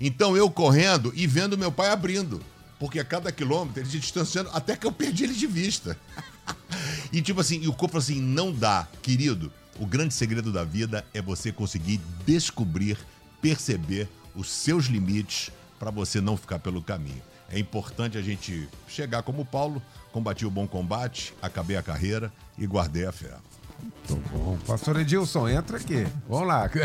Então 0.01 0.35
eu 0.35 0.49
correndo 0.49 1.11
e 1.15 1.27
vendo 1.27 1.57
meu 1.57 1.71
pai 1.71 1.89
abrindo. 1.89 2.41
Porque 2.79 2.99
a 2.99 3.05
cada 3.05 3.31
quilômetro 3.31 3.81
ele 3.81 3.89
se 3.89 3.99
distanciando 3.99 4.49
até 4.53 4.75
que 4.75 4.85
eu 4.85 4.91
perdi 4.91 5.23
ele 5.23 5.33
de 5.33 5.47
vista. 5.47 5.97
e 7.13 7.21
tipo 7.21 7.39
assim, 7.39 7.61
e 7.61 7.67
o 7.67 7.73
corpo 7.73 7.97
assim: 7.97 8.19
não 8.19 8.51
dá, 8.51 8.87
querido. 9.01 9.51
O 9.79 9.85
grande 9.85 10.13
segredo 10.13 10.51
da 10.51 10.63
vida 10.63 11.05
é 11.13 11.21
você 11.21 11.51
conseguir 11.51 11.99
descobrir, 12.25 12.97
perceber 13.41 14.07
os 14.35 14.49
seus 14.49 14.85
limites 14.85 15.51
para 15.79 15.91
você 15.91 16.21
não 16.21 16.37
ficar 16.37 16.59
pelo 16.59 16.81
caminho. 16.81 17.21
É 17.49 17.59
importante 17.59 18.17
a 18.17 18.21
gente 18.21 18.67
chegar 18.87 19.23
como 19.23 19.45
Paulo, 19.45 19.81
combati 20.11 20.45
o 20.45 20.51
bom 20.51 20.67
combate, 20.67 21.33
acabei 21.41 21.75
a 21.75 21.83
carreira 21.83 22.31
e 22.57 22.65
guardei 22.65 23.05
a 23.05 23.11
fé. 23.11 23.35
Muito 23.83 24.29
bom. 24.31 24.57
Pastor 24.65 24.99
Edilson, 24.99 25.47
entra 25.49 25.77
aqui. 25.77 26.05
Vamos 26.27 26.47
lá. 26.47 26.69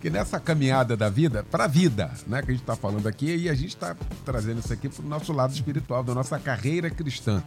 Que 0.00 0.10
nessa 0.10 0.38
caminhada 0.38 0.96
da 0.96 1.10
vida, 1.10 1.44
para 1.50 1.64
a 1.64 1.66
vida, 1.66 2.12
né, 2.24 2.40
que 2.40 2.52
a 2.52 2.54
gente 2.54 2.60
está 2.62 2.76
falando 2.76 3.08
aqui, 3.08 3.34
e 3.34 3.48
a 3.48 3.54
gente 3.54 3.70
está 3.70 3.96
trazendo 4.24 4.60
isso 4.60 4.72
aqui 4.72 4.88
para 4.88 5.04
o 5.04 5.08
nosso 5.08 5.32
lado 5.32 5.52
espiritual, 5.52 6.04
da 6.04 6.14
nossa 6.14 6.38
carreira 6.38 6.88
cristã. 6.88 7.42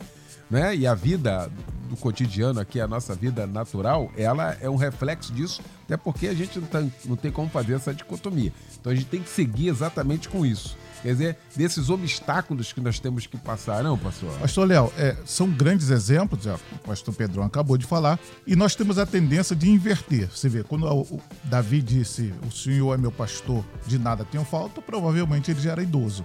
né? 0.49 0.75
E 0.75 0.85
a 0.85 0.93
vida 0.93 1.49
do 1.89 1.95
cotidiano 1.95 2.59
aqui, 2.59 2.81
a 2.81 2.87
nossa 2.87 3.15
vida 3.15 3.47
natural, 3.47 4.11
ela 4.17 4.57
é 4.59 4.69
um 4.69 4.75
reflexo 4.75 5.31
disso, 5.31 5.61
até 5.85 5.95
porque 5.95 6.27
a 6.27 6.33
gente 6.33 6.59
não, 6.59 6.67
tá, 6.67 6.83
não 7.05 7.15
tem 7.15 7.31
como 7.31 7.49
fazer 7.49 7.75
essa 7.75 7.93
dicotomia. 7.93 8.51
Então 8.79 8.91
a 8.91 8.95
gente 8.95 9.07
tem 9.07 9.21
que 9.21 9.29
seguir 9.29 9.69
exatamente 9.69 10.27
com 10.27 10.45
isso. 10.45 10.77
Quer 11.01 11.13
dizer, 11.13 11.37
desses 11.55 11.89
obstáculos 11.89 12.71
que 12.71 12.79
nós 12.79 12.99
temos 12.99 13.25
que 13.25 13.35
passar, 13.35 13.83
não, 13.83 13.97
pastor? 13.97 14.31
Pastor 14.37 14.67
Léo, 14.67 14.93
é, 14.97 15.17
são 15.25 15.49
grandes 15.49 15.89
exemplos, 15.89 16.43
já 16.43 16.55
o 16.55 16.77
pastor 16.79 17.13
Pedrão 17.13 17.43
acabou 17.43 17.75
de 17.75 17.87
falar, 17.87 18.19
e 18.45 18.55
nós 18.55 18.75
temos 18.75 18.99
a 18.99 19.05
tendência 19.05 19.55
de 19.55 19.69
inverter. 19.69 20.29
Você 20.29 20.47
vê, 20.47 20.63
quando 20.63 20.85
o, 20.85 21.19
Davi 21.45 21.81
disse, 21.81 22.31
o 22.47 22.51
Senhor 22.51 22.93
é 22.93 22.97
meu 22.97 23.11
pastor, 23.11 23.65
de 23.87 23.97
nada 23.97 24.23
tenho 24.23 24.45
falta, 24.45 24.79
provavelmente 24.81 25.49
ele 25.49 25.59
já 25.59 25.71
era 25.71 25.81
idoso. 25.81 26.23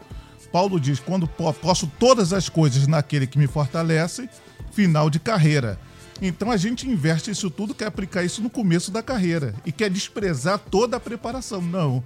Paulo 0.52 0.78
diz, 0.78 1.00
quando 1.00 1.26
posso 1.26 1.86
todas 1.98 2.32
as 2.32 2.48
coisas 2.48 2.86
naquele 2.86 3.26
que 3.26 3.38
me 3.38 3.46
fortalece, 3.46 4.28
final 4.72 5.08
de 5.08 5.18
carreira. 5.18 5.78
Então 6.20 6.50
a 6.50 6.56
gente 6.56 6.88
inverte 6.88 7.30
isso 7.30 7.50
tudo, 7.50 7.74
quer 7.74 7.86
aplicar 7.86 8.24
isso 8.24 8.42
no 8.42 8.48
começo 8.48 8.90
da 8.90 9.02
carreira 9.02 9.54
e 9.64 9.72
quer 9.72 9.90
desprezar 9.90 10.58
toda 10.58 10.96
a 10.96 11.00
preparação. 11.00 11.60
Não 11.60 12.02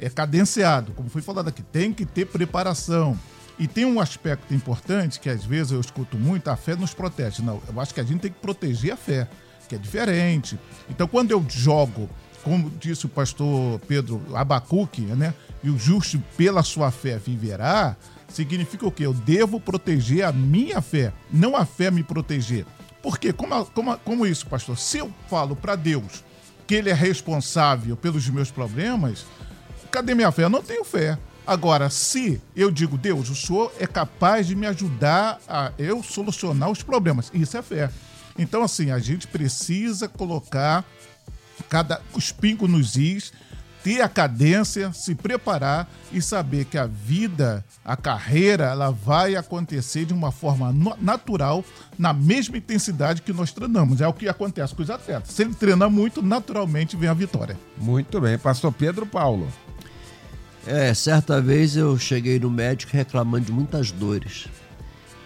é 0.00 0.08
cadenciado, 0.08 0.92
como 0.92 1.10
foi 1.10 1.22
falado 1.22 1.48
aqui, 1.48 1.62
tem 1.62 1.92
que 1.92 2.06
ter 2.06 2.26
preparação. 2.26 3.18
E 3.58 3.68
tem 3.68 3.84
um 3.84 4.00
aspecto 4.00 4.54
importante 4.54 5.20
que 5.20 5.28
às 5.28 5.44
vezes 5.44 5.72
eu 5.72 5.80
escuto 5.80 6.16
muito, 6.16 6.48
a 6.48 6.56
fé 6.56 6.74
nos 6.74 6.94
protege. 6.94 7.42
Não, 7.42 7.60
eu 7.68 7.78
acho 7.78 7.92
que 7.92 8.00
a 8.00 8.04
gente 8.04 8.20
tem 8.20 8.32
que 8.32 8.38
proteger 8.40 8.92
a 8.92 8.96
fé, 8.96 9.28
que 9.68 9.74
é 9.74 9.78
diferente. 9.78 10.58
Então 10.88 11.06
quando 11.06 11.30
eu 11.30 11.44
jogo, 11.46 12.08
como 12.42 12.70
disse 12.70 13.04
o 13.04 13.08
pastor 13.08 13.78
Pedro 13.80 14.22
Abacuque, 14.34 15.02
né? 15.02 15.34
E 15.62 15.68
o 15.68 15.78
justo 15.78 16.18
pela 16.38 16.62
sua 16.62 16.90
fé 16.90 17.18
viverá, 17.18 17.96
significa 18.28 18.86
o 18.86 18.90
quê? 18.90 19.04
Eu 19.04 19.12
devo 19.12 19.60
proteger 19.60 20.24
a 20.24 20.32
minha 20.32 20.80
fé, 20.80 21.12
não 21.30 21.54
a 21.54 21.66
fé 21.66 21.90
me 21.90 22.02
proteger. 22.02 22.64
Por 23.02 23.18
quê? 23.18 23.30
Como, 23.30 23.66
como, 23.66 23.98
como 23.98 24.26
isso, 24.26 24.46
pastor? 24.46 24.78
Se 24.78 24.98
eu 24.98 25.12
falo 25.28 25.54
para 25.54 25.76
Deus 25.76 26.24
que 26.66 26.76
Ele 26.76 26.88
é 26.88 26.94
responsável 26.94 27.96
pelos 27.96 28.28
meus 28.28 28.50
problemas, 28.50 29.26
Cadê 29.90 30.14
minha 30.14 30.30
fé? 30.30 30.44
Eu 30.44 30.50
não 30.50 30.62
tenho 30.62 30.84
fé. 30.84 31.18
Agora, 31.46 31.90
se 31.90 32.40
eu 32.54 32.70
digo, 32.70 32.96
Deus, 32.96 33.28
o 33.28 33.34
Senhor 33.34 33.72
é 33.78 33.86
capaz 33.86 34.46
de 34.46 34.54
me 34.54 34.66
ajudar 34.66 35.40
a 35.48 35.72
eu 35.78 36.02
solucionar 36.02 36.70
os 36.70 36.82
problemas, 36.82 37.30
isso 37.34 37.56
é 37.56 37.62
fé. 37.62 37.90
Então, 38.38 38.62
assim, 38.62 38.90
a 38.90 38.98
gente 38.98 39.26
precisa 39.26 40.08
colocar 40.08 40.84
cada 41.68 42.00
os 42.14 42.30
pingos 42.30 42.70
nos 42.70 42.96
is, 42.96 43.32
ter 43.82 44.00
a 44.00 44.08
cadência, 44.08 44.92
se 44.92 45.14
preparar 45.14 45.88
e 46.12 46.20
saber 46.20 46.66
que 46.66 46.78
a 46.78 46.86
vida, 46.86 47.64
a 47.84 47.96
carreira, 47.96 48.66
ela 48.66 48.90
vai 48.90 49.36
acontecer 49.36 50.04
de 50.04 50.12
uma 50.12 50.30
forma 50.30 50.74
natural, 51.00 51.64
na 51.98 52.12
mesma 52.12 52.58
intensidade 52.58 53.22
que 53.22 53.32
nós 53.32 53.52
treinamos. 53.52 54.00
É 54.00 54.06
o 54.06 54.12
que 54.12 54.28
acontece 54.28 54.74
com 54.74 54.82
os 54.82 54.90
atletas. 54.90 55.32
Se 55.32 55.42
ele 55.42 55.54
treina 55.54 55.88
muito, 55.88 56.22
naturalmente 56.22 56.96
vem 56.96 57.08
a 57.08 57.14
vitória. 57.14 57.58
Muito 57.76 58.20
bem. 58.20 58.38
Pastor 58.38 58.72
Pedro 58.72 59.06
Paulo. 59.06 59.48
É, 60.66 60.92
certa 60.92 61.40
vez 61.40 61.74
eu 61.74 61.96
cheguei 61.98 62.38
no 62.38 62.50
médico 62.50 62.92
reclamando 62.92 63.46
de 63.46 63.52
muitas 63.52 63.90
dores. 63.90 64.46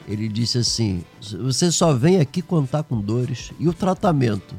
Ele 0.06 0.28
disse 0.28 0.58
assim: 0.58 1.02
Você 1.40 1.72
só 1.72 1.92
vem 1.92 2.20
aqui 2.20 2.42
tá 2.70 2.82
com 2.82 3.00
dores. 3.00 3.50
E 3.58 3.68
o 3.68 3.72
tratamento? 3.72 4.54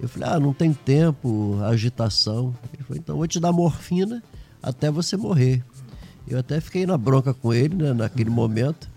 Eu 0.00 0.08
falei: 0.08 0.28
Ah, 0.28 0.40
não 0.40 0.52
tem 0.52 0.72
tempo, 0.72 1.58
agitação. 1.62 2.54
Ele 2.72 2.82
falou: 2.82 2.98
Então 2.98 3.16
vou 3.16 3.28
te 3.28 3.38
dar 3.38 3.52
morfina 3.52 4.22
até 4.62 4.90
você 4.90 5.16
morrer. 5.16 5.62
Eu 6.26 6.38
até 6.38 6.60
fiquei 6.60 6.86
na 6.86 6.96
bronca 6.96 7.34
com 7.34 7.52
ele 7.52 7.74
né, 7.76 7.92
naquele 7.92 8.30
momento. 8.30 8.90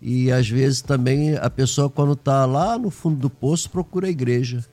E 0.00 0.30
às 0.30 0.48
vezes 0.48 0.82
também 0.82 1.36
a 1.36 1.48
pessoa, 1.48 1.88
quando 1.88 2.12
está 2.12 2.44
lá 2.44 2.78
no 2.78 2.90
fundo 2.90 3.16
do 3.16 3.30
poço, 3.30 3.70
procura 3.70 4.06
a 4.06 4.10
igreja, 4.10 4.64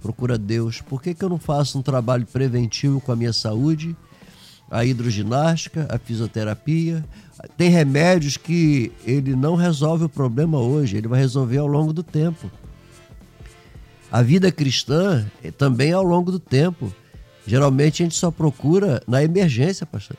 procura 0.00 0.36
Deus. 0.36 0.80
Por 0.80 1.02
que, 1.02 1.14
que 1.14 1.24
eu 1.24 1.28
não 1.28 1.38
faço 1.38 1.78
um 1.78 1.82
trabalho 1.82 2.26
preventivo 2.26 3.00
com 3.00 3.10
a 3.10 3.16
minha 3.16 3.32
saúde? 3.32 3.96
A 4.70 4.84
hidroginástica, 4.84 5.86
a 5.90 5.98
fisioterapia. 5.98 7.04
Tem 7.56 7.70
remédios 7.70 8.36
que 8.36 8.92
ele 9.04 9.34
não 9.34 9.54
resolve 9.54 10.04
o 10.04 10.08
problema 10.08 10.58
hoje, 10.58 10.96
ele 10.96 11.08
vai 11.08 11.20
resolver 11.20 11.58
ao 11.58 11.66
longo 11.66 11.92
do 11.92 12.02
tempo. 12.02 12.50
A 14.10 14.22
vida 14.22 14.50
cristã 14.50 15.26
é 15.42 15.50
também 15.50 15.90
é 15.90 15.94
ao 15.94 16.02
longo 16.02 16.32
do 16.32 16.38
tempo. 16.38 16.92
Geralmente 17.46 18.02
a 18.02 18.06
gente 18.06 18.16
só 18.16 18.30
procura 18.30 19.02
na 19.06 19.22
emergência, 19.22 19.86
pastor. 19.86 20.16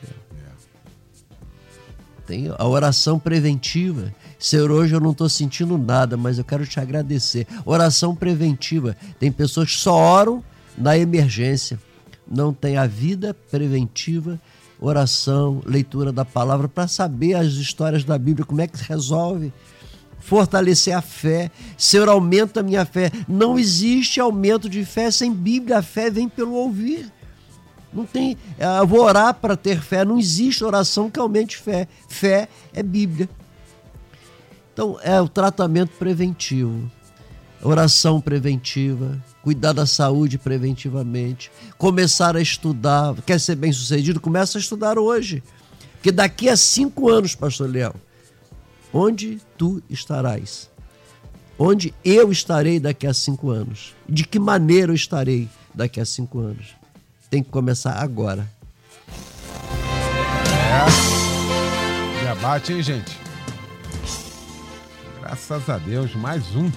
Tem 2.25 2.51
a 2.55 2.67
oração 2.67 3.17
preventiva. 3.17 4.13
Senhor, 4.37 4.69
hoje 4.69 4.93
eu 4.93 4.99
não 4.99 5.11
estou 5.11 5.27
sentindo 5.27 5.77
nada, 5.77 6.15
mas 6.15 6.37
eu 6.37 6.43
quero 6.43 6.65
te 6.65 6.79
agradecer. 6.79 7.47
Oração 7.65 8.15
preventiva. 8.15 8.95
Tem 9.19 9.31
pessoas 9.31 9.71
que 9.71 9.77
só 9.77 9.95
oram 9.95 10.43
na 10.77 10.95
emergência 10.97 11.79
não 12.29 12.53
tem 12.53 12.77
a 12.77 12.85
vida 12.85 13.33
preventiva, 13.49 14.39
oração, 14.79 15.61
leitura 15.65 16.11
da 16.11 16.23
palavra, 16.23 16.67
para 16.67 16.87
saber 16.87 17.33
as 17.33 17.53
histórias 17.53 18.03
da 18.03 18.17
Bíblia, 18.17 18.45
como 18.45 18.61
é 18.61 18.67
que 18.67 18.77
se 18.77 18.83
resolve. 18.83 19.51
Fortalecer 20.19 20.95
a 20.95 21.01
fé. 21.01 21.49
Senhor, 21.77 22.07
aumenta 22.07 22.59
a 22.59 22.63
minha 22.63 22.85
fé. 22.85 23.11
Não 23.27 23.57
existe 23.57 24.19
aumento 24.19 24.69
de 24.69 24.85
fé 24.85 25.09
sem 25.09 25.33
Bíblia. 25.33 25.79
A 25.79 25.81
fé 25.81 26.11
vem 26.11 26.27
pelo 26.27 26.53
ouvir. 26.53 27.11
Não 27.91 28.05
tem. 28.05 28.37
Eu 28.79 28.85
vou 28.85 29.01
orar 29.01 29.33
para 29.33 29.55
ter 29.55 29.81
fé. 29.81 30.03
Não 30.03 30.19
existe 30.19 30.63
oração 30.63 31.09
que 31.09 31.19
aumente 31.19 31.57
fé. 31.57 31.87
Fé 32.07 32.49
é 32.73 32.83
Bíblia. 32.83 33.29
Então, 34.79 34.97
é 35.03 35.19
o 35.19 35.27
tratamento 35.27 35.91
preventivo, 35.99 36.89
oração 37.61 38.21
preventiva, 38.21 39.21
cuidar 39.43 39.73
da 39.73 39.85
saúde 39.85 40.37
preventivamente, 40.37 41.51
começar 41.77 42.35
a 42.35 42.41
estudar. 42.41 43.15
Quer 43.25 43.39
ser 43.39 43.55
bem 43.55 43.71
sucedido? 43.71 44.19
Começa 44.19 44.57
a 44.57 44.61
estudar 44.61 44.97
hoje. 44.97 45.43
Porque 45.93 46.11
daqui 46.11 46.47
a 46.49 46.55
cinco 46.55 47.09
anos, 47.09 47.35
Pastor 47.35 47.69
Leão, 47.69 47.93
onde 48.93 49.41
tu 49.57 49.81
estarás? 49.89 50.69
Onde 51.57 51.93
eu 52.05 52.31
estarei 52.31 52.79
daqui 52.79 53.05
a 53.05 53.13
cinco 53.13 53.49
anos? 53.49 53.93
De 54.07 54.23
que 54.23 54.39
maneira 54.39 54.91
eu 54.91 54.95
estarei 54.95 55.49
daqui 55.73 55.99
a 55.99 56.05
cinco 56.05 56.39
anos? 56.39 56.67
Tem 57.29 57.43
que 57.43 57.49
começar 57.49 57.93
agora. 57.93 58.49
É. 60.71 62.33
Debate, 62.33 62.71
hein, 62.71 62.81
gente? 62.81 63.17
Graças 65.19 65.69
a 65.69 65.77
Deus, 65.77 66.15
mais 66.15 66.55
um 66.55 66.71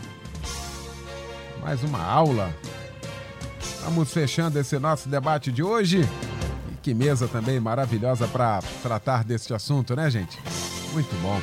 mais 1.62 1.82
uma 1.84 2.02
aula. 2.02 2.52
Vamos 3.84 4.12
fechando 4.12 4.58
esse 4.58 4.78
nosso 4.78 5.08
debate 5.08 5.52
de 5.52 5.62
hoje. 5.62 6.00
E 6.72 6.76
que 6.82 6.92
mesa 6.92 7.28
também 7.28 7.60
maravilhosa 7.60 8.26
para 8.26 8.60
tratar 8.82 9.22
deste 9.22 9.54
assunto, 9.54 9.94
né, 9.94 10.10
gente? 10.10 10.38
Muito 10.92 11.14
bom. 11.22 11.40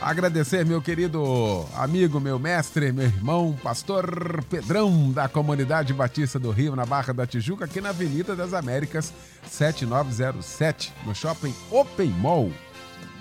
Agradecer 0.00 0.64
meu 0.66 0.82
querido 0.82 1.64
amigo, 1.74 2.20
meu 2.20 2.38
mestre, 2.38 2.92
meu 2.92 3.06
irmão, 3.06 3.56
pastor 3.62 4.44
Pedrão, 4.50 5.10
da 5.10 5.26
comunidade 5.28 5.94
Batista 5.94 6.38
do 6.38 6.50
Rio, 6.50 6.76
na 6.76 6.84
Barra 6.84 7.14
da 7.14 7.26
Tijuca, 7.26 7.64
aqui 7.64 7.80
na 7.80 7.88
Avenida 7.88 8.36
das 8.36 8.52
Américas, 8.52 9.12
7907, 9.48 10.92
no 11.06 11.14
shopping 11.14 11.54
Open 11.70 12.10
Mall. 12.10 12.52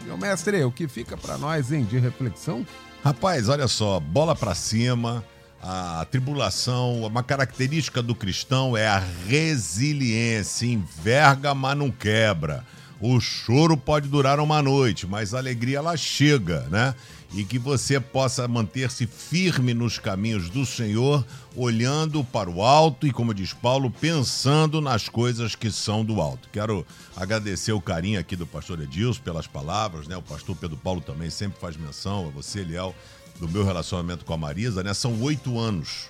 Meu 0.04 0.18
mestre, 0.18 0.64
o 0.64 0.72
que 0.72 0.88
fica 0.88 1.16
para 1.16 1.38
nós, 1.38 1.72
hein, 1.72 1.86
de 1.86 1.98
reflexão? 1.98 2.66
Rapaz, 3.04 3.48
olha 3.48 3.68
só, 3.68 4.00
bola 4.00 4.36
para 4.36 4.54
cima 4.54 5.24
a 5.62 6.06
tribulação, 6.10 7.04
uma 7.04 7.24
característica 7.24 8.02
do 8.02 8.14
cristão 8.14 8.78
é 8.78 8.88
a 8.88 9.00
resiliência. 9.00 10.68
Enverga, 10.68 11.56
mas 11.56 11.78
não 11.78 11.90
quebra. 11.90 12.64
O 13.00 13.20
choro 13.20 13.76
pode 13.76 14.08
durar 14.08 14.40
uma 14.40 14.62
noite, 14.62 15.06
mas 15.06 15.34
a 15.34 15.38
alegria 15.38 15.80
ela 15.80 15.98
chega, 15.98 16.62
né? 16.70 16.96
E 17.34 17.44
que 17.44 17.60
você 17.60 18.00
possa 18.00 18.48
manter-se 18.48 19.06
firme 19.06 19.74
nos 19.74 20.00
caminhos 20.00 20.50
do 20.50 20.66
Senhor, 20.66 21.26
olhando 21.56 22.24
para 22.24 22.50
o 22.50 22.62
alto 22.62 23.06
e, 23.06 23.12
como 23.12 23.34
diz 23.34 23.52
Paulo, 23.52 23.92
pensando 23.92 24.80
nas 24.80 25.10
coisas 25.10 25.56
que 25.56 25.70
são 25.70 26.06
do 26.06 26.22
alto. 26.22 26.48
Quero 26.54 26.86
agradecer 27.16 27.74
o 27.74 27.82
carinho 27.82 28.20
aqui 28.20 28.36
do 28.36 28.48
pastor 28.48 28.80
Edilson 28.82 29.22
pelas 29.22 29.48
palavras, 29.48 30.08
né? 30.08 30.16
O 30.16 30.22
pastor 30.22 30.56
Pedro 30.56 30.78
Paulo 30.78 31.02
também 31.02 31.30
sempre 31.30 31.60
faz 31.60 31.76
menção 31.76 32.28
a 32.28 32.30
você, 32.30 32.60
Eliel 32.60 32.96
do 33.40 33.48
meu 33.48 33.64
relacionamento 33.64 34.26
com 34.26 34.34
a 34.34 34.38
Marisa, 34.38 34.84
né? 34.84 34.94
São 34.94 35.22
oito 35.22 35.60
anos 35.60 36.10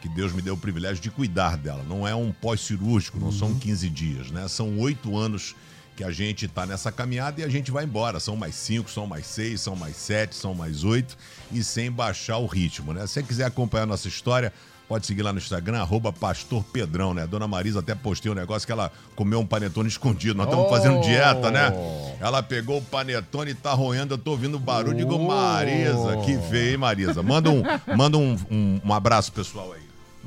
que 0.00 0.08
Deus 0.08 0.32
me 0.32 0.42
deu 0.42 0.54
o 0.54 0.58
privilégio 0.58 1.00
de 1.00 1.10
cuidar 1.10 1.56
dela. 1.56 1.84
Não 1.88 2.06
é 2.06 2.14
um 2.14 2.32
pós-cirúrgico, 2.32 3.18
não 3.18 3.26
uhum. 3.26 3.32
são 3.32 3.54
15 3.54 3.88
dias, 3.88 4.30
né? 4.30 4.48
São 4.48 4.78
oito 4.80 5.16
anos 5.16 5.54
que 5.94 6.02
a 6.02 6.10
gente 6.10 6.46
está 6.46 6.66
nessa 6.66 6.90
caminhada 6.90 7.40
e 7.40 7.44
a 7.44 7.48
gente 7.48 7.70
vai 7.70 7.84
embora. 7.84 8.18
São 8.18 8.34
mais 8.34 8.54
cinco, 8.54 8.90
são 8.90 9.06
mais 9.06 9.26
seis, 9.26 9.60
são 9.60 9.76
mais 9.76 9.96
sete, 9.96 10.34
são 10.34 10.54
mais 10.54 10.82
oito 10.82 11.16
e 11.52 11.62
sem 11.62 11.90
baixar 11.90 12.38
o 12.38 12.46
ritmo, 12.46 12.92
né? 12.92 13.06
Se 13.06 13.14
você 13.14 13.22
quiser 13.22 13.44
acompanhar 13.44 13.84
a 13.84 13.86
nossa 13.86 14.08
história, 14.08 14.52
Pode 14.92 15.06
seguir 15.06 15.22
lá 15.22 15.32
no 15.32 15.38
Instagram, 15.38 15.80
arroba 15.80 16.12
Pastor 16.12 16.62
Pedrão, 16.64 17.14
né? 17.14 17.26
Dona 17.26 17.48
Marisa 17.48 17.78
até 17.78 17.94
postei 17.94 18.30
um 18.30 18.34
negócio 18.34 18.66
que 18.66 18.72
ela 18.72 18.92
comeu 19.16 19.40
um 19.40 19.46
panetone 19.46 19.88
escondido. 19.88 20.34
Nós 20.34 20.44
estamos 20.46 20.66
Oh! 20.66 20.68
fazendo 20.68 21.00
dieta, 21.00 21.50
né? 21.50 21.72
Ela 22.20 22.42
pegou 22.42 22.76
o 22.76 22.82
panetone 22.82 23.52
e 23.52 23.54
tá 23.54 23.72
roendo. 23.72 24.12
Eu 24.12 24.18
tô 24.18 24.32
ouvindo 24.32 24.58
barulho. 24.58 24.94
Digo, 24.94 25.14
Oh! 25.14 25.26
Marisa, 25.26 26.18
que 26.26 26.36
feio, 26.50 26.72
hein, 26.72 26.76
Marisa? 26.76 27.22
Manda 27.22 27.48
um, 27.48 27.62
manda 27.96 28.18
um, 28.18 28.36
um, 28.50 28.80
um 28.84 28.92
abraço 28.92 29.32
pessoal 29.32 29.72
aí. 29.72 29.80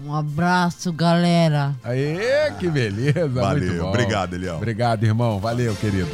Um 0.04 0.12
abraço, 0.12 0.92
galera. 0.92 1.76
Aê, 1.84 2.52
que 2.60 2.68
beleza. 2.68 3.28
Valeu, 3.28 3.68
muito 3.68 3.84
bom. 3.84 3.90
obrigado, 3.90 4.34
Eliel. 4.34 4.56
Obrigado, 4.56 5.04
irmão. 5.04 5.40
Valeu, 5.40 5.76
querido. 5.76 6.10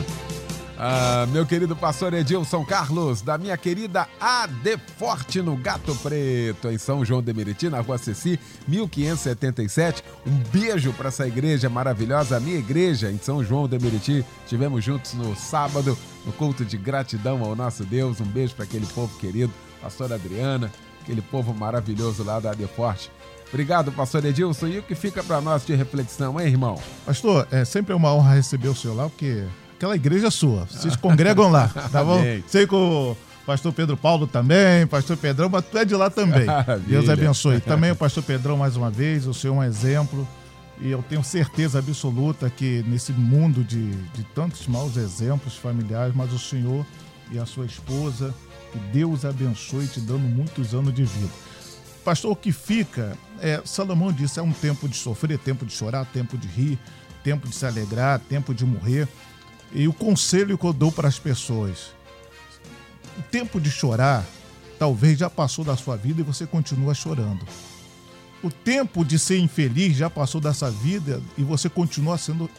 Ah, 0.83 1.27
meu 1.31 1.45
querido 1.45 1.75
pastor 1.75 2.11
Edilson 2.11 2.65
Carlos, 2.65 3.21
da 3.21 3.37
minha 3.37 3.55
querida 3.55 4.07
AD 4.19 4.79
Forte 4.97 5.39
no 5.39 5.55
Gato 5.55 5.93
Preto, 5.97 6.69
em 6.69 6.77
São 6.79 7.05
João 7.05 7.21
de 7.21 7.31
Meriti, 7.31 7.69
na 7.69 7.81
rua 7.81 7.99
Ceci, 7.99 8.39
1577. 8.67 10.03
Um 10.25 10.37
beijo 10.51 10.91
para 10.93 11.09
essa 11.09 11.27
igreja 11.27 11.69
maravilhosa, 11.69 12.37
a 12.37 12.39
minha 12.39 12.57
igreja 12.57 13.11
em 13.11 13.19
São 13.19 13.43
João 13.43 13.67
de 13.67 13.77
Meriti. 13.77 14.25
Estivemos 14.43 14.83
juntos 14.83 15.13
no 15.13 15.35
sábado, 15.35 15.95
no 16.25 16.33
culto 16.33 16.65
de 16.65 16.77
gratidão 16.77 17.43
ao 17.43 17.55
nosso 17.55 17.83
Deus. 17.83 18.19
Um 18.19 18.25
beijo 18.25 18.55
para 18.55 18.65
aquele 18.65 18.87
povo 18.87 19.15
querido, 19.19 19.53
pastor 19.79 20.11
Adriana, 20.11 20.71
aquele 21.03 21.21
povo 21.21 21.53
maravilhoso 21.53 22.23
lá 22.23 22.39
da 22.39 22.53
AD 22.53 22.65
Forte. 22.65 23.11
Obrigado, 23.49 23.91
pastor 23.91 24.25
Edilson. 24.25 24.65
E 24.65 24.79
o 24.79 24.83
que 24.83 24.95
fica 24.95 25.21
para 25.21 25.39
nós 25.41 25.63
de 25.63 25.75
reflexão, 25.75 26.41
hein, 26.41 26.47
irmão? 26.47 26.81
Pastor, 27.05 27.47
é 27.51 27.63
sempre 27.65 27.93
uma 27.93 28.11
honra 28.11 28.33
receber 28.33 28.69
o 28.69 28.75
senhor 28.75 28.95
lá, 28.95 29.07
porque 29.07 29.45
aquela 29.81 29.95
igreja 29.95 30.27
é 30.27 30.31
sua. 30.31 30.65
Vocês 30.65 30.95
congregam 30.95 31.49
lá, 31.49 31.67
tá 31.67 32.03
bom? 32.03 32.21
Sei 32.47 32.67
que 32.67 32.75
o 32.75 33.17
pastor 33.47 33.73
Pedro 33.73 33.97
Paulo 33.97 34.27
também, 34.27 34.85
pastor 34.85 35.17
Pedrão, 35.17 35.49
mas 35.49 35.65
tu 35.65 35.75
é 35.75 35.83
de 35.83 35.95
lá 35.95 36.07
também. 36.07 36.45
Deus 36.85 37.09
abençoe. 37.09 37.59
Também 37.59 37.89
o 37.89 37.95
pastor 37.95 38.23
Pedrão, 38.23 38.57
mais 38.57 38.77
uma 38.77 38.91
vez, 38.91 39.25
o 39.25 39.33
senhor 39.33 39.55
é 39.55 39.57
um 39.57 39.63
exemplo. 39.63 40.27
E 40.79 40.89
eu 40.89 41.03
tenho 41.07 41.23
certeza 41.23 41.79
absoluta 41.79 42.49
que 42.49 42.83
nesse 42.87 43.11
mundo 43.11 43.63
de, 43.63 43.91
de 43.91 44.23
tantos 44.35 44.67
maus 44.67 44.97
exemplos 44.97 45.55
familiares, 45.55 46.13
mas 46.15 46.31
o 46.31 46.39
senhor 46.39 46.85
e 47.31 47.39
a 47.39 47.45
sua 47.45 47.65
esposa, 47.65 48.33
que 48.71 48.79
Deus 48.91 49.25
abençoe 49.25 49.87
te 49.87 49.99
dando 49.99 50.27
muitos 50.27 50.73
anos 50.73 50.93
de 50.93 51.03
vida. 51.03 51.29
Pastor, 52.03 52.31
o 52.31 52.35
que 52.35 52.51
fica, 52.51 53.15
é, 53.39 53.61
Salomão 53.63 54.11
disse, 54.11 54.39
é 54.39 54.43
um 54.43 54.51
tempo 54.51 54.87
de 54.87 54.95
sofrer, 54.95 55.37
tempo 55.37 55.65
de 55.65 55.71
chorar, 55.71 56.03
tempo 56.05 56.35
de 56.35 56.47
rir, 56.47 56.79
tempo 57.23 57.47
de 57.47 57.55
se 57.55 57.65
alegrar, 57.65 58.19
tempo 58.19 58.53
de 58.53 58.65
morrer. 58.65 59.07
E 59.73 59.87
o 59.87 59.93
conselho 59.93 60.57
que 60.57 60.65
eu 60.65 60.73
dou 60.73 60.91
para 60.91 61.07
as 61.07 61.17
pessoas, 61.17 61.93
o 63.17 63.21
tempo 63.23 63.59
de 63.59 63.71
chorar 63.71 64.25
talvez 64.77 65.19
já 65.19 65.29
passou 65.29 65.63
da 65.63 65.77
sua 65.77 65.95
vida 65.95 66.21
e 66.21 66.23
você 66.23 66.45
continua 66.45 66.93
chorando. 66.93 67.45
O 68.43 68.49
tempo 68.49 69.05
de 69.05 69.19
ser 69.19 69.37
infeliz 69.37 69.95
já 69.95 70.09
passou 70.09 70.41
dessa 70.41 70.71
vida 70.71 71.21
e 71.37 71.43
você 71.43 71.69
continua 71.69 72.17
sendo 72.17 72.49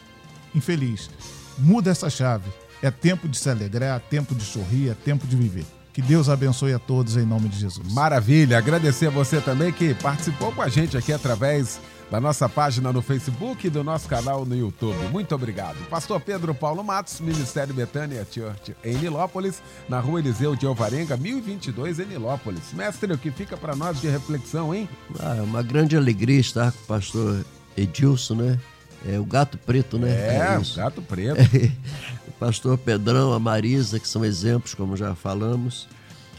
infeliz. 0.54 1.10
Muda 1.58 1.90
essa 1.90 2.08
chave. 2.08 2.48
É 2.80 2.90
tempo 2.90 3.28
de 3.28 3.36
se 3.36 3.50
alegrar, 3.50 3.96
é 3.96 4.00
tempo 4.00 4.34
de 4.34 4.44
sorrir, 4.44 4.90
é 4.90 4.94
tempo 4.94 5.26
de 5.26 5.36
viver. 5.36 5.64
Que 5.92 6.00
Deus 6.00 6.28
abençoe 6.28 6.72
a 6.72 6.78
todos 6.78 7.16
em 7.16 7.26
nome 7.26 7.48
de 7.48 7.58
Jesus. 7.58 7.92
Maravilha, 7.92 8.56
agradecer 8.56 9.08
a 9.08 9.10
você 9.10 9.40
também 9.40 9.72
que 9.72 9.92
participou 9.94 10.52
com 10.52 10.62
a 10.62 10.68
gente 10.68 10.96
aqui 10.96 11.12
através 11.12 11.80
da 12.12 12.20
nossa 12.20 12.46
página 12.46 12.92
no 12.92 13.00
Facebook 13.00 13.66
e 13.66 13.70
do 13.70 13.82
nosso 13.82 14.06
canal 14.06 14.44
no 14.44 14.54
YouTube. 14.54 14.98
Muito 15.10 15.34
obrigado. 15.34 15.78
Pastor 15.88 16.20
Pedro 16.20 16.54
Paulo 16.54 16.84
Matos, 16.84 17.18
Ministério 17.20 17.72
Betânia 17.72 18.26
Church 18.30 18.76
em 18.84 18.98
Nilópolis, 18.98 19.62
na 19.88 19.98
rua 19.98 20.20
Eliseu 20.20 20.54
de 20.54 20.66
Alvarenga, 20.66 21.16
1022 21.16 22.00
em 22.00 22.04
Nilópolis. 22.04 22.74
Mestre, 22.74 23.14
o 23.14 23.16
que 23.16 23.30
fica 23.30 23.56
para 23.56 23.74
nós 23.74 23.98
de 23.98 24.08
reflexão, 24.08 24.74
hein? 24.74 24.86
Ah, 25.18 25.36
é 25.36 25.40
uma 25.40 25.62
grande 25.62 25.96
alegria 25.96 26.38
estar 26.38 26.70
com 26.70 26.80
o 26.80 26.86
pastor 26.86 27.46
Edilson, 27.74 28.34
né? 28.34 28.60
É 29.08 29.18
o 29.18 29.24
gato 29.24 29.56
preto, 29.56 29.98
né? 29.98 30.10
É, 30.10 30.58
isso. 30.60 30.76
gato 30.76 31.00
preto. 31.00 31.40
o 32.28 32.32
pastor 32.32 32.76
Pedrão, 32.76 33.32
a 33.32 33.38
Marisa, 33.38 33.98
que 33.98 34.06
são 34.06 34.22
exemplos, 34.22 34.74
como 34.74 34.98
já 34.98 35.14
falamos. 35.14 35.88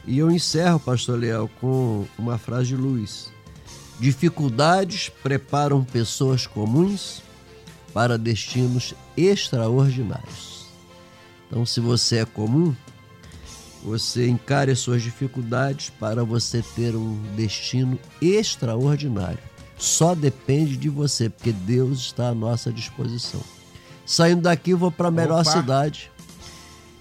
E 0.05 0.19
eu 0.19 0.29
encerro, 0.29 0.79
pastor 0.79 1.17
Leal, 1.17 1.49
com 1.59 2.05
uma 2.15 2.37
frase 2.37 2.67
de 2.67 2.75
Luiz. 2.75 3.33
Dificuldades 3.99 5.09
preparam 5.09 5.83
pessoas 5.83 6.47
comuns 6.47 7.21
para 7.93 8.17
destinos 8.17 8.93
extraordinários. 9.15 10.67
Então, 11.47 11.65
se 11.65 11.79
você 11.79 12.17
é 12.17 12.25
comum, 12.25 12.75
você 13.83 14.27
encare 14.27 14.71
as 14.71 14.79
suas 14.79 15.01
dificuldades 15.01 15.91
para 15.99 16.23
você 16.23 16.63
ter 16.75 16.95
um 16.95 17.21
destino 17.35 17.99
extraordinário. 18.21 19.39
Só 19.77 20.15
depende 20.15 20.77
de 20.77 20.89
você, 20.89 21.29
porque 21.29 21.51
Deus 21.51 21.99
está 21.99 22.29
à 22.29 22.33
nossa 22.33 22.71
disposição. 22.71 23.41
Saindo 24.05 24.41
daqui, 24.43 24.73
vou 24.73 24.91
para 24.91 25.09
a 25.09 25.11
melhor 25.11 25.41
Opa. 25.41 25.51
cidade. 25.51 26.11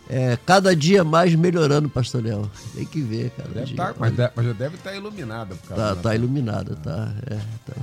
É, 0.08 0.36
cada 0.44 0.74
dia 0.74 1.04
mais 1.04 1.34
melhorando, 1.34 1.88
Pastor 1.88 2.22
Léo. 2.22 2.50
Tem 2.74 2.84
que 2.84 3.00
ver, 3.00 3.30
cada 3.30 3.48
Deve 3.48 3.74
tá, 3.74 3.94
mas, 3.98 4.12
mas 4.34 4.46
já 4.46 4.52
deve 4.52 4.76
estar 4.76 4.94
iluminada. 4.94 5.54
Por 5.54 5.68
causa 5.68 5.94
Tá, 5.94 6.02
tá 6.02 6.14
iluminada, 6.14 6.76
tá, 6.76 7.12
é, 7.26 7.34
tá, 7.64 7.80